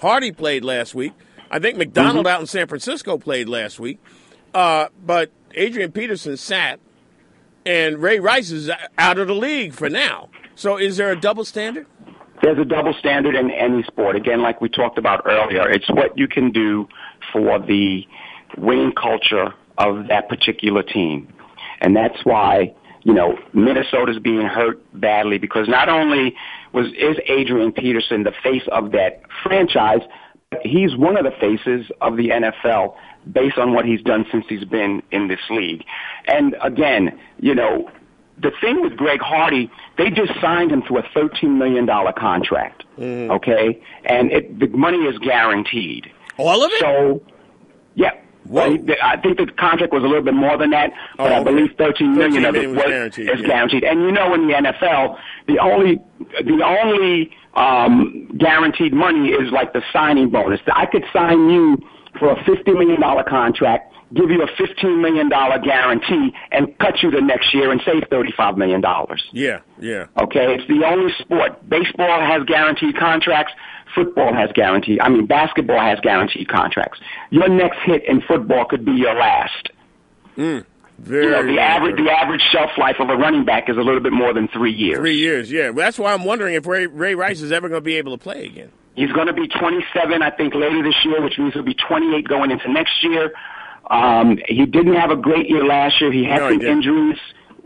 Hardy 0.00 0.32
played 0.32 0.64
last 0.64 0.94
week. 0.94 1.12
I 1.50 1.58
think 1.58 1.76
McDonald 1.76 2.24
mm-hmm. 2.24 2.34
out 2.34 2.40
in 2.40 2.46
San 2.46 2.68
Francisco 2.68 3.18
played 3.18 3.50
last 3.50 3.78
week, 3.78 4.00
uh, 4.54 4.86
but 5.04 5.30
Adrian 5.52 5.92
Peterson 5.92 6.38
sat, 6.38 6.80
and 7.66 7.98
Ray 7.98 8.18
Rice 8.18 8.50
is 8.50 8.70
out 8.96 9.18
of 9.18 9.26
the 9.26 9.34
league 9.34 9.74
for 9.74 9.90
now. 9.90 10.30
So, 10.54 10.76
is 10.76 10.96
there 10.96 11.10
a 11.10 11.20
double 11.20 11.44
standard? 11.44 11.86
There's 12.42 12.58
a 12.58 12.64
double 12.64 12.92
standard 12.94 13.36
in 13.36 13.50
any 13.50 13.84
sport. 13.84 14.16
Again, 14.16 14.42
like 14.42 14.60
we 14.60 14.68
talked 14.68 14.98
about 14.98 15.22
earlier, 15.26 15.68
it's 15.70 15.88
what 15.88 16.18
you 16.18 16.26
can 16.26 16.50
do 16.50 16.88
for 17.32 17.60
the 17.60 18.04
winning 18.58 18.92
culture 18.92 19.54
of 19.78 20.08
that 20.08 20.28
particular 20.28 20.82
team. 20.82 21.32
And 21.80 21.96
that's 21.96 22.24
why, 22.24 22.74
you 23.04 23.14
know, 23.14 23.38
Minnesota's 23.52 24.18
being 24.18 24.46
hurt 24.46 24.80
badly 24.98 25.38
because 25.38 25.68
not 25.68 25.88
only 25.88 26.34
was 26.72 26.86
is 26.98 27.16
Adrian 27.28 27.72
Peterson 27.72 28.24
the 28.24 28.32
face 28.42 28.62
of 28.72 28.92
that 28.92 29.22
franchise. 29.42 30.00
He's 30.62 30.94
one 30.96 31.16
of 31.16 31.24
the 31.24 31.30
faces 31.40 31.90
of 32.00 32.16
the 32.16 32.28
NFL 32.28 32.94
based 33.30 33.56
on 33.56 33.72
what 33.72 33.86
he's 33.86 34.02
done 34.02 34.26
since 34.30 34.44
he's 34.48 34.64
been 34.64 35.02
in 35.10 35.28
this 35.28 35.40
league. 35.48 35.84
And 36.26 36.56
again, 36.62 37.18
you 37.38 37.54
know, 37.54 37.90
the 38.38 38.50
thing 38.60 38.82
with 38.82 38.96
Greg 38.96 39.20
Hardy, 39.20 39.70
they 39.98 40.10
just 40.10 40.32
signed 40.40 40.70
him 40.72 40.82
to 40.88 40.98
a 40.98 41.02
$13 41.02 41.56
million 41.56 41.86
contract. 42.16 42.84
Mm. 42.98 43.30
Okay? 43.30 43.80
And 44.04 44.32
it, 44.32 44.58
the 44.58 44.68
money 44.68 44.98
is 44.98 45.18
guaranteed. 45.18 46.10
All 46.38 46.64
of 46.64 46.70
it? 46.72 46.80
So, 46.80 47.22
yeah. 47.94 48.12
Well, 48.46 48.76
I 49.02 49.16
think 49.18 49.38
the 49.38 49.46
contract 49.46 49.92
was 49.92 50.02
a 50.02 50.06
little 50.06 50.24
bit 50.24 50.34
more 50.34 50.58
than 50.58 50.70
that, 50.70 50.92
but 51.16 51.30
Oh, 51.30 51.36
I 51.36 51.44
believe 51.44 51.70
13 51.78 52.16
million 52.16 52.44
of 52.44 52.56
it 52.56 52.66
was, 52.66 52.76
was 52.76 52.86
guaranteed, 52.86 53.30
is 53.30 53.40
yeah. 53.40 53.46
guaranteed. 53.46 53.84
And 53.84 54.00
you 54.02 54.10
know, 54.10 54.34
in 54.34 54.48
the 54.48 54.54
NFL, 54.54 55.16
the 55.46 55.58
only 55.60 56.00
the 56.18 56.62
only 56.64 57.30
um, 57.54 58.28
guaranteed 58.38 58.92
money 58.92 59.28
is 59.28 59.52
like 59.52 59.72
the 59.72 59.82
signing 59.92 60.30
bonus. 60.30 60.60
I 60.74 60.86
could 60.86 61.04
sign 61.12 61.50
you 61.50 61.78
for 62.18 62.32
a 62.32 62.44
50 62.44 62.72
million 62.72 63.00
dollar 63.00 63.22
contract, 63.22 63.91
give 64.14 64.30
you 64.30 64.42
a 64.42 64.46
15 64.56 65.00
million 65.02 65.28
dollar 65.28 65.58
guarantee, 65.58 66.32
and 66.50 66.76
cut 66.78 67.02
you 67.02 67.10
the 67.10 67.20
next 67.20 67.52
year 67.54 67.70
and 67.70 67.80
save 67.84 68.04
35 68.10 68.56
million 68.58 68.80
dollars. 68.80 69.22
Yeah, 69.32 69.60
yeah. 69.80 70.06
Okay, 70.20 70.54
it's 70.54 70.66
the 70.68 70.84
only 70.86 71.12
sport. 71.18 71.68
Baseball 71.68 72.20
has 72.20 72.44
guaranteed 72.44 72.96
contracts. 72.96 73.52
Football 73.94 74.32
has 74.32 74.50
guaranteed. 74.54 75.00
I 75.00 75.08
mean, 75.08 75.26
basketball 75.26 75.80
has 75.80 75.98
guaranteed 76.00 76.48
contracts. 76.48 76.98
Your 77.30 77.48
next 77.48 77.78
hit 77.84 78.04
in 78.06 78.22
football 78.22 78.64
could 78.64 78.84
be 78.84 78.92
your 78.92 79.14
last. 79.14 79.68
Very, 80.98 81.24
You 81.24 81.30
know, 81.30 81.46
the 81.46 81.60
average 81.60 81.96
the 81.96 82.10
average 82.10 82.42
shelf 82.52 82.70
life 82.78 82.96
of 83.00 83.08
a 83.10 83.16
running 83.16 83.44
back 83.44 83.68
is 83.68 83.76
a 83.76 83.80
little 83.80 84.00
bit 84.00 84.12
more 84.12 84.32
than 84.32 84.46
three 84.48 84.72
years. 84.72 84.98
Three 84.98 85.16
years, 85.16 85.50
yeah. 85.50 85.70
Well, 85.70 85.84
that's 85.84 85.98
why 85.98 86.12
I'm 86.12 86.24
wondering 86.24 86.54
if 86.54 86.66
Ray, 86.66 86.86
Ray 86.86 87.14
Rice 87.14 87.40
is 87.40 87.50
ever 87.50 87.68
going 87.68 87.80
to 87.80 87.84
be 87.84 87.96
able 87.96 88.16
to 88.16 88.22
play 88.22 88.44
again. 88.46 88.70
He's 88.94 89.10
going 89.10 89.26
to 89.26 89.32
be 89.32 89.48
27, 89.48 90.22
I 90.22 90.30
think, 90.30 90.54
later 90.54 90.82
this 90.82 90.94
year, 91.04 91.22
which 91.22 91.38
means 91.38 91.54
he'll 91.54 91.62
be 91.62 91.74
28 91.74 92.28
going 92.28 92.50
into 92.50 92.70
next 92.70 93.02
year. 93.02 93.32
Um, 93.90 94.38
he 94.48 94.64
didn't 94.66 94.94
have 94.94 95.10
a 95.10 95.16
great 95.16 95.48
year 95.48 95.64
last 95.64 96.00
year. 96.00 96.12
He 96.12 96.24
had 96.24 96.38
No, 96.38 96.48
some 96.50 96.58
didn't. 96.58 96.76
injuries, 96.78 97.18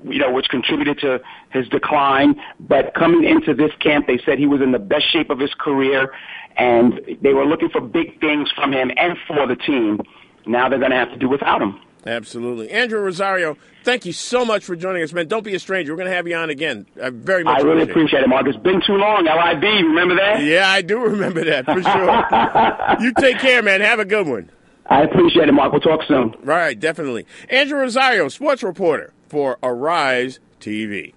you 0.04 0.18
know, 0.18 0.32
which 0.32 0.48
contributed 0.48 0.98
to 1.00 1.20
his 1.50 1.68
decline. 1.68 2.40
But 2.60 2.94
coming 2.94 3.24
into 3.24 3.54
this 3.54 3.70
camp, 3.80 4.06
they 4.06 4.18
said 4.24 4.38
he 4.38 4.46
was 4.46 4.60
in 4.60 4.72
the 4.72 4.78
best 4.78 5.10
shape 5.12 5.30
of 5.30 5.38
his 5.38 5.52
career, 5.54 6.12
and 6.56 7.00
they 7.22 7.32
were 7.34 7.44
looking 7.46 7.68
for 7.68 7.80
big 7.80 8.18
things 8.20 8.50
from 8.52 8.72
him 8.72 8.90
and 8.96 9.16
for 9.28 9.46
the 9.46 9.56
team. 9.56 10.00
Now 10.46 10.68
they're 10.68 10.78
going 10.78 10.90
to 10.92 10.96
have 10.96 11.10
to 11.10 11.16
do 11.18 11.28
without 11.28 11.60
him. 11.60 11.80
Absolutely. 12.06 12.70
Andrew 12.70 13.00
Rosario, 13.00 13.56
thank 13.82 14.06
you 14.06 14.12
so 14.12 14.44
much 14.44 14.64
for 14.64 14.76
joining 14.76 15.02
us, 15.02 15.12
man. 15.12 15.26
Don't 15.26 15.42
be 15.42 15.56
a 15.56 15.58
stranger. 15.58 15.92
We're 15.92 15.96
going 15.96 16.08
to 16.08 16.14
have 16.14 16.28
you 16.28 16.36
on 16.36 16.50
again. 16.50 16.86
I 17.02 17.10
very 17.10 17.42
much 17.42 17.58
I 17.58 17.62
really 17.62 17.82
appreciate 17.82 17.88
it. 17.88 17.90
appreciate 17.90 18.22
it, 18.22 18.28
Mark. 18.28 18.46
It's 18.46 18.56
been 18.58 18.80
too 18.86 18.92
long. 18.94 19.24
LIB, 19.24 19.62
remember 19.64 20.14
that? 20.14 20.40
Yeah, 20.44 20.68
I 20.68 20.82
do 20.82 21.00
remember 21.00 21.44
that 21.44 21.64
for 21.64 21.82
sure. 21.82 23.00
you 23.04 23.12
take 23.18 23.40
care, 23.40 23.60
man. 23.60 23.80
Have 23.80 23.98
a 23.98 24.04
good 24.04 24.28
one. 24.28 24.50
I 24.88 25.02
appreciate 25.02 25.48
it, 25.48 25.52
Mark. 25.52 25.72
We'll 25.72 25.80
talk 25.80 26.02
soon. 26.06 26.34
Right, 26.42 26.78
definitely. 26.78 27.26
Andrew 27.50 27.78
Rosario, 27.78 28.28
sports 28.28 28.62
reporter 28.62 29.12
for 29.28 29.58
Arise 29.62 30.38
TV. 30.60 31.12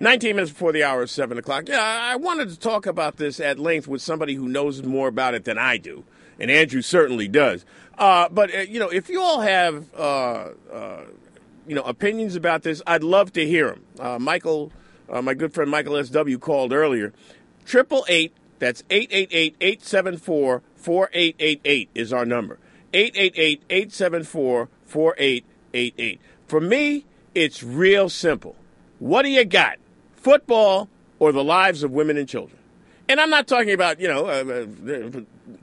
19 0.00 0.36
minutes 0.36 0.52
before 0.52 0.72
the 0.72 0.84
hour 0.84 1.02
of 1.02 1.10
7 1.10 1.38
o'clock. 1.38 1.68
Yeah, 1.68 1.80
I 1.80 2.16
wanted 2.16 2.50
to 2.50 2.58
talk 2.58 2.84
about 2.86 3.16
this 3.16 3.40
at 3.40 3.58
length 3.58 3.88
with 3.88 4.02
somebody 4.02 4.34
who 4.34 4.48
knows 4.48 4.82
more 4.82 5.08
about 5.08 5.34
it 5.34 5.44
than 5.44 5.56
I 5.56 5.78
do, 5.78 6.04
and 6.38 6.50
Andrew 6.50 6.82
certainly 6.82 7.28
does. 7.28 7.64
Uh, 7.96 8.28
but, 8.28 8.54
uh, 8.54 8.58
you 8.58 8.78
know, 8.78 8.88
if 8.88 9.08
you 9.08 9.22
all 9.22 9.40
have, 9.40 9.86
uh, 9.96 10.48
uh, 10.70 11.04
you 11.66 11.74
know, 11.74 11.82
opinions 11.82 12.36
about 12.36 12.62
this, 12.62 12.82
I'd 12.86 13.04
love 13.04 13.32
to 13.34 13.46
hear 13.46 13.70
them. 13.70 13.84
Uh, 13.98 14.18
Michael, 14.18 14.72
uh, 15.08 15.22
my 15.22 15.32
good 15.32 15.54
friend 15.54 15.70
Michael 15.70 15.96
S.W. 15.96 16.38
called 16.38 16.72
earlier. 16.72 17.12
Triple 17.64 18.04
eight, 18.08 18.34
that's 18.58 18.82
888 18.90 19.56
874 19.60 20.62
4888 20.76 21.88
is 21.94 22.12
our 22.12 22.26
number. 22.26 22.58
888 22.94 23.62
874 23.68 24.68
4888. 24.86 26.20
For 26.46 26.60
me, 26.60 27.04
it's 27.34 27.62
real 27.62 28.08
simple. 28.08 28.54
What 29.00 29.22
do 29.22 29.28
you 29.28 29.44
got? 29.44 29.78
Football 30.16 30.88
or 31.18 31.32
the 31.32 31.44
lives 31.44 31.82
of 31.82 31.90
women 31.90 32.16
and 32.16 32.28
children? 32.28 32.58
And 33.08 33.20
I'm 33.20 33.28
not 33.28 33.46
talking 33.46 33.72
about, 33.72 34.00
you 34.00 34.08
know, 34.08 34.26
uh, 34.26 34.64
uh, 34.90 35.20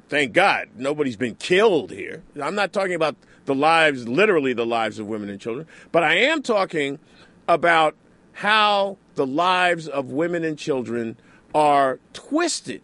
thank 0.09 0.33
God 0.33 0.69
nobody's 0.75 1.15
been 1.15 1.35
killed 1.35 1.91
here. 1.91 2.21
I'm 2.39 2.53
not 2.53 2.73
talking 2.73 2.93
about 2.93 3.15
the 3.45 3.55
lives, 3.55 4.07
literally 4.07 4.53
the 4.53 4.65
lives 4.65 4.99
of 4.99 5.07
women 5.07 5.29
and 5.29 5.39
children, 5.39 5.65
but 5.91 6.03
I 6.03 6.15
am 6.15 6.43
talking 6.43 6.99
about 7.47 7.95
how 8.33 8.97
the 9.15 9.25
lives 9.25 9.87
of 9.87 10.11
women 10.11 10.43
and 10.43 10.57
children 10.57 11.17
are 11.55 11.99
twisted 12.13 12.81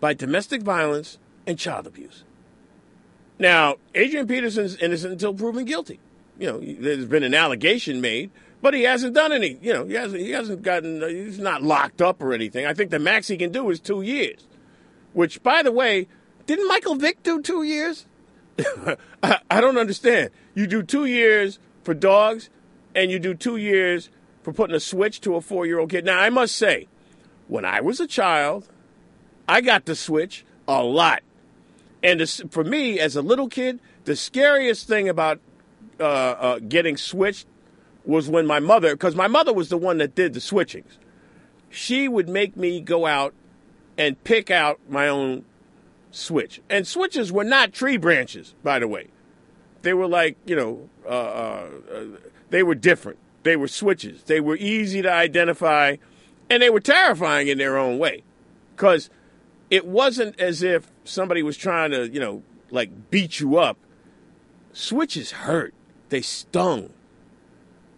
by 0.00 0.12
domestic 0.14 0.62
violence 0.62 1.18
and 1.46 1.58
child 1.58 1.86
abuse. 1.86 2.24
Now, 3.38 3.76
Adrian 3.94 4.26
Peterson's 4.26 4.76
innocent 4.76 5.12
until 5.12 5.34
proven 5.34 5.64
guilty. 5.64 6.00
You 6.38 6.46
know, 6.46 6.60
there's 6.60 7.06
been 7.06 7.22
an 7.22 7.34
allegation 7.34 8.00
made, 8.00 8.30
but 8.60 8.74
he 8.74 8.82
hasn't 8.82 9.14
done 9.14 9.32
any. 9.32 9.58
You 9.60 9.72
know, 9.72 9.84
he 9.86 9.94
hasn't. 9.94 10.20
He 10.20 10.30
hasn't 10.30 10.62
gotten. 10.62 11.02
Uh, 11.02 11.08
he's 11.08 11.38
not 11.38 11.62
locked 11.62 12.02
up 12.02 12.22
or 12.22 12.32
anything. 12.32 12.66
I 12.66 12.74
think 12.74 12.90
the 12.90 12.98
max 12.98 13.28
he 13.28 13.36
can 13.36 13.52
do 13.52 13.70
is 13.70 13.80
two 13.80 14.02
years. 14.02 14.46
Which, 15.12 15.42
by 15.42 15.62
the 15.62 15.72
way, 15.72 16.06
didn't 16.46 16.68
Michael 16.68 16.94
Vick 16.94 17.22
do 17.22 17.40
two 17.40 17.62
years? 17.62 18.06
I, 19.22 19.38
I 19.50 19.60
don't 19.60 19.78
understand. 19.78 20.30
You 20.54 20.66
do 20.66 20.82
two 20.82 21.06
years 21.06 21.58
for 21.82 21.94
dogs, 21.94 22.50
and 22.94 23.10
you 23.10 23.18
do 23.18 23.34
two 23.34 23.56
years 23.56 24.10
for 24.42 24.52
putting 24.52 24.76
a 24.76 24.80
switch 24.80 25.20
to 25.22 25.34
a 25.36 25.40
four-year-old 25.40 25.90
kid. 25.90 26.04
Now, 26.04 26.20
I 26.20 26.30
must 26.30 26.56
say, 26.56 26.88
when 27.48 27.64
I 27.64 27.80
was 27.80 28.00
a 28.00 28.06
child, 28.06 28.68
I 29.48 29.60
got 29.60 29.84
the 29.84 29.94
switch 29.94 30.44
a 30.66 30.82
lot. 30.82 31.22
And 32.02 32.20
this, 32.20 32.40
for 32.50 32.64
me, 32.64 32.98
as 33.00 33.16
a 33.16 33.22
little 33.22 33.48
kid, 33.48 33.80
the 34.04 34.16
scariest 34.16 34.86
thing 34.86 35.08
about 35.08 35.40
uh, 35.98 36.02
uh, 36.02 36.58
getting 36.60 36.96
switched 36.96 37.46
was 38.04 38.28
when 38.28 38.46
my 38.46 38.60
mother, 38.60 38.94
because 38.94 39.14
my 39.14 39.26
mother 39.26 39.52
was 39.52 39.68
the 39.68 39.76
one 39.76 39.98
that 39.98 40.14
did 40.14 40.32
the 40.32 40.40
switchings. 40.40 40.98
She 41.70 42.08
would 42.08 42.28
make 42.28 42.56
me 42.56 42.80
go 42.80 43.06
out 43.06 43.34
and 43.98 44.22
pick 44.24 44.50
out 44.50 44.80
my 44.88 45.08
own 45.08 45.44
switch. 46.10 46.60
And 46.70 46.86
switches 46.86 47.32
were 47.32 47.44
not 47.44 47.72
tree 47.72 47.96
branches, 47.96 48.54
by 48.62 48.78
the 48.78 48.88
way. 48.88 49.08
They 49.82 49.92
were 49.92 50.08
like, 50.08 50.36
you 50.46 50.56
know, 50.56 50.88
uh, 51.04 51.08
uh, 51.08 51.70
uh, 51.92 52.04
they 52.50 52.62
were 52.62 52.74
different. 52.74 53.18
They 53.42 53.56
were 53.56 53.68
switches. 53.68 54.22
They 54.24 54.40
were 54.40 54.56
easy 54.56 55.02
to 55.02 55.12
identify, 55.12 55.96
and 56.48 56.62
they 56.62 56.70
were 56.70 56.80
terrifying 56.80 57.48
in 57.48 57.58
their 57.58 57.76
own 57.76 57.98
way. 57.98 58.22
Because 58.74 59.10
it 59.70 59.86
wasn't 59.86 60.38
as 60.40 60.62
if 60.62 60.90
somebody 61.04 61.42
was 61.42 61.56
trying 61.56 61.90
to, 61.90 62.08
you 62.08 62.20
know, 62.20 62.42
like 62.70 63.10
beat 63.10 63.40
you 63.40 63.58
up. 63.58 63.78
Switches 64.72 65.32
hurt. 65.32 65.74
They 66.08 66.22
stung. 66.22 66.90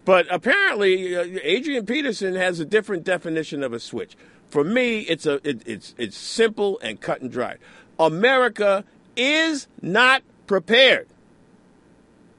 But 0.03 0.25
apparently, 0.29 1.15
uh, 1.15 1.39
Adrian 1.43 1.85
Peterson 1.85 2.35
has 2.35 2.59
a 2.59 2.65
different 2.65 3.03
definition 3.03 3.63
of 3.63 3.71
a 3.71 3.79
switch. 3.79 4.17
For 4.49 4.63
me, 4.63 5.01
it's 5.01 5.25
a 5.25 5.35
it, 5.47 5.61
it's 5.65 5.95
it's 5.97 6.17
simple 6.17 6.79
and 6.81 6.99
cut 6.99 7.21
and 7.21 7.31
dry. 7.31 7.57
America 7.99 8.83
is 9.15 9.67
not 9.81 10.23
prepared. 10.47 11.07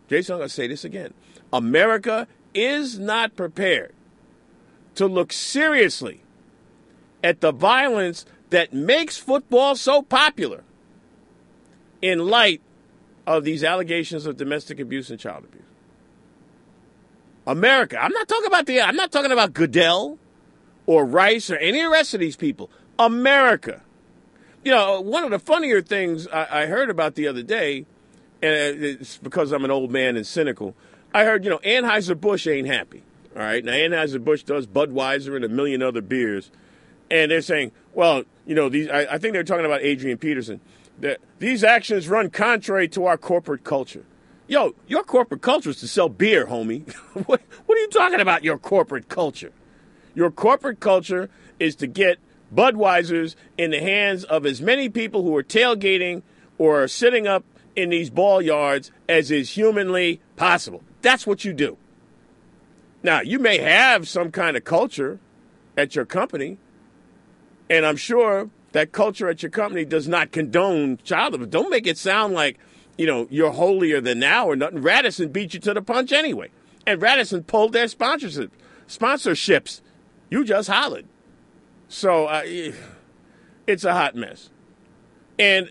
Jason, 0.09 0.35
I'm 0.35 0.41
going 0.41 0.49
to 0.49 0.55
say 0.55 0.67
this 0.67 0.85
again. 0.85 1.15
America 1.53 2.27
is 2.53 2.99
not 2.99 3.37
prepared 3.37 3.95
to 4.97 5.07
look 5.07 5.33
seriously 5.33 6.23
at 7.25 7.41
the 7.41 7.53
violence 7.53 8.27
that 8.53 8.73
makes 8.73 9.17
football 9.17 9.75
so 9.75 10.03
popular 10.03 10.63
in 12.01 12.27
light 12.27 12.61
of 13.27 13.45
these 13.45 13.65
allegations 13.65 14.27
of 14.27 14.37
domestic 14.37 14.79
abuse 14.79 15.11
and 15.11 15.19
child 15.19 15.45
abuse. 15.45 15.63
America, 17.47 18.01
I'm 18.01 18.13
not 18.13 18.29
talking 18.29 18.47
about 18.47 18.67
the 18.67 18.81
I'm 18.81 18.97
not 18.97 19.11
talking 19.11 19.33
about 19.33 19.53
Goodell 19.53 20.19
or 20.87 21.05
Rice 21.05 21.51
or 21.51 21.57
any 21.57 21.81
of 21.81 21.87
the 21.87 21.91
rest 21.91 22.15
of 22.15 22.21
these 22.21 22.37
people. 22.37 22.71
America. 22.99 23.83
You 24.65 24.71
know, 24.71 25.01
one 25.01 25.25
of 25.25 25.31
the 25.31 25.41
funnier 25.41 25.83
things 25.83 26.29
I, 26.29 26.63
I 26.63 26.67
heard 26.67 26.89
about 26.89 27.17
the 27.17 27.27
other 27.27 27.43
day, 27.43 27.85
and 28.41 28.85
it's 28.85 29.19
because 29.19 29.51
I'm 29.51 29.65
an 29.65 29.73
old 29.73 29.91
man 29.91 30.17
and 30.17 30.27
cynical. 30.27 30.77
I 31.13 31.25
heard, 31.25 31.43
you 31.43 31.51
know, 31.51 31.59
Anheuser-Busch 31.59 32.47
ain't 32.47 32.69
happy. 32.69 33.03
All 33.35 33.43
right. 33.43 33.65
Now, 33.65 33.73
Anheuser-Busch 33.73 34.45
does 34.45 34.67
Budweiser 34.67 35.35
and 35.35 35.45
a 35.45 35.49
million 35.49 35.83
other 35.83 36.01
beers. 36.01 36.51
And 37.13 37.31
they're 37.31 37.43
saying, 37.43 37.73
well, 37.93 38.25
you 38.47 38.55
know, 38.55 38.71
these, 38.71 38.89
I, 38.89 39.01
I 39.03 39.19
think 39.19 39.35
they're 39.35 39.45
talking 39.45 39.67
about 39.67 39.83
Adrian 39.83 40.17
Peterson, 40.17 40.61
that 41.01 41.21
these 41.39 41.63
actions 41.63 42.09
run 42.09 42.31
contrary 42.31 42.89
to 42.89 43.05
our 43.05 43.19
corporate 43.19 43.65
culture. 43.65 44.07
Yo, 44.49 44.75
your 44.87 45.05
corporate 45.05 45.43
culture 45.43 45.71
is 45.71 45.77
to 45.81 45.89
sell 45.89 46.09
beer, 46.09 46.47
homie. 46.47 46.91
what, 47.27 47.43
what 47.67 47.79
are 47.79 47.81
you 47.81 47.91
talking 47.91 48.21
about, 48.21 48.43
your 48.43 48.57
corporate 48.57 49.11
culture? 49.11 49.53
Your 50.15 50.31
corporate 50.31 50.81
culture 50.81 51.29
is 51.61 51.77
to 51.77 51.87
get 51.87 52.19
Budweisers 52.55 53.35
in 53.59 53.73
the 53.73 53.81
hands 53.81 54.25
of 54.25 54.47
as 54.47 54.63
many 54.63 54.89
people 54.89 55.23
who 55.23 55.37
are 55.37 55.43
tailgating 55.43 56.23
or 56.57 56.83
are 56.83 56.89
sitting 56.89 57.27
up 57.27 57.45
in 57.77 57.91
these 57.91 58.09
ball 58.09 58.41
yards 58.41 58.91
as 59.07 59.31
is 59.31 59.51
humanly 59.51 60.21
possible. 60.37 60.83
That's 61.03 61.27
what 61.27 61.45
you 61.45 61.53
do. 61.53 61.77
Now, 63.03 63.21
you 63.21 63.39
may 63.39 63.59
have 63.59 64.09
some 64.09 64.31
kind 64.31 64.57
of 64.57 64.65
culture 64.65 65.19
at 65.77 65.95
your 65.95 66.05
company, 66.05 66.59
and 67.73 67.87
I'm 67.87 67.97
sure 67.97 68.51
that 68.73 68.93
culture 68.93 69.31
at 69.31 69.43
your 69.43 69.49
company 69.49 69.87
does 69.87 70.07
not 70.07 70.31
condone 70.31 70.99
child 71.05 71.35
abuse. 71.35 71.49
Don't 71.49 71.71
make 71.71 71.87
it 71.87 71.97
sound 71.97 72.35
like, 72.35 72.59
you 72.99 73.07
know, 73.07 73.27
you're 73.31 73.51
holier 73.51 73.99
than 73.99 74.21
thou 74.21 74.47
or 74.47 74.57
nothing. 74.57 74.83
Radisson 74.83 75.31
beat 75.31 75.55
you 75.55 75.61
to 75.61 75.73
the 75.73 75.81
punch 75.81 76.13
anyway. 76.13 76.51
And 76.87 77.01
Radisson 77.01 77.45
pulled 77.45 77.73
their 77.73 77.89
sponsorship, 77.89 78.53
sponsorships. 78.87 79.81
You 80.29 80.45
just 80.45 80.69
hollered. 80.69 81.07
So 81.89 82.27
uh, 82.27 82.43
it's 83.67 83.85
a 83.85 83.95
hot 83.95 84.17
mess. 84.17 84.51
And 85.39 85.71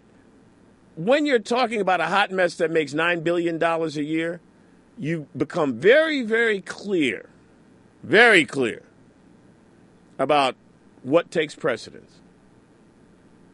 when 0.95 1.27
you're 1.27 1.37
talking 1.37 1.81
about 1.81 2.01
a 2.01 2.07
hot 2.07 2.31
mess 2.31 2.55
that 2.55 2.71
makes 2.71 2.95
$9 2.95 3.23
billion 3.23 3.61
a 3.61 3.87
year, 3.87 4.41
you 4.97 5.27
become 5.37 5.79
very, 5.79 6.23
very 6.23 6.61
clear, 6.61 7.29
very 8.01 8.43
clear 8.43 8.81
about 10.17 10.55
what 11.03 11.31
takes 11.31 11.55
precedence. 11.55 12.19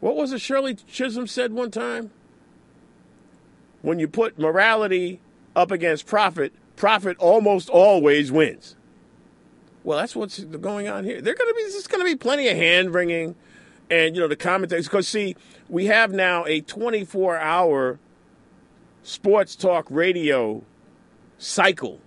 What 0.00 0.16
was 0.16 0.32
it 0.32 0.40
Shirley 0.40 0.74
Chisholm 0.74 1.26
said 1.26 1.52
one 1.52 1.70
time? 1.70 2.10
When 3.82 3.98
you 3.98 4.08
put 4.08 4.38
morality 4.38 5.20
up 5.56 5.70
against 5.70 6.06
profit, 6.06 6.52
profit 6.76 7.16
almost 7.18 7.68
always 7.68 8.30
wins. 8.30 8.76
Well, 9.84 9.98
that's 9.98 10.14
what's 10.14 10.40
going 10.40 10.88
on 10.88 11.04
here. 11.04 11.20
There 11.20 11.34
going 11.34 11.50
to 11.50 11.54
be 11.54 11.62
there's 11.62 11.86
going 11.86 12.04
to 12.04 12.10
be 12.10 12.16
plenty 12.16 12.48
of 12.48 12.56
hand 12.56 12.92
wringing, 12.92 13.34
and 13.88 14.14
you 14.14 14.20
know 14.20 14.28
the 14.28 14.36
commentators. 14.36 14.86
Because 14.86 15.08
see, 15.08 15.36
we 15.68 15.86
have 15.86 16.12
now 16.12 16.44
a 16.46 16.60
24 16.60 17.38
hour 17.38 17.98
sports 19.02 19.56
talk 19.56 19.86
radio 19.88 20.62
cycle 21.38 22.00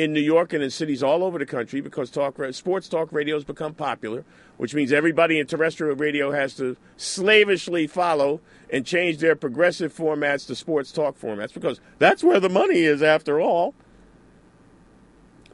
in 0.00 0.14
New 0.14 0.20
York 0.20 0.54
and 0.54 0.64
in 0.64 0.70
cities 0.70 1.02
all 1.02 1.22
over 1.22 1.38
the 1.38 1.44
country 1.44 1.82
because 1.82 2.10
talk 2.10 2.40
sports 2.52 2.88
talk 2.88 3.12
radio 3.12 3.36
has 3.36 3.44
become 3.44 3.74
popular, 3.74 4.24
which 4.56 4.74
means 4.74 4.92
everybody 4.92 5.38
in 5.38 5.46
terrestrial 5.46 5.94
radio 5.94 6.30
has 6.30 6.54
to 6.54 6.74
slavishly 6.96 7.86
follow 7.86 8.40
and 8.72 8.86
change 8.86 9.18
their 9.18 9.36
progressive 9.36 9.94
formats 9.94 10.46
to 10.46 10.54
sports 10.54 10.90
talk 10.90 11.20
formats 11.20 11.52
because 11.52 11.82
that's 11.98 12.24
where 12.24 12.40
the 12.40 12.48
money 12.48 12.78
is 12.78 13.02
after 13.02 13.42
all. 13.42 13.74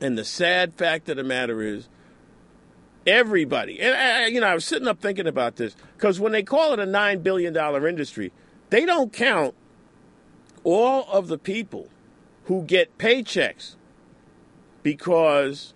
And 0.01 0.17
the 0.17 0.25
sad 0.25 0.75
fact 0.75 1.09
of 1.09 1.17
the 1.17 1.25
matter 1.25 1.61
is 1.61 1.89
everybody 3.05 3.81
and 3.81 3.95
I, 3.95 4.27
you 4.27 4.41
know 4.41 4.47
I 4.47 4.55
was 4.55 4.65
sitting 4.65 4.87
up 4.87 5.01
thinking 5.01 5.27
about 5.27 5.57
this 5.57 5.75
because 5.97 6.21
when 6.21 6.31
they 6.31 6.43
call 6.45 6.73
it 6.73 6.79
a 6.79 6.87
9 6.87 7.21
billion 7.21 7.53
dollar 7.53 7.89
industry, 7.89 8.33
they 8.71 8.87
don't 8.87 9.13
count 9.13 9.57
all 10.63 11.09
of 11.11 11.27
the 11.27 11.39
people 11.39 11.89
who 12.45 12.63
get 12.63 12.97
paychecks 12.97 13.76
because 14.87 15.74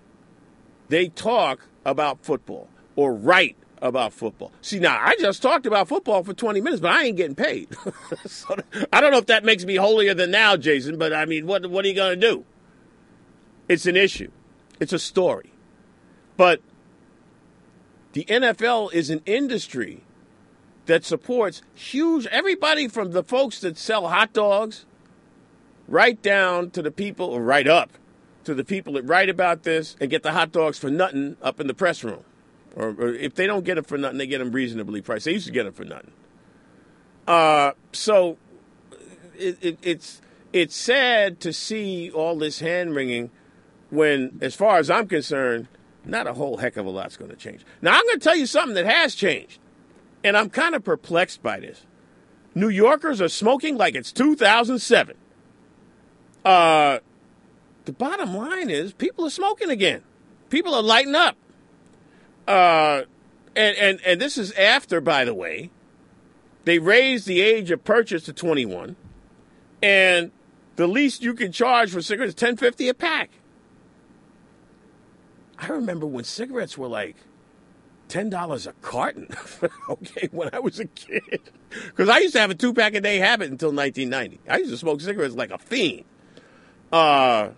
they 0.88 1.08
talk 1.08 1.66
about 1.84 2.24
football 2.24 2.68
or 2.94 3.12
write 3.12 3.56
about 3.82 4.12
football. 4.12 4.52
See, 4.62 4.78
now 4.78 4.96
I 5.02 5.16
just 5.18 5.42
talked 5.42 5.66
about 5.66 5.88
football 5.88 6.22
for 6.22 6.32
20 6.32 6.60
minutes, 6.60 6.80
but 6.80 6.92
I 6.92 7.06
ain't 7.06 7.16
getting 7.16 7.34
paid. 7.34 7.76
so, 8.24 8.56
I 8.92 9.00
don't 9.00 9.10
know 9.10 9.18
if 9.18 9.26
that 9.26 9.44
makes 9.44 9.64
me 9.64 9.74
holier 9.74 10.14
than 10.14 10.30
now, 10.30 10.56
Jason, 10.56 10.96
but 10.96 11.12
I 11.12 11.24
mean, 11.24 11.48
what, 11.48 11.66
what 11.66 11.84
are 11.84 11.88
you 11.88 11.94
going 11.94 12.20
to 12.20 12.24
do? 12.24 12.44
It's 13.68 13.84
an 13.84 13.96
issue, 13.96 14.30
it's 14.78 14.92
a 14.92 14.98
story. 15.00 15.54
But 16.36 16.60
the 18.12 18.24
NFL 18.26 18.92
is 18.92 19.10
an 19.10 19.22
industry 19.26 20.04
that 20.86 21.04
supports 21.04 21.62
huge, 21.74 22.26
everybody 22.26 22.86
from 22.86 23.10
the 23.10 23.24
folks 23.24 23.60
that 23.62 23.76
sell 23.76 24.06
hot 24.06 24.32
dogs 24.32 24.86
right 25.88 26.22
down 26.22 26.70
to 26.70 26.80
the 26.80 26.92
people, 26.92 27.40
right 27.40 27.66
up 27.66 27.90
to 28.44 28.54
the 28.54 28.64
people 28.64 28.94
that 28.94 29.02
write 29.02 29.28
about 29.28 29.62
this 29.64 29.96
and 30.00 30.10
get 30.10 30.22
the 30.22 30.32
hot 30.32 30.52
dogs 30.52 30.78
for 30.78 30.90
nothing 30.90 31.36
up 31.42 31.60
in 31.60 31.66
the 31.66 31.74
press 31.74 32.02
room. 32.02 32.24
Or, 32.76 32.88
or 32.90 33.14
if 33.14 33.34
they 33.34 33.46
don't 33.46 33.64
get 33.64 33.74
them 33.74 33.84
for 33.84 33.98
nothing, 33.98 34.18
they 34.18 34.26
get 34.26 34.38
them 34.38 34.52
reasonably 34.52 35.00
priced. 35.00 35.24
They 35.24 35.32
used 35.32 35.46
to 35.46 35.52
get 35.52 35.64
them 35.64 35.72
for 35.72 35.84
nothing. 35.84 36.12
Uh, 37.26 37.72
so 37.92 38.38
it, 39.36 39.58
it, 39.60 39.78
it's 39.82 40.20
it's 40.52 40.74
sad 40.74 41.40
to 41.40 41.52
see 41.52 42.10
all 42.10 42.36
this 42.36 42.60
hand 42.60 42.94
wringing 42.94 43.30
when, 43.90 44.38
as 44.40 44.54
far 44.54 44.78
as 44.78 44.90
I'm 44.90 45.06
concerned, 45.06 45.68
not 46.04 46.26
a 46.26 46.34
whole 46.34 46.56
heck 46.56 46.76
of 46.76 46.86
a 46.86 46.90
lot's 46.90 47.16
going 47.16 47.30
to 47.30 47.36
change. 47.36 47.64
Now 47.82 47.94
I'm 47.94 48.04
going 48.06 48.18
to 48.18 48.24
tell 48.24 48.36
you 48.36 48.46
something 48.46 48.74
that 48.74 48.86
has 48.86 49.14
changed, 49.14 49.60
and 50.24 50.36
I'm 50.36 50.50
kind 50.50 50.74
of 50.74 50.82
perplexed 50.82 51.42
by 51.42 51.60
this. 51.60 51.86
New 52.54 52.68
Yorkers 52.68 53.20
are 53.20 53.28
smoking 53.28 53.76
like 53.76 53.94
it's 53.94 54.12
2007. 54.12 55.16
Uh, 56.44 56.98
the 57.84 57.92
bottom 57.92 58.36
line 58.36 58.70
is 58.70 58.92
people 58.92 59.26
are 59.26 59.30
smoking 59.30 59.70
again. 59.70 60.02
People 60.48 60.74
are 60.74 60.82
lighting 60.82 61.14
up. 61.14 61.36
Uh, 62.46 63.02
and, 63.54 63.76
and, 63.76 64.00
and 64.04 64.20
this 64.20 64.36
is 64.36 64.52
after, 64.52 65.00
by 65.00 65.24
the 65.24 65.34
way, 65.34 65.70
they 66.64 66.78
raised 66.78 67.26
the 67.26 67.40
age 67.40 67.70
of 67.70 67.84
purchase 67.84 68.24
to 68.24 68.32
21, 68.32 68.96
and 69.82 70.30
the 70.76 70.86
least 70.86 71.22
you 71.22 71.34
can 71.34 71.52
charge 71.52 71.90
for 71.90 72.02
cigarettes 72.02 72.34
is 72.34 72.42
1050 72.42 72.88
a 72.88 72.94
pack. 72.94 73.30
I 75.58 75.68
remember 75.68 76.06
when 76.06 76.24
cigarettes 76.24 76.78
were 76.78 76.88
like 76.88 77.16
ten 78.08 78.30
dollars 78.30 78.66
a 78.66 78.72
carton. 78.82 79.28
okay, 79.88 80.28
when 80.32 80.50
I 80.52 80.58
was 80.58 80.80
a 80.80 80.86
kid, 80.86 81.50
because 81.68 82.08
I 82.08 82.18
used 82.18 82.34
to 82.34 82.40
have 82.40 82.50
a 82.50 82.54
two 82.54 82.72
pack 82.72 82.94
a 82.94 83.00
day 83.00 83.18
habit 83.18 83.50
until 83.50 83.72
1990. 83.72 84.40
I 84.50 84.58
used 84.58 84.70
to 84.70 84.76
smoke 84.76 85.00
cigarettes 85.00 85.34
like 85.34 85.50
a 85.50 85.58
fiend. 85.58 86.04
Uh, 86.92 87.50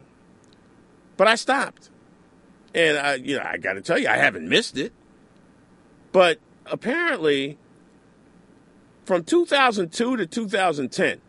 but 1.23 1.29
I 1.29 1.37
stopped. 1.37 1.89
And 2.75 2.99
I, 2.99 3.14
you 3.14 3.37
know, 3.37 3.45
I 3.45 3.57
got 3.57 3.75
to 3.75 3.81
tell 3.81 3.97
you, 3.97 4.09
I 4.09 4.16
haven't 4.16 4.49
missed 4.49 4.77
it. 4.77 4.93
But 6.11 6.41
apparently, 6.66 7.59
from 9.05 9.23
2002 9.23 10.16
to 10.16 10.27
2010, 10.27 11.20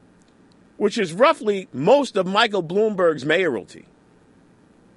which 0.78 0.98
is 0.98 1.14
roughly 1.14 1.68
most 1.72 2.18
of 2.18 2.26
Michael 2.26 2.64
Bloomberg's 2.64 3.24
mayoralty, 3.24 3.86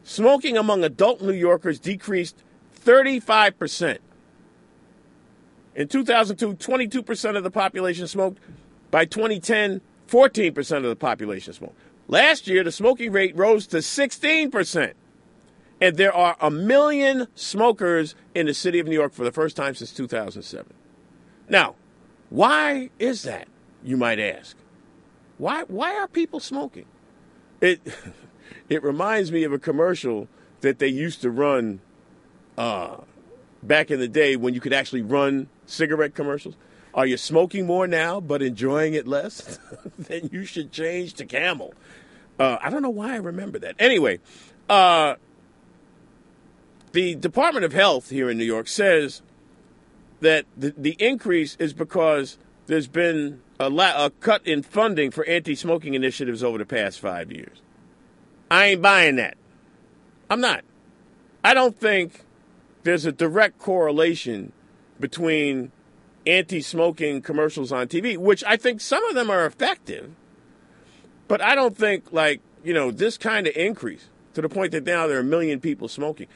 smoking 0.02 0.56
among 0.56 0.82
adult 0.82 1.20
New 1.20 1.34
Yorkers 1.34 1.78
decreased 1.78 2.42
35%. 2.82 3.98
In 5.74 5.88
2002, 5.88 6.54
22% 6.54 7.36
of 7.36 7.44
the 7.44 7.50
population 7.50 8.06
smoked. 8.06 8.38
By 8.90 9.04
2010, 9.04 9.82
14% 10.08 10.76
of 10.78 10.84
the 10.84 10.96
population 10.96 11.52
smoked. 11.52 11.78
Last 12.08 12.46
year, 12.46 12.62
the 12.62 12.72
smoking 12.72 13.12
rate 13.12 13.36
rose 13.36 13.66
to 13.68 13.78
16%. 13.78 14.92
And 15.80 15.96
there 15.96 16.14
are 16.14 16.36
a 16.40 16.50
million 16.50 17.26
smokers 17.34 18.14
in 18.34 18.46
the 18.46 18.54
city 18.54 18.78
of 18.78 18.86
New 18.86 18.94
York 18.94 19.12
for 19.12 19.24
the 19.24 19.32
first 19.32 19.56
time 19.56 19.74
since 19.74 19.92
2007. 19.92 20.72
Now, 21.48 21.74
why 22.30 22.90
is 22.98 23.22
that, 23.24 23.48
you 23.84 23.96
might 23.96 24.18
ask? 24.18 24.56
Why, 25.38 25.64
why 25.64 25.94
are 25.96 26.08
people 26.08 26.40
smoking? 26.40 26.86
It, 27.60 27.80
it 28.68 28.82
reminds 28.82 29.30
me 29.30 29.44
of 29.44 29.52
a 29.52 29.58
commercial 29.58 30.28
that 30.60 30.78
they 30.78 30.88
used 30.88 31.20
to 31.22 31.30
run 31.30 31.80
uh, 32.56 32.96
back 33.62 33.90
in 33.90 34.00
the 34.00 34.08
day 34.08 34.36
when 34.36 34.54
you 34.54 34.60
could 34.60 34.72
actually 34.72 35.02
run 35.02 35.48
cigarette 35.66 36.14
commercials. 36.14 36.54
Are 36.96 37.06
you 37.06 37.18
smoking 37.18 37.66
more 37.66 37.86
now 37.86 38.20
but 38.20 38.42
enjoying 38.42 38.94
it 38.94 39.06
less? 39.06 39.58
then 39.98 40.30
you 40.32 40.46
should 40.46 40.72
change 40.72 41.12
to 41.14 41.26
Camel. 41.26 41.74
Uh, 42.38 42.56
I 42.60 42.70
don't 42.70 42.82
know 42.82 42.90
why 42.90 43.12
I 43.12 43.16
remember 43.16 43.58
that. 43.58 43.76
Anyway, 43.78 44.18
uh, 44.70 45.16
the 46.92 47.14
Department 47.14 47.66
of 47.66 47.74
Health 47.74 48.08
here 48.08 48.30
in 48.30 48.38
New 48.38 48.44
York 48.44 48.66
says 48.66 49.20
that 50.20 50.46
the, 50.56 50.74
the 50.76 50.96
increase 50.98 51.54
is 51.56 51.74
because 51.74 52.38
there's 52.66 52.88
been 52.88 53.42
a, 53.60 53.68
la- 53.68 54.06
a 54.06 54.10
cut 54.10 54.46
in 54.46 54.62
funding 54.62 55.10
for 55.10 55.24
anti 55.26 55.54
smoking 55.54 55.92
initiatives 55.92 56.42
over 56.42 56.56
the 56.56 56.66
past 56.66 56.98
five 56.98 57.30
years. 57.30 57.60
I 58.50 58.68
ain't 58.68 58.82
buying 58.82 59.16
that. 59.16 59.36
I'm 60.30 60.40
not. 60.40 60.64
I 61.44 61.52
don't 61.52 61.78
think 61.78 62.24
there's 62.84 63.04
a 63.04 63.12
direct 63.12 63.58
correlation 63.58 64.52
between 64.98 65.72
anti 66.26 66.60
smoking 66.60 67.22
commercials 67.22 67.72
on 67.72 67.88
TV, 67.88 68.16
which 68.16 68.42
I 68.44 68.56
think 68.56 68.80
some 68.80 69.04
of 69.06 69.14
them 69.14 69.30
are 69.30 69.46
effective 69.46 70.12
but 71.28 71.40
I 71.40 71.54
don't 71.54 71.76
think 71.76 72.12
like, 72.12 72.40
you 72.64 72.74
know, 72.74 72.90
this 72.90 73.18
kind 73.18 73.46
of 73.46 73.56
increase 73.56 74.08
to 74.34 74.42
the 74.42 74.48
point 74.48 74.72
that 74.72 74.84
now 74.84 75.06
there 75.06 75.16
are 75.16 75.20
a 75.20 75.24
million 75.24 75.60
people 75.60 75.88
smoking. 75.88 76.28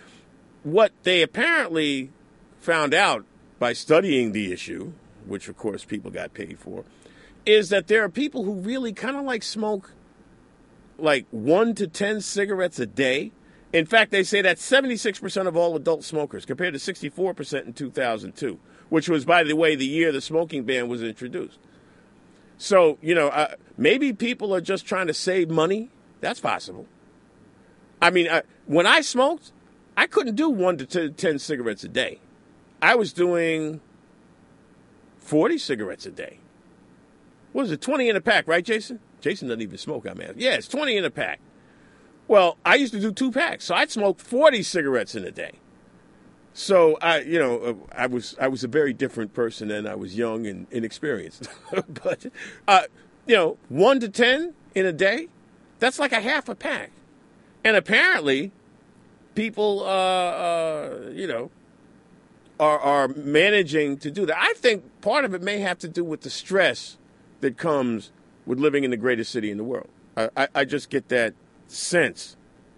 What 0.63 0.93
they 1.03 1.23
apparently 1.23 2.11
found 2.61 2.95
out 2.95 3.25
by 3.59 3.73
studying 3.73 4.33
the 4.33 4.53
issue, 4.53 4.93
which 5.27 5.49
of 5.49 5.57
course 5.57 5.85
people 5.85 6.11
got 6.11 6.35
paid 6.35 6.59
for, 6.59 6.85
is 7.47 7.69
that 7.71 7.87
there 7.87 8.05
are 8.05 8.09
people 8.09 8.45
who 8.45 8.55
really 8.55 8.93
kind 8.93 9.17
of 9.17 9.25
like 9.25 9.43
smoke 9.43 9.93
like 10.99 11.27
1 11.31 11.75
to 11.77 11.87
10 11.87 12.21
cigarettes 12.21 12.79
a 12.79 12.87
day. 12.87 13.33
In 13.73 13.87
fact, 13.87 14.11
they 14.11 14.25
say 14.25 14.43
that 14.43 14.59
76% 14.59 15.47
of 15.47 15.57
all 15.57 15.77
adult 15.77 16.05
smokers 16.05 16.45
compared 16.45 16.75
to 16.75 16.81
64% 16.81 17.67
in 17.67 17.73
2002, 17.73 18.59
which 18.91 19.09
was 19.09 19.25
by 19.25 19.43
the 19.43 19.57
way 19.57 19.75
the 19.75 19.87
year 19.87 20.13
the 20.13 20.21
smoking 20.21 20.65
ban 20.65 20.89
was 20.89 21.03
introduced. 21.03 21.59
So, 22.59 22.99
you 23.01 23.15
know, 23.15 23.29
uh, 23.29 23.55
maybe 23.79 24.13
people 24.13 24.55
are 24.55 24.61
just 24.61 24.85
trying 24.85 25.07
to 25.07 25.15
save 25.15 25.49
money. 25.49 25.89
That's 26.21 26.41
possible. 26.41 26.87
I 28.03 28.11
mean, 28.11 28.29
uh, 28.29 28.43
when 28.67 28.87
I 28.87 29.01
smoked, 29.01 29.53
I 29.97 30.07
couldn't 30.07 30.35
do 30.35 30.51
one 30.51 30.77
to 30.77 30.87
t- 30.87 31.09
10 31.09 31.39
cigarettes 31.39 31.85
a 31.85 31.89
day. 31.89 32.21
I 32.83 32.97
was 32.97 33.13
doing 33.15 33.81
40 35.19 35.57
cigarettes 35.59 36.05
a 36.05 36.11
day. 36.11 36.39
What 37.53 37.65
is 37.65 37.73
it, 37.73 37.81
20 37.81 38.09
in 38.09 38.17
a 38.17 38.21
pack, 38.21 38.47
right, 38.47 38.65
Jason? 38.65 39.01
Jason 39.21 39.49
doesn't 39.49 39.63
even 39.63 39.79
smoke, 39.79 40.07
I'm 40.07 40.21
asking. 40.21 40.41
Yeah, 40.41 40.55
it's 40.55 40.69
20 40.69 40.97
in 40.97 41.05
a 41.05 41.11
pack. 41.11 41.41
Well, 42.29 42.59
I 42.65 42.77
used 42.77 42.93
to 42.93 43.01
do 43.01 43.13
two 43.13 43.33
packs, 43.33 43.65
so 43.65 43.75
I'd 43.75 43.91
smoke 43.91 44.21
40 44.21 44.63
cigarettes 44.63 45.15
in 45.15 45.25
a 45.25 45.31
day. 45.31 45.60
So 46.53 46.99
I, 47.01 47.21
you 47.21 47.39
know, 47.39 47.59
uh, 47.59 47.75
I 47.93 48.07
was 48.07 48.37
I 48.41 48.49
was 48.49 48.65
a 48.65 48.69
very 48.69 48.93
different 48.93 49.35
person 49.35 49.69
then. 49.69 49.87
I 49.87 49.95
was 49.95 50.17
young 50.17 50.47
and 50.47 50.67
inexperienced, 50.71 51.49
but 52.03 52.27
uh, 52.67 52.83
you 53.27 53.37
know, 53.37 53.57
one 53.69 54.01
to 54.01 54.09
ten 54.09 54.55
in 54.75 54.87
a 54.87 54.93
day, 54.93 55.29
that's 55.79 55.99
like 55.99 56.13
a 56.13 56.21
half 56.21 56.49
a 56.49 56.55
pack, 56.55 56.91
and 57.65 57.77
apparently, 57.77 58.53
people, 59.35 59.83
uh, 59.85 59.87
uh, 59.87 61.11
you 61.13 61.27
know, 61.27 61.51
are 62.59 62.79
are 62.79 63.09
managing 63.09 63.97
to 63.99 64.11
do 64.11 64.27
that. 64.27 64.37
I 64.39 64.53
think 64.55 64.85
part 65.01 65.25
of 65.25 65.35
it 65.35 65.43
may 65.43 65.61
have 65.61 65.79
to 65.79 65.89
do 65.89 66.05
with 66.05 66.23
the 66.23 66.31
stress 66.31 66.99
that 67.41 67.57
comes 67.57 68.11
with 68.45 68.59
living 68.59 68.85
in 68.85 68.91
the 68.91 68.97
greatest 68.97 69.31
city 69.31 69.51
in 69.51 69.57
the 69.57 69.65
world. 69.65 69.89
I, 70.17 70.29
I, 70.37 70.49
I 70.57 70.65
just 70.65 70.91
get 70.91 71.09
that 71.09 71.35
sense 71.69 72.37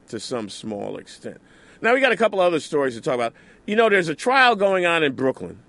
to 0.08 0.20
some 0.20 0.50
small 0.50 0.98
extent. 0.98 1.40
Now 1.80 1.94
we 1.94 2.00
got 2.00 2.12
a 2.12 2.16
couple 2.16 2.38
other 2.38 2.60
stories 2.60 2.94
to 2.94 3.00
talk 3.00 3.14
about. 3.14 3.34
You 3.66 3.76
know, 3.76 3.88
there's 3.88 4.08
a 4.08 4.14
trial 4.14 4.56
going 4.56 4.86
on 4.86 5.02
in 5.02 5.14
Brooklyn, 5.14 5.60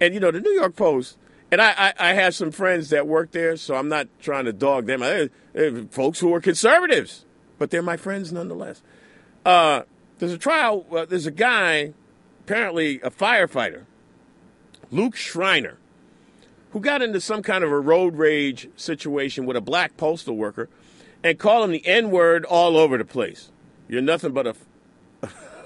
and 0.00 0.14
you 0.14 0.20
know 0.20 0.30
the 0.30 0.40
New 0.40 0.52
York 0.52 0.76
Post. 0.76 1.16
And 1.52 1.60
I, 1.60 1.74
I, 1.76 2.10
I 2.10 2.12
have 2.14 2.34
some 2.34 2.52
friends 2.52 2.90
that 2.90 3.08
work 3.08 3.32
there, 3.32 3.56
so 3.56 3.74
I'm 3.74 3.88
not 3.88 4.06
trying 4.20 4.44
to 4.44 4.52
dog 4.52 4.86
them. 4.86 5.02
I, 5.02 5.30
folks 5.90 6.20
who 6.20 6.32
are 6.32 6.40
conservatives, 6.40 7.24
but 7.58 7.70
they're 7.70 7.82
my 7.82 7.96
friends 7.96 8.32
nonetheless. 8.32 8.82
Uh, 9.44 9.82
there's 10.18 10.32
a 10.32 10.38
trial. 10.38 10.86
Uh, 10.90 11.06
there's 11.06 11.26
a 11.26 11.32
guy, 11.32 11.92
apparently 12.42 13.00
a 13.00 13.10
firefighter, 13.10 13.84
Luke 14.92 15.16
Schreiner, 15.16 15.78
who 16.70 16.80
got 16.80 17.02
into 17.02 17.20
some 17.20 17.42
kind 17.42 17.64
of 17.64 17.72
a 17.72 17.80
road 17.80 18.16
rage 18.16 18.68
situation 18.76 19.44
with 19.44 19.56
a 19.56 19.60
black 19.60 19.96
postal 19.96 20.36
worker 20.36 20.68
and 21.24 21.38
called 21.38 21.64
him 21.64 21.72
the 21.72 21.86
N 21.86 22.10
word 22.10 22.44
all 22.44 22.76
over 22.76 22.96
the 22.96 23.04
place. 23.04 23.50
You're 23.88 24.02
nothing 24.02 24.32
but 24.32 24.46
a 24.46 24.54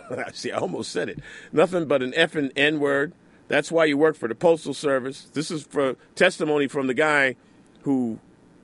See, 0.33 0.51
I 0.51 0.59
almost 0.59 0.91
said 0.93 1.09
it. 1.09 1.19
Nothing 1.53 1.87
but 1.87 2.03
an 2.03 2.13
effing 2.13 2.53
N 2.57 2.81
word. 2.81 3.13
That's 3.49 3.71
why 3.71 3.85
you 3.85 3.99
work 3.99 4.17
for 4.17 4.29
the 4.29 4.35
Postal 4.35 4.75
Service. 4.75 5.29
This 5.33 5.51
is 5.51 5.65
for 5.65 5.97
testimony 6.15 6.67
from 6.67 6.87
the 6.87 6.95
guy 6.95 7.37
who 7.83 8.19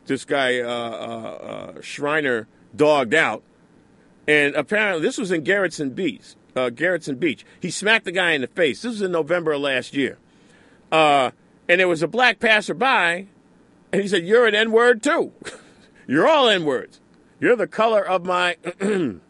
this 0.07 0.25
guy 0.25 0.61
uh, 0.61 0.67
uh, 0.67 1.75
uh, 1.77 1.81
Schreiner 1.83 2.49
dogged 2.75 3.15
out. 3.15 3.43
And 4.27 4.55
apparently, 4.55 5.03
this 5.03 5.19
was 5.19 5.31
in 5.31 5.45
Gerritsen 5.45 5.95
Beach. 5.95 6.35
Uh, 6.57 6.71
Gerritsen 6.71 7.19
Beach. 7.19 7.45
He 7.61 7.71
smacked 7.71 8.05
the 8.05 8.13
guy 8.13 8.33
in 8.33 8.41
the 8.41 8.47
face. 8.47 8.83
This 8.83 8.93
was 8.93 9.03
in 9.03 9.13
November 9.13 9.53
of 9.53 9.61
last 9.61 9.95
year. 9.95 10.19
Uh, 10.91 11.31
and 11.69 11.81
there 11.81 11.89
was 11.89 12.03
a 12.03 12.09
black 12.09 12.41
passerby, 12.41 13.29
and 13.93 14.03
he 14.03 14.09
said, 14.09 14.27
"You're 14.27 14.47
an 14.47 14.55
N 14.55 14.73
word 14.73 15.03
too. 15.03 15.33
You're 16.09 16.29
all 16.29 16.49
N 16.49 16.65
words. 16.65 17.01
You're 17.39 17.57
the 17.57 17.69
color 17.69 18.05
of 18.05 18.25
my." 18.25 18.57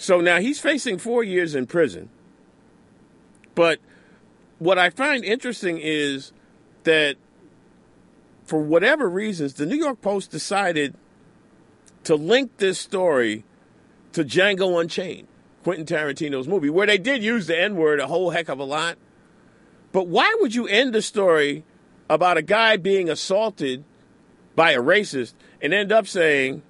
So 0.00 0.22
now 0.22 0.40
he's 0.40 0.58
facing 0.58 0.96
four 0.96 1.22
years 1.22 1.54
in 1.54 1.66
prison. 1.66 2.08
But 3.54 3.80
what 4.58 4.78
I 4.78 4.88
find 4.88 5.22
interesting 5.22 5.78
is 5.78 6.32
that 6.84 7.16
for 8.44 8.62
whatever 8.62 9.10
reasons, 9.10 9.52
the 9.52 9.66
New 9.66 9.76
York 9.76 10.00
Post 10.00 10.30
decided 10.30 10.94
to 12.04 12.14
link 12.14 12.56
this 12.56 12.80
story 12.80 13.44
to 14.12 14.24
Django 14.24 14.80
Unchained, 14.80 15.28
Quentin 15.64 15.84
Tarantino's 15.84 16.48
movie, 16.48 16.70
where 16.70 16.86
they 16.86 16.96
did 16.96 17.22
use 17.22 17.46
the 17.46 17.60
N 17.60 17.76
word 17.76 18.00
a 18.00 18.06
whole 18.06 18.30
heck 18.30 18.48
of 18.48 18.58
a 18.58 18.64
lot. 18.64 18.96
But 19.92 20.06
why 20.06 20.34
would 20.40 20.54
you 20.54 20.66
end 20.66 20.96
a 20.96 21.02
story 21.02 21.62
about 22.08 22.38
a 22.38 22.42
guy 22.42 22.78
being 22.78 23.10
assaulted 23.10 23.84
by 24.56 24.70
a 24.70 24.80
racist 24.80 25.34
and 25.60 25.74
end 25.74 25.92
up 25.92 26.06
saying, 26.06 26.62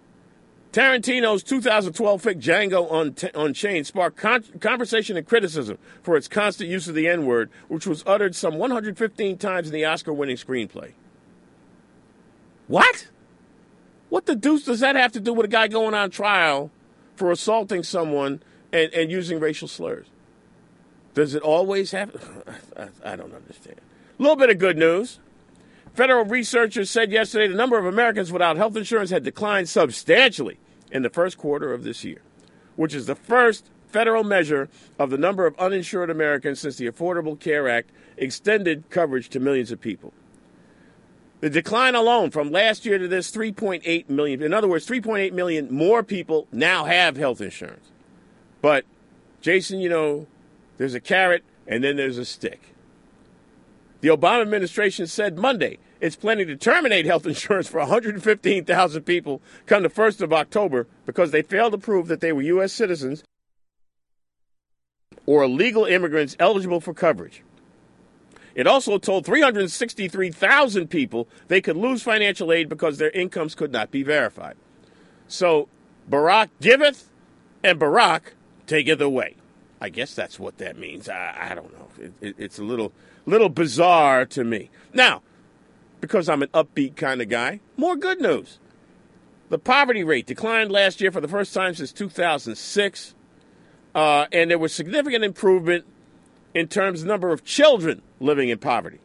Tarantino's 0.73 1.43
2012 1.43 2.23
flick 2.23 2.39
Django 2.39 3.33
Unchained 3.35 3.87
sparked 3.87 4.17
con- 4.17 4.45
conversation 4.61 5.17
and 5.17 5.27
criticism 5.27 5.79
for 6.03 6.17
its 6.17 6.29
constant 6.29 6.71
use 6.71 6.87
of 6.87 6.95
the 6.95 7.09
N 7.09 7.27
word, 7.27 7.51
which 7.67 7.87
was 7.87 8.05
uttered 8.07 8.37
some 8.37 8.57
115 8.57 9.37
times 9.39 9.67
in 9.67 9.73
the 9.73 9.85
Oscar 9.85 10.13
winning 10.13 10.37
screenplay. 10.37 10.93
What? 12.69 13.09
What 14.11 14.27
the 14.27 14.37
deuce 14.37 14.65
does 14.65 14.79
that 14.81 14.95
have 14.95 15.11
to 15.13 15.21
do 15.21 15.33
with 15.33 15.45
a 15.45 15.49
guy 15.49 15.67
going 15.67 15.95
on 15.95 16.11
trial 16.11 16.71
for 17.17 17.33
assaulting 17.33 17.83
someone 17.83 18.41
and, 18.73 18.93
and 18.93 19.11
using 19.11 19.41
racial 19.41 19.67
slurs? 19.67 20.07
Does 21.15 21.35
it 21.35 21.43
always 21.43 21.91
have? 21.91 22.15
I, 22.77 23.13
I 23.13 23.17
don't 23.17 23.35
understand. 23.35 23.81
A 24.19 24.23
little 24.23 24.37
bit 24.37 24.51
of 24.51 24.59
good 24.59 24.79
news. 24.79 25.19
Federal 25.95 26.25
researchers 26.25 26.91
said 26.91 27.11
yesterday 27.11 27.49
the 27.49 27.57
number 27.57 27.79
of 27.79 27.85
Americans 27.85 28.33
without 28.33 28.57
health 28.57 28.77
insurance 28.77 29.11
had 29.11 29.25
declined 29.25 29.69
substantially 29.69 30.59
in 30.91 31.03
the 31.03 31.11
first 31.11 31.37
quarter 31.37 31.73
of 31.73 31.85
this 31.85 32.05
year, 32.05 32.23
which 32.77 32.95
is 32.95 33.07
the 33.07 33.15
first 33.15 33.71
federal 33.89 34.25
measure 34.25 34.69
of 34.99 35.11
the 35.11 35.19
number 35.19 35.47
of 35.47 35.59
uninsured 35.59 36.11
Americans 36.11 36.61
since 36.61 36.77
the 36.77 36.87
Affordable 36.87 37.39
Care 37.39 37.69
Act 37.69 37.91
extended 38.17 38.89
coverage 38.91 39.29
to 39.31 39.41
millions 39.41 39.73
of 39.73 39.81
people. 39.81 40.13
The 41.41 41.51
decline 41.51 41.95
alone 41.95 42.31
from 42.31 42.53
last 42.53 42.85
year 42.85 42.99
to 42.99 43.09
this 43.09 43.31
3.8 43.31 44.09
million, 44.09 44.43
in 44.43 44.53
other 44.53 44.69
words, 44.69 44.87
3.8 44.87 45.33
million 45.33 45.73
more 45.73 46.03
people 46.03 46.47
now 46.53 46.85
have 46.85 47.17
health 47.17 47.41
insurance. 47.41 47.91
But, 48.61 48.85
Jason, 49.41 49.81
you 49.81 49.89
know, 49.89 50.27
there's 50.77 50.95
a 50.95 51.01
carrot 51.01 51.43
and 51.67 51.83
then 51.83 51.97
there's 51.97 52.19
a 52.19 52.27
stick. 52.27 52.75
The 54.01 54.09
Obama 54.09 54.43
administration 54.43 55.07
said 55.07 55.39
Monday 55.39 55.79
it's 56.01 56.17
planning 56.17 56.47
to 56.47 56.57
terminate 56.57 57.07
health 57.07 57.27
insurance 57.27 57.69
for 57.69 57.79
115,000 57.81 59.03
people 59.03 59.43
come 59.67 59.83
the 59.83 59.89
1st 59.91 60.23
of 60.23 60.33
October 60.33 60.87
because 61.07 61.31
they 61.31 61.43
failed 61.43 61.73
to 61.73 61.79
prove 61.79 62.09
that 62.09 62.21
they 62.21 62.33
were 62.33 62.43
U.S. 62.43 62.73
citizens 62.73 63.23
or 65.27 65.47
legal 65.47 65.85
immigrants 65.85 66.37
eligible 66.39 66.81
for 66.81 66.95
coverage. 66.95 67.43
It 68.55 68.67
also 68.67 68.99
told 68.99 69.27
363,000 69.27 70.89
people 70.89 71.29
they 71.49 71.61
could 71.61 71.77
lose 71.77 72.03
financial 72.03 72.53
aid 72.53 72.69
because 72.69 72.99
their 72.99 73.11
incomes 73.11 73.55
could 73.55 73.71
not 73.71 73.91
be 73.91 74.03
verified. 74.03 74.57
So 75.29 75.69
Barack 76.11 76.49
giveth 76.61 77.09
and 77.63 77.79
Barack 77.79 78.33
taketh 78.67 79.01
away. 79.01 79.37
I 79.81 79.89
guess 79.89 80.15
that's 80.15 80.39
what 80.39 80.59
that 80.59 80.79
means. 80.79 81.09
I, 81.09 81.51
I 81.51 81.55
don't 81.55 81.73
know. 81.73 81.89
It, 81.99 82.13
it, 82.21 82.35
it's 82.39 82.59
a 82.59 82.65
little 82.65 82.93
little 83.27 83.49
bizarre 83.49 84.27
to 84.27 84.45
me. 84.45 84.71
Now, 84.93 85.23
because 86.01 86.29
I'm 86.29 86.43
an 86.43 86.49
upbeat 86.49 86.97
kind 86.97 87.23
of 87.23 87.29
guy, 87.29 87.61
more 87.77 87.97
good 87.97 88.21
news. 88.21 88.59
The 89.49 89.59
poverty 89.59 90.05
rate 90.05 90.27
declined 90.27 90.71
last 90.71 91.01
year 91.01 91.11
for 91.11 91.21
the 91.21 91.29
first 91.29 91.53
time 91.53 91.75
since 91.75 91.93
2006, 91.93 93.15
uh, 93.95 94.27
and 94.33 94.51
there 94.51 94.59
was 94.59 94.73
significant 94.73 95.25
improvement 95.25 95.85
in 96.55 96.69
terms 96.69 97.03
of 97.03 97.09
number 97.09 97.33
of 97.33 97.45
children 97.45 98.03
living 98.21 98.49
in 98.49 98.59
poverty. 98.59 99.01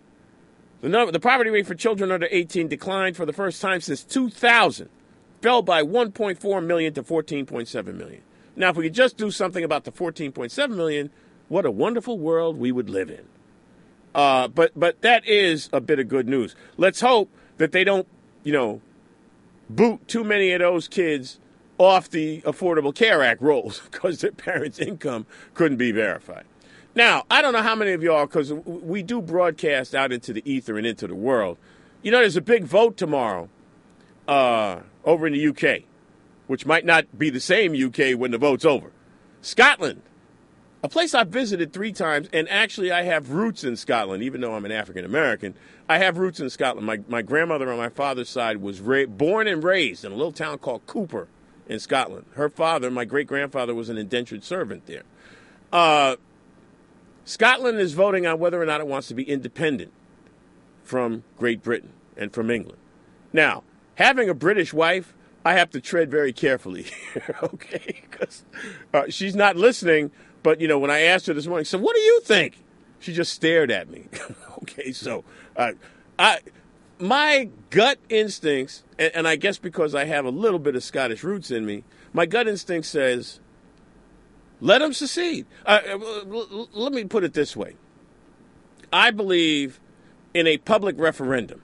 The, 0.82 0.90
number, 0.90 1.12
the 1.12 1.20
poverty 1.20 1.50
rate 1.50 1.66
for 1.66 1.74
children 1.74 2.12
under 2.12 2.28
18 2.30 2.68
declined 2.68 3.18
for 3.18 3.26
the 3.26 3.34
first 3.34 3.62
time 3.62 3.82
since 3.82 4.04
2000, 4.04 4.90
fell 5.42 5.62
by 5.64 5.82
1.4 5.82 6.64
million 6.64 6.94
to 6.94 7.04
14.7 7.04 7.96
million. 7.96 8.22
Now, 8.56 8.70
if 8.70 8.78
we 8.78 8.86
could 8.86 8.94
just 8.94 9.18
do 9.18 9.32
something 9.32 9.64
about 9.64 9.84
the 9.84 9.92
14.7 9.92 10.70
million, 10.70 11.10
what 11.48 11.66
a 11.66 11.72
wonderful 11.72 12.18
world 12.18 12.58
we 12.58 12.72
would 12.72 12.90
live 12.90 13.10
in. 13.10 13.26
Uh, 14.14 14.48
but 14.48 14.72
but 14.76 15.02
that 15.02 15.28
is 15.28 15.70
a 15.74 15.82
bit 15.82 16.00
of 16.00 16.08
good 16.08 16.28
news. 16.28 16.56
Let's 16.78 17.02
hope 17.02 17.30
that 17.58 17.74
they 17.74 17.84
don't, 17.84 18.08
you 18.44 18.54
know, 18.54 18.82
boot 19.70 20.08
too 20.08 20.24
many 20.24 20.52
of 20.54 20.60
those 20.60 20.88
kids 20.88 21.40
off 21.78 22.10
the 22.10 22.42
Affordable 22.42 22.96
Care 22.96 23.22
Act 23.22 23.42
rolls 23.42 23.82
because 23.92 24.22
their 24.22 24.32
parents' 24.32 24.80
income 24.80 25.26
couldn't 25.54 25.78
be 25.78 25.92
verified. 25.92 26.46
Now, 26.96 27.26
I 27.30 27.42
don't 27.42 27.52
know 27.52 27.62
how 27.62 27.76
many 27.76 27.92
of 27.92 28.02
y'all, 28.02 28.26
because 28.26 28.54
we 28.54 29.04
do 29.04 29.22
broadcast 29.22 29.94
out 29.94 30.14
into 30.14 30.32
the 30.32 30.50
ether 30.50 30.78
and 30.78 30.88
into 30.88 31.08
the 31.08 31.16
world. 31.16 31.58
You 32.02 32.12
know, 32.12 32.20
there's 32.20 32.38
a 32.38 32.42
big 32.42 32.64
vote 32.64 32.96
tomorrow 32.96 33.50
uh, 34.30 34.80
over 35.04 35.28
in 35.28 35.34
the 35.34 35.48
UK, 35.48 35.84
which 36.48 36.66
might 36.66 36.86
not 36.86 37.18
be 37.18 37.30
the 37.30 37.40
same 37.40 37.74
UK 37.74 38.18
when 38.18 38.32
the 38.32 38.38
vote's 38.38 38.66
over. 38.66 38.92
Scotland 39.42 40.02
a 40.86 40.88
place 40.88 41.16
I've 41.16 41.30
visited 41.30 41.74
three 41.74 41.92
times, 41.92 42.30
and 42.32 42.48
actually 42.48 42.92
I 42.92 43.02
have 43.02 43.32
roots 43.32 43.64
in 43.64 43.76
Scotland, 43.76 44.22
even 44.22 44.40
though 44.40 44.54
I'm 44.54 44.66
an 44.66 44.72
African 44.72 45.04
American. 45.04 45.56
I 45.90 45.98
have 45.98 46.20
roots 46.20 46.40
in 46.40 46.48
Scotland. 46.52 46.86
My, 46.86 47.00
my 47.08 47.24
grandmother 47.24 47.72
on 47.72 47.78
my 47.78 47.90
father's 47.90 48.30
side 48.30 48.58
was 48.58 48.82
ra- 48.82 49.08
born 49.08 49.48
and 49.48 49.64
raised 49.64 50.06
in 50.06 50.12
a 50.12 50.16
little 50.16 50.32
town 50.32 50.60
called 50.60 50.86
Cupar 50.86 51.26
in 51.68 51.80
Scotland. 51.80 52.28
Her 52.34 52.50
father, 52.50 52.92
my 52.92 53.04
great 53.04 53.26
grandfather, 53.26 53.74
was 53.74 53.90
an 53.90 53.98
indentured 53.98 54.44
servant 54.44 54.86
there. 54.86 55.02
Uh, 55.74 56.18
Scotland 57.24 57.80
is 57.80 57.94
voting 57.94 58.28
on 58.28 58.38
whether 58.38 58.62
or 58.62 58.66
not 58.68 58.80
it 58.80 58.86
wants 58.86 59.08
to 59.08 59.16
be 59.16 59.24
independent 59.24 59.92
from 60.84 61.24
Great 61.40 61.64
Britain 61.64 61.94
and 62.16 62.32
from 62.32 62.52
England. 62.52 62.78
Now, 63.34 63.64
having 63.96 64.30
a 64.30 64.36
British 64.36 64.72
wife, 64.72 65.16
I 65.46 65.54
have 65.54 65.70
to 65.72 65.80
tread 65.80 66.12
very 66.12 66.34
carefully, 66.34 66.88
okay? 67.44 68.04
Because 68.10 68.44
uh, 68.94 69.04
she's 69.10 69.36
not 69.36 69.56
listening 69.56 70.12
but 70.46 70.62
you 70.62 70.68
know, 70.68 70.78
when 70.78 70.92
I 70.92 71.02
asked 71.02 71.26
her 71.26 71.34
this 71.34 71.48
morning, 71.48 71.66
so 71.66 71.80
what 71.80 71.96
do 71.96 72.02
you 72.02 72.22
think? 72.22 72.64
She 73.00 73.14
just 73.14 73.34
stared 73.34 73.72
at 73.72 73.90
me. 73.90 74.06
okay, 74.60 74.92
so 74.92 75.24
uh, 75.58 75.72
I 76.20 76.38
my 77.00 77.50
gut 77.72 77.98
instincts, 78.10 78.84
and, 79.00 79.12
and 79.16 79.28
I 79.28 79.38
guess 79.38 79.58
because 79.58 79.96
I 79.96 80.06
have 80.06 80.24
a 80.24 80.30
little 80.30 80.60
bit 80.60 80.76
of 80.76 80.84
Scottish 80.84 81.24
roots 81.24 81.50
in 81.50 81.66
me, 81.66 81.84
my 82.14 82.28
gut 82.28 82.48
instinct 82.48 82.86
says, 82.86 83.40
Let 84.62 84.80
them 84.80 84.94
secede. 84.94 85.48
Uh, 85.66 85.80
uh 85.84 86.66
let 86.74 86.94
me 86.94 87.06
put 87.06 87.24
it 87.24 87.34
this 87.34 87.56
way 87.56 87.76
I 88.94 89.10
believe 89.10 89.80
in 90.36 90.46
a 90.46 90.60
public 90.60 90.96
referendum. 91.00 91.64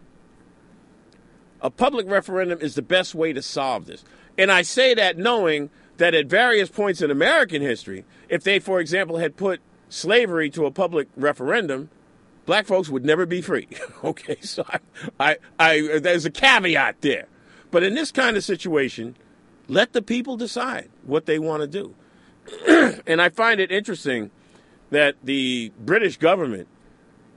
A 1.61 1.69
public 1.69 2.09
referendum 2.09 2.59
is 2.59 2.75
the 2.75 2.81
best 2.81 3.13
way 3.13 3.33
to 3.33 3.41
solve 3.41 3.85
this. 3.85 4.03
And 4.37 4.51
I 4.51 4.61
say 4.61 4.93
that 4.93 5.17
knowing 5.17 5.69
that 5.97 6.13
at 6.13 6.25
various 6.25 6.69
points 6.69 7.01
in 7.01 7.11
American 7.11 7.61
history, 7.61 8.05
if 8.29 8.43
they, 8.43 8.59
for 8.59 8.79
example, 8.79 9.17
had 9.17 9.37
put 9.37 9.61
slavery 9.89 10.49
to 10.51 10.65
a 10.65 10.71
public 10.71 11.07
referendum, 11.15 11.89
black 12.45 12.65
folks 12.65 12.89
would 12.89 13.05
never 13.05 13.25
be 13.25 13.41
free. 13.41 13.67
okay, 14.03 14.37
so 14.41 14.65
I, 14.67 14.79
I, 15.19 15.37
I, 15.59 15.99
there's 15.99 16.25
a 16.25 16.31
caveat 16.31 17.01
there. 17.01 17.27
But 17.69 17.83
in 17.83 17.93
this 17.93 18.11
kind 18.11 18.35
of 18.35 18.43
situation, 18.43 19.15
let 19.67 19.93
the 19.93 20.01
people 20.01 20.37
decide 20.37 20.89
what 21.03 21.25
they 21.25 21.39
want 21.39 21.61
to 21.61 21.67
do. 21.67 21.95
and 23.07 23.21
I 23.21 23.29
find 23.29 23.59
it 23.59 23.71
interesting 23.71 24.31
that 24.89 25.15
the 25.23 25.71
British 25.79 26.17
government 26.17 26.67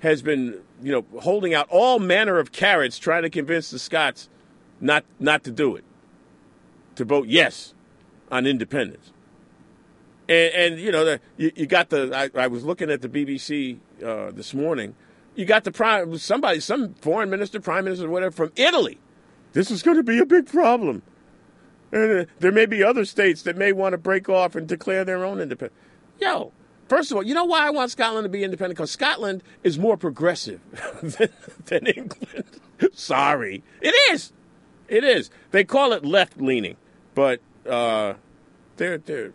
has 0.01 0.23
been, 0.23 0.61
you 0.85 0.93
know, 0.93 1.21
holding 1.21 1.55
out 1.55 1.67
all 1.71 1.99
manner 1.99 2.39
of 2.39 2.53
carrots 2.53 2.99
trying 2.99 3.23
to 3.23 3.31
convince 3.31 3.71
the 3.71 3.79
Scots 3.79 4.29
not 4.81 5.05
not 5.19 5.43
to 5.45 5.51
do 5.51 5.75
it, 5.77 5.85
to 6.97 7.05
vote 7.05 7.27
yes 7.27 7.75
on 8.31 8.47
independence. 8.47 9.13
And, 10.29 10.55
and 10.55 10.81
you 10.81 10.93
know, 10.93 11.05
the, 11.05 11.21
you, 11.39 11.53
you, 11.57 11.67
got 11.67 11.89
the. 11.89 12.15
I, 12.15 12.45
I, 12.45 12.47
was 12.49 12.65
looking 12.65 12.91
at 12.91 13.01
the 13.01 13.09
BBC 13.09 13.79
uh, 14.05 14.31
this 14.31 14.53
morning. 14.53 14.95
You 15.35 15.47
got 15.47 15.65
the 15.65 15.73
prime 15.73 16.17
somebody, 16.19 16.61
some 16.61 16.95
foreign 16.95 17.31
minister, 17.31 17.61
prime 17.61 17.85
minister, 17.85 18.09
whatever 18.09 18.35
from 18.35 18.53
Italy. 18.57 18.99
This 19.53 19.71
is 19.71 19.83
going 19.83 19.97
to 19.97 20.03
be 20.03 20.19
a 20.19 20.27
big 20.27 20.47
problem. 20.47 21.03
And 21.93 22.21
uh, 22.21 22.25
there 22.41 22.53
may 22.53 22.67
be 22.67 22.83
other 22.83 23.05
states 23.05 23.43
that 23.43 23.57
may 23.57 23.73
want 23.73 23.93
to 23.93 23.99
break 23.99 24.29
off 24.29 24.55
and 24.55 24.67
declare 24.67 25.05
their 25.05 25.25
own 25.25 25.41
independence. 25.41 25.79
Yo, 26.21 26.53
first 26.89 27.11
of 27.11 27.17
all, 27.17 27.23
you 27.23 27.35
know 27.35 27.45
why 27.45 27.67
I 27.67 27.71
want 27.71 27.91
Scotland 27.91 28.25
to 28.25 28.29
be 28.29 28.45
independent? 28.45 28.77
Because 28.77 28.91
Scotland 28.91 29.43
is 29.63 29.79
more 29.79 29.97
progressive 29.97 30.61
than, 31.03 31.29
than 31.67 31.87
England. 31.87 32.45
Sorry, 32.93 33.63
it 33.81 33.95
is. 34.13 34.33
It 34.89 35.05
is. 35.05 35.31
They 35.51 35.65
call 35.65 35.93
it 35.93 36.05
left 36.05 36.41
leaning, 36.41 36.77
but 37.15 37.41
uh, 37.69 38.15
they're 38.77 38.99
they're. 38.99 39.33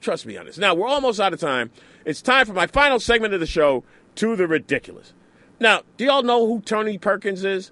Trust 0.00 0.26
me 0.26 0.36
on 0.36 0.44
this. 0.44 0.58
Now 0.58 0.74
we're 0.74 0.86
almost 0.86 1.18
out 1.18 1.32
of 1.32 1.40
time. 1.40 1.70
It's 2.04 2.20
time 2.20 2.46
for 2.46 2.52
my 2.52 2.66
final 2.66 3.00
segment 3.00 3.32
of 3.32 3.40
the 3.40 3.46
show, 3.46 3.84
to 4.16 4.36
the 4.36 4.46
ridiculous. 4.46 5.12
Now, 5.60 5.82
do 5.96 6.04
y'all 6.04 6.22
know 6.22 6.46
who 6.46 6.60
Tony 6.60 6.98
Perkins 6.98 7.44
is? 7.44 7.70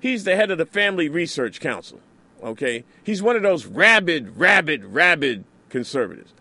He's 0.00 0.24
the 0.24 0.36
head 0.36 0.50
of 0.50 0.58
the 0.58 0.66
Family 0.66 1.08
Research 1.08 1.60
Council. 1.60 2.00
Okay, 2.42 2.84
he's 3.02 3.22
one 3.22 3.36
of 3.36 3.42
those 3.42 3.64
rabid, 3.64 4.36
rabid, 4.36 4.84
rabid 4.84 5.44
conservatives. 5.70 6.34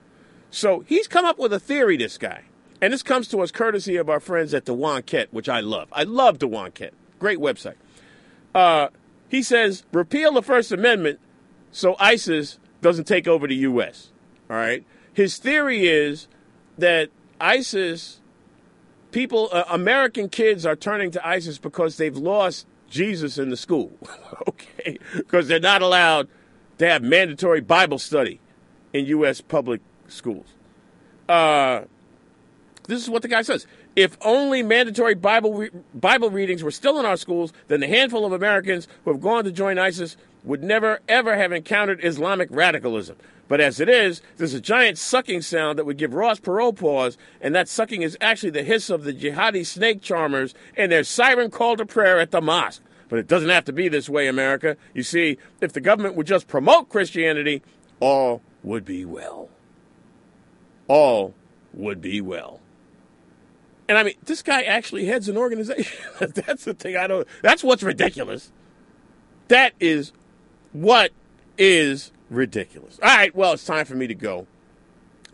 So 0.54 0.82
he's 0.82 1.08
come 1.08 1.26
up 1.26 1.40
with 1.40 1.52
a 1.52 1.60
theory. 1.60 1.98
This 1.98 2.20
guy, 2.20 2.44
and 2.80 2.94
this 2.94 3.02
comes 3.02 3.28
to 3.30 3.40
us 3.40 3.52
courtesy 3.52 3.96
of 3.96 4.08
our 4.08 4.20
friends 4.20 4.54
at 4.54 4.66
the 4.66 4.76
Wonkette, 4.76 5.28
which 5.32 5.50
I 5.50 5.62
love. 5.62 5.88
I 5.92 6.04
love 6.04 6.38
the 6.38 6.48
Wonkette. 6.48 6.92
Great 7.18 7.40
website. 7.40 7.74
Uh, 8.54 8.90
he 9.28 9.42
says 9.42 9.84
repeal 9.92 10.32
the 10.32 10.44
First 10.44 10.72
Amendment 10.72 11.20
so 11.72 11.96
ISIS 12.00 12.60
doesn't 12.82 13.06
take 13.06 13.28
over 13.28 13.48
the 13.48 13.56
U.S. 13.56 14.12
All 14.48 14.56
right. 14.56 14.86
His 15.12 15.38
theory 15.38 15.88
is 15.88 16.28
that 16.78 17.10
ISIS 17.42 18.22
people, 19.12 19.50
uh, 19.52 19.64
American 19.72 20.30
kids 20.30 20.68
are 20.68 20.76
turning 20.76 21.10
to 21.12 21.28
ISIS 21.28 21.58
because 21.58 21.98
they've 21.98 22.16
lost 22.16 22.68
Jesus 22.88 23.40
in 23.40 23.50
the 23.50 23.58
school, 23.58 23.92
okay? 24.48 25.00
Because 25.16 25.48
they're 25.48 25.60
not 25.60 25.82
allowed 25.82 26.28
to 26.78 26.88
have 26.88 27.02
mandatory 27.02 27.62
Bible 27.62 27.98
study 27.98 28.40
in 28.94 29.08
U.S. 29.08 29.42
public 29.42 29.82
schools. 30.08 30.46
Uh, 31.28 31.82
this 32.88 33.02
is 33.02 33.10
what 33.10 33.22
the 33.22 33.28
guy 33.28 33.42
says. 33.42 33.66
If 33.96 34.18
only 34.22 34.64
mandatory 34.64 35.14
Bible 35.14 35.54
re- 35.54 35.70
Bible 35.94 36.30
readings 36.30 36.64
were 36.64 36.72
still 36.72 37.00
in 37.00 37.06
our 37.06 37.18
schools, 37.18 37.54
then 37.68 37.80
the 37.80 37.88
handful 37.88 38.26
of 38.26 38.32
Americans 38.32 38.88
who 39.06 39.12
have 39.12 39.22
gone 39.22 39.44
to 39.44 39.52
join 39.52 39.78
ISIS 39.78 40.18
would 40.44 40.64
never 40.64 41.00
ever 41.08 41.38
have 41.38 41.52
encountered 41.52 42.04
Islamic 42.04 42.50
radicalism. 42.52 43.18
But 43.48 43.62
as 43.62 43.80
it 43.80 43.90
is, 43.90 44.22
there's 44.38 44.54
a 44.54 44.62
giant 44.62 44.98
sucking 44.98 45.42
sound 45.42 45.78
that 45.78 45.86
would 45.86 45.98
give 45.98 46.14
Ross 46.14 46.40
Perot 46.40 46.78
pause, 46.78 47.18
and 47.42 47.54
that 47.54 47.68
sucking 47.68 48.02
is 48.02 48.18
actually 48.20 48.50
the 48.50 48.64
hiss 48.64 48.90
of 48.90 49.04
the 49.04 49.14
jihadi 49.14 49.66
snake 49.66 50.02
charmers 50.02 50.56
and 50.76 50.92
their 50.92 51.04
siren 51.04 51.52
call 51.52 51.76
to 51.78 51.86
prayer 51.86 52.20
at 52.20 52.32
the 52.32 52.42
mosque. 52.42 52.82
But 53.10 53.20
it 53.20 53.28
doesn't 53.28 53.50
have 53.50 53.66
to 53.66 53.74
be 53.74 53.90
this 53.90 54.10
way, 54.10 54.28
America. 54.28 54.76
You 54.94 55.04
see, 55.04 55.38
if 55.62 55.72
the 55.74 55.82
government 55.82 56.16
would 56.16 56.26
just 56.26 56.48
promote 56.48 56.90
Christianity, 56.90 57.62
all 58.00 58.42
would 58.64 58.86
be 58.86 59.06
well. 59.06 59.50
All 60.88 61.34
would 61.74 62.02
be 62.02 62.22
well. 62.22 62.60
And 63.88 63.98
I 63.98 64.04
mean, 64.04 64.16
this 64.24 64.42
guy 64.42 64.64
actually 64.64 65.06
heads 65.06 65.28
an 65.28 65.38
organization. 65.38 65.98
that's 66.20 66.66
the 66.66 66.74
thing 66.74 66.96
I 66.96 67.08
don't. 67.08 67.28
That's 67.42 67.64
what's 67.64 67.84
ridiculous. 67.84 68.52
That 69.50 69.74
is 69.80 70.14
what 70.72 71.12
is 71.58 72.12
ridiculous. 72.30 73.00
All 73.02 73.10
right, 73.10 73.36
well, 73.36 73.54
it's 73.54 73.66
time 73.66 73.86
for 73.86 73.96
me 73.96 74.08
to 74.08 74.16
go. 74.16 74.48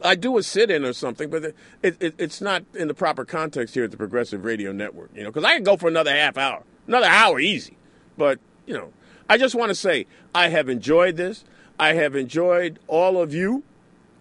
I 0.03 0.15
do 0.15 0.37
a 0.37 0.43
sit-in 0.43 0.85
or 0.85 0.93
something, 0.93 1.29
but 1.29 1.43
it, 1.83 1.97
it, 1.99 2.15
it's 2.17 2.41
not 2.41 2.63
in 2.73 2.87
the 2.87 2.93
proper 2.93 3.25
context 3.25 3.73
here 3.73 3.83
at 3.83 3.91
the 3.91 3.97
Progressive 3.97 4.45
Radio 4.45 4.71
Network. 4.71 5.11
You 5.13 5.23
know, 5.23 5.29
because 5.29 5.43
I 5.43 5.55
can 5.55 5.63
go 5.63 5.77
for 5.77 5.87
another 5.87 6.11
half 6.11 6.37
hour, 6.37 6.63
another 6.87 7.07
hour, 7.07 7.39
easy. 7.39 7.77
But 8.17 8.39
you 8.65 8.73
know, 8.73 8.93
I 9.29 9.37
just 9.37 9.55
want 9.55 9.69
to 9.69 9.75
say 9.75 10.07
I 10.33 10.49
have 10.49 10.69
enjoyed 10.69 11.17
this. 11.17 11.43
I 11.79 11.93
have 11.93 12.15
enjoyed 12.15 12.79
all 12.87 13.21
of 13.21 13.33
you. 13.33 13.63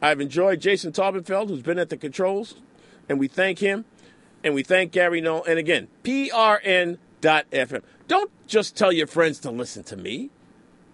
I've 0.01 0.21
enjoyed 0.21 0.61
Jason 0.61 0.93
Taubenfeld, 0.93 1.49
who's 1.49 1.63
been 1.63 1.79
at 1.79 1.89
the 1.89 1.97
controls, 1.97 2.55
and 3.09 3.19
we 3.19 3.29
thank 3.29 3.59
him, 3.59 3.85
and 4.45 4.55
we 4.55 4.63
thank 4.63 4.93
Gary 4.93 5.21
Null. 5.21 5.45
And 5.45 5.59
again, 5.59 5.89
PRN.FM. 6.05 7.83
Don't 8.07 8.31
just 8.47 8.77
tell 8.77 8.93
your 8.93 9.07
friends 9.07 9.41
to 9.41 9.51
listen 9.51 9.83
to 9.85 9.97
me. 9.97 10.31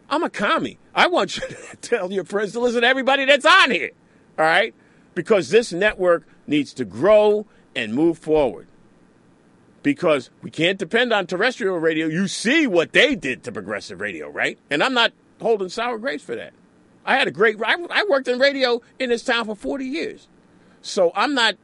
I'm 0.08 0.22
a 0.22 0.30
commie. 0.30 0.78
I 0.94 1.06
want 1.06 1.36
you 1.36 1.42
to 1.48 1.76
tell 1.76 2.12
your 2.12 2.24
friends 2.24 2.52
to 2.52 2.60
listen 2.60 2.82
to 2.82 2.86
everybody 2.86 3.24
that's 3.24 3.46
on 3.46 3.70
here. 3.70 3.90
All 4.38 4.44
right? 4.44 4.74
Because 5.14 5.50
this 5.50 5.72
network 5.72 6.26
needs 6.46 6.72
to 6.74 6.84
grow 6.84 7.46
and 7.74 7.94
move 7.94 8.18
forward. 8.18 8.66
Because 9.82 10.30
we 10.42 10.50
can't 10.50 10.78
depend 10.78 11.12
on 11.12 11.26
terrestrial 11.26 11.78
radio. 11.78 12.06
You 12.06 12.26
see 12.26 12.66
what 12.66 12.92
they 12.92 13.14
did 13.14 13.44
to 13.44 13.52
progressive 13.52 14.00
radio, 14.00 14.28
right? 14.30 14.58
And 14.70 14.82
I'm 14.82 14.94
not 14.94 15.12
holding 15.40 15.68
sour 15.68 15.98
grapes 15.98 16.24
for 16.24 16.34
that. 16.36 16.54
I 17.04 17.16
had 17.16 17.28
a 17.28 17.30
great, 17.30 17.56
I, 17.62 17.76
I 17.90 18.04
worked 18.08 18.28
in 18.28 18.38
radio 18.38 18.80
in 18.98 19.10
this 19.10 19.22
town 19.22 19.46
for 19.46 19.54
40 19.54 19.84
years. 19.84 20.28
So 20.82 21.12
I'm 21.14 21.34
not 21.34 21.56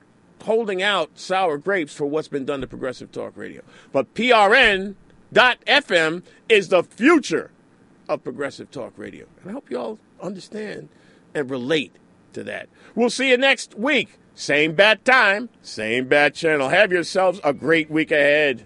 holding 0.43 0.83
out 0.83 1.19
sour 1.19 1.59
grapes 1.59 1.95
for 1.95 2.07
what's 2.07 2.29
been 2.29 2.45
done 2.45 2.61
to 2.61 2.67
progressive 2.67 3.13
talk 3.13 3.37
radio. 3.37 3.63
But 3.93 4.15
PRN.FM 4.15 6.23
is 6.49 6.69
the 6.69 6.83
future 6.83 7.51
of 8.11 8.25
Progressive 8.25 8.71
Talk 8.71 8.93
Radio. 8.97 9.27
And 9.41 9.51
I 9.51 9.53
hope 9.53 9.71
you 9.71 9.79
all 9.79 9.99
understand 10.21 10.89
and 11.33 11.49
relate 11.49 11.95
to 12.33 12.43
that. 12.45 12.69
We'll 12.95 13.09
see 13.09 13.31
you 13.31 13.39
next 13.39 13.79
week. 13.79 14.19
Same 14.35 14.75
bad 14.75 15.05
time, 15.05 15.49
same 15.63 16.09
bad 16.09 16.35
channel. 16.35 16.71
Have 16.71 16.93
yourselves 16.93 17.41
a 17.45 17.53
great 17.53 17.91
week 17.91 18.11
ahead. 18.11 18.65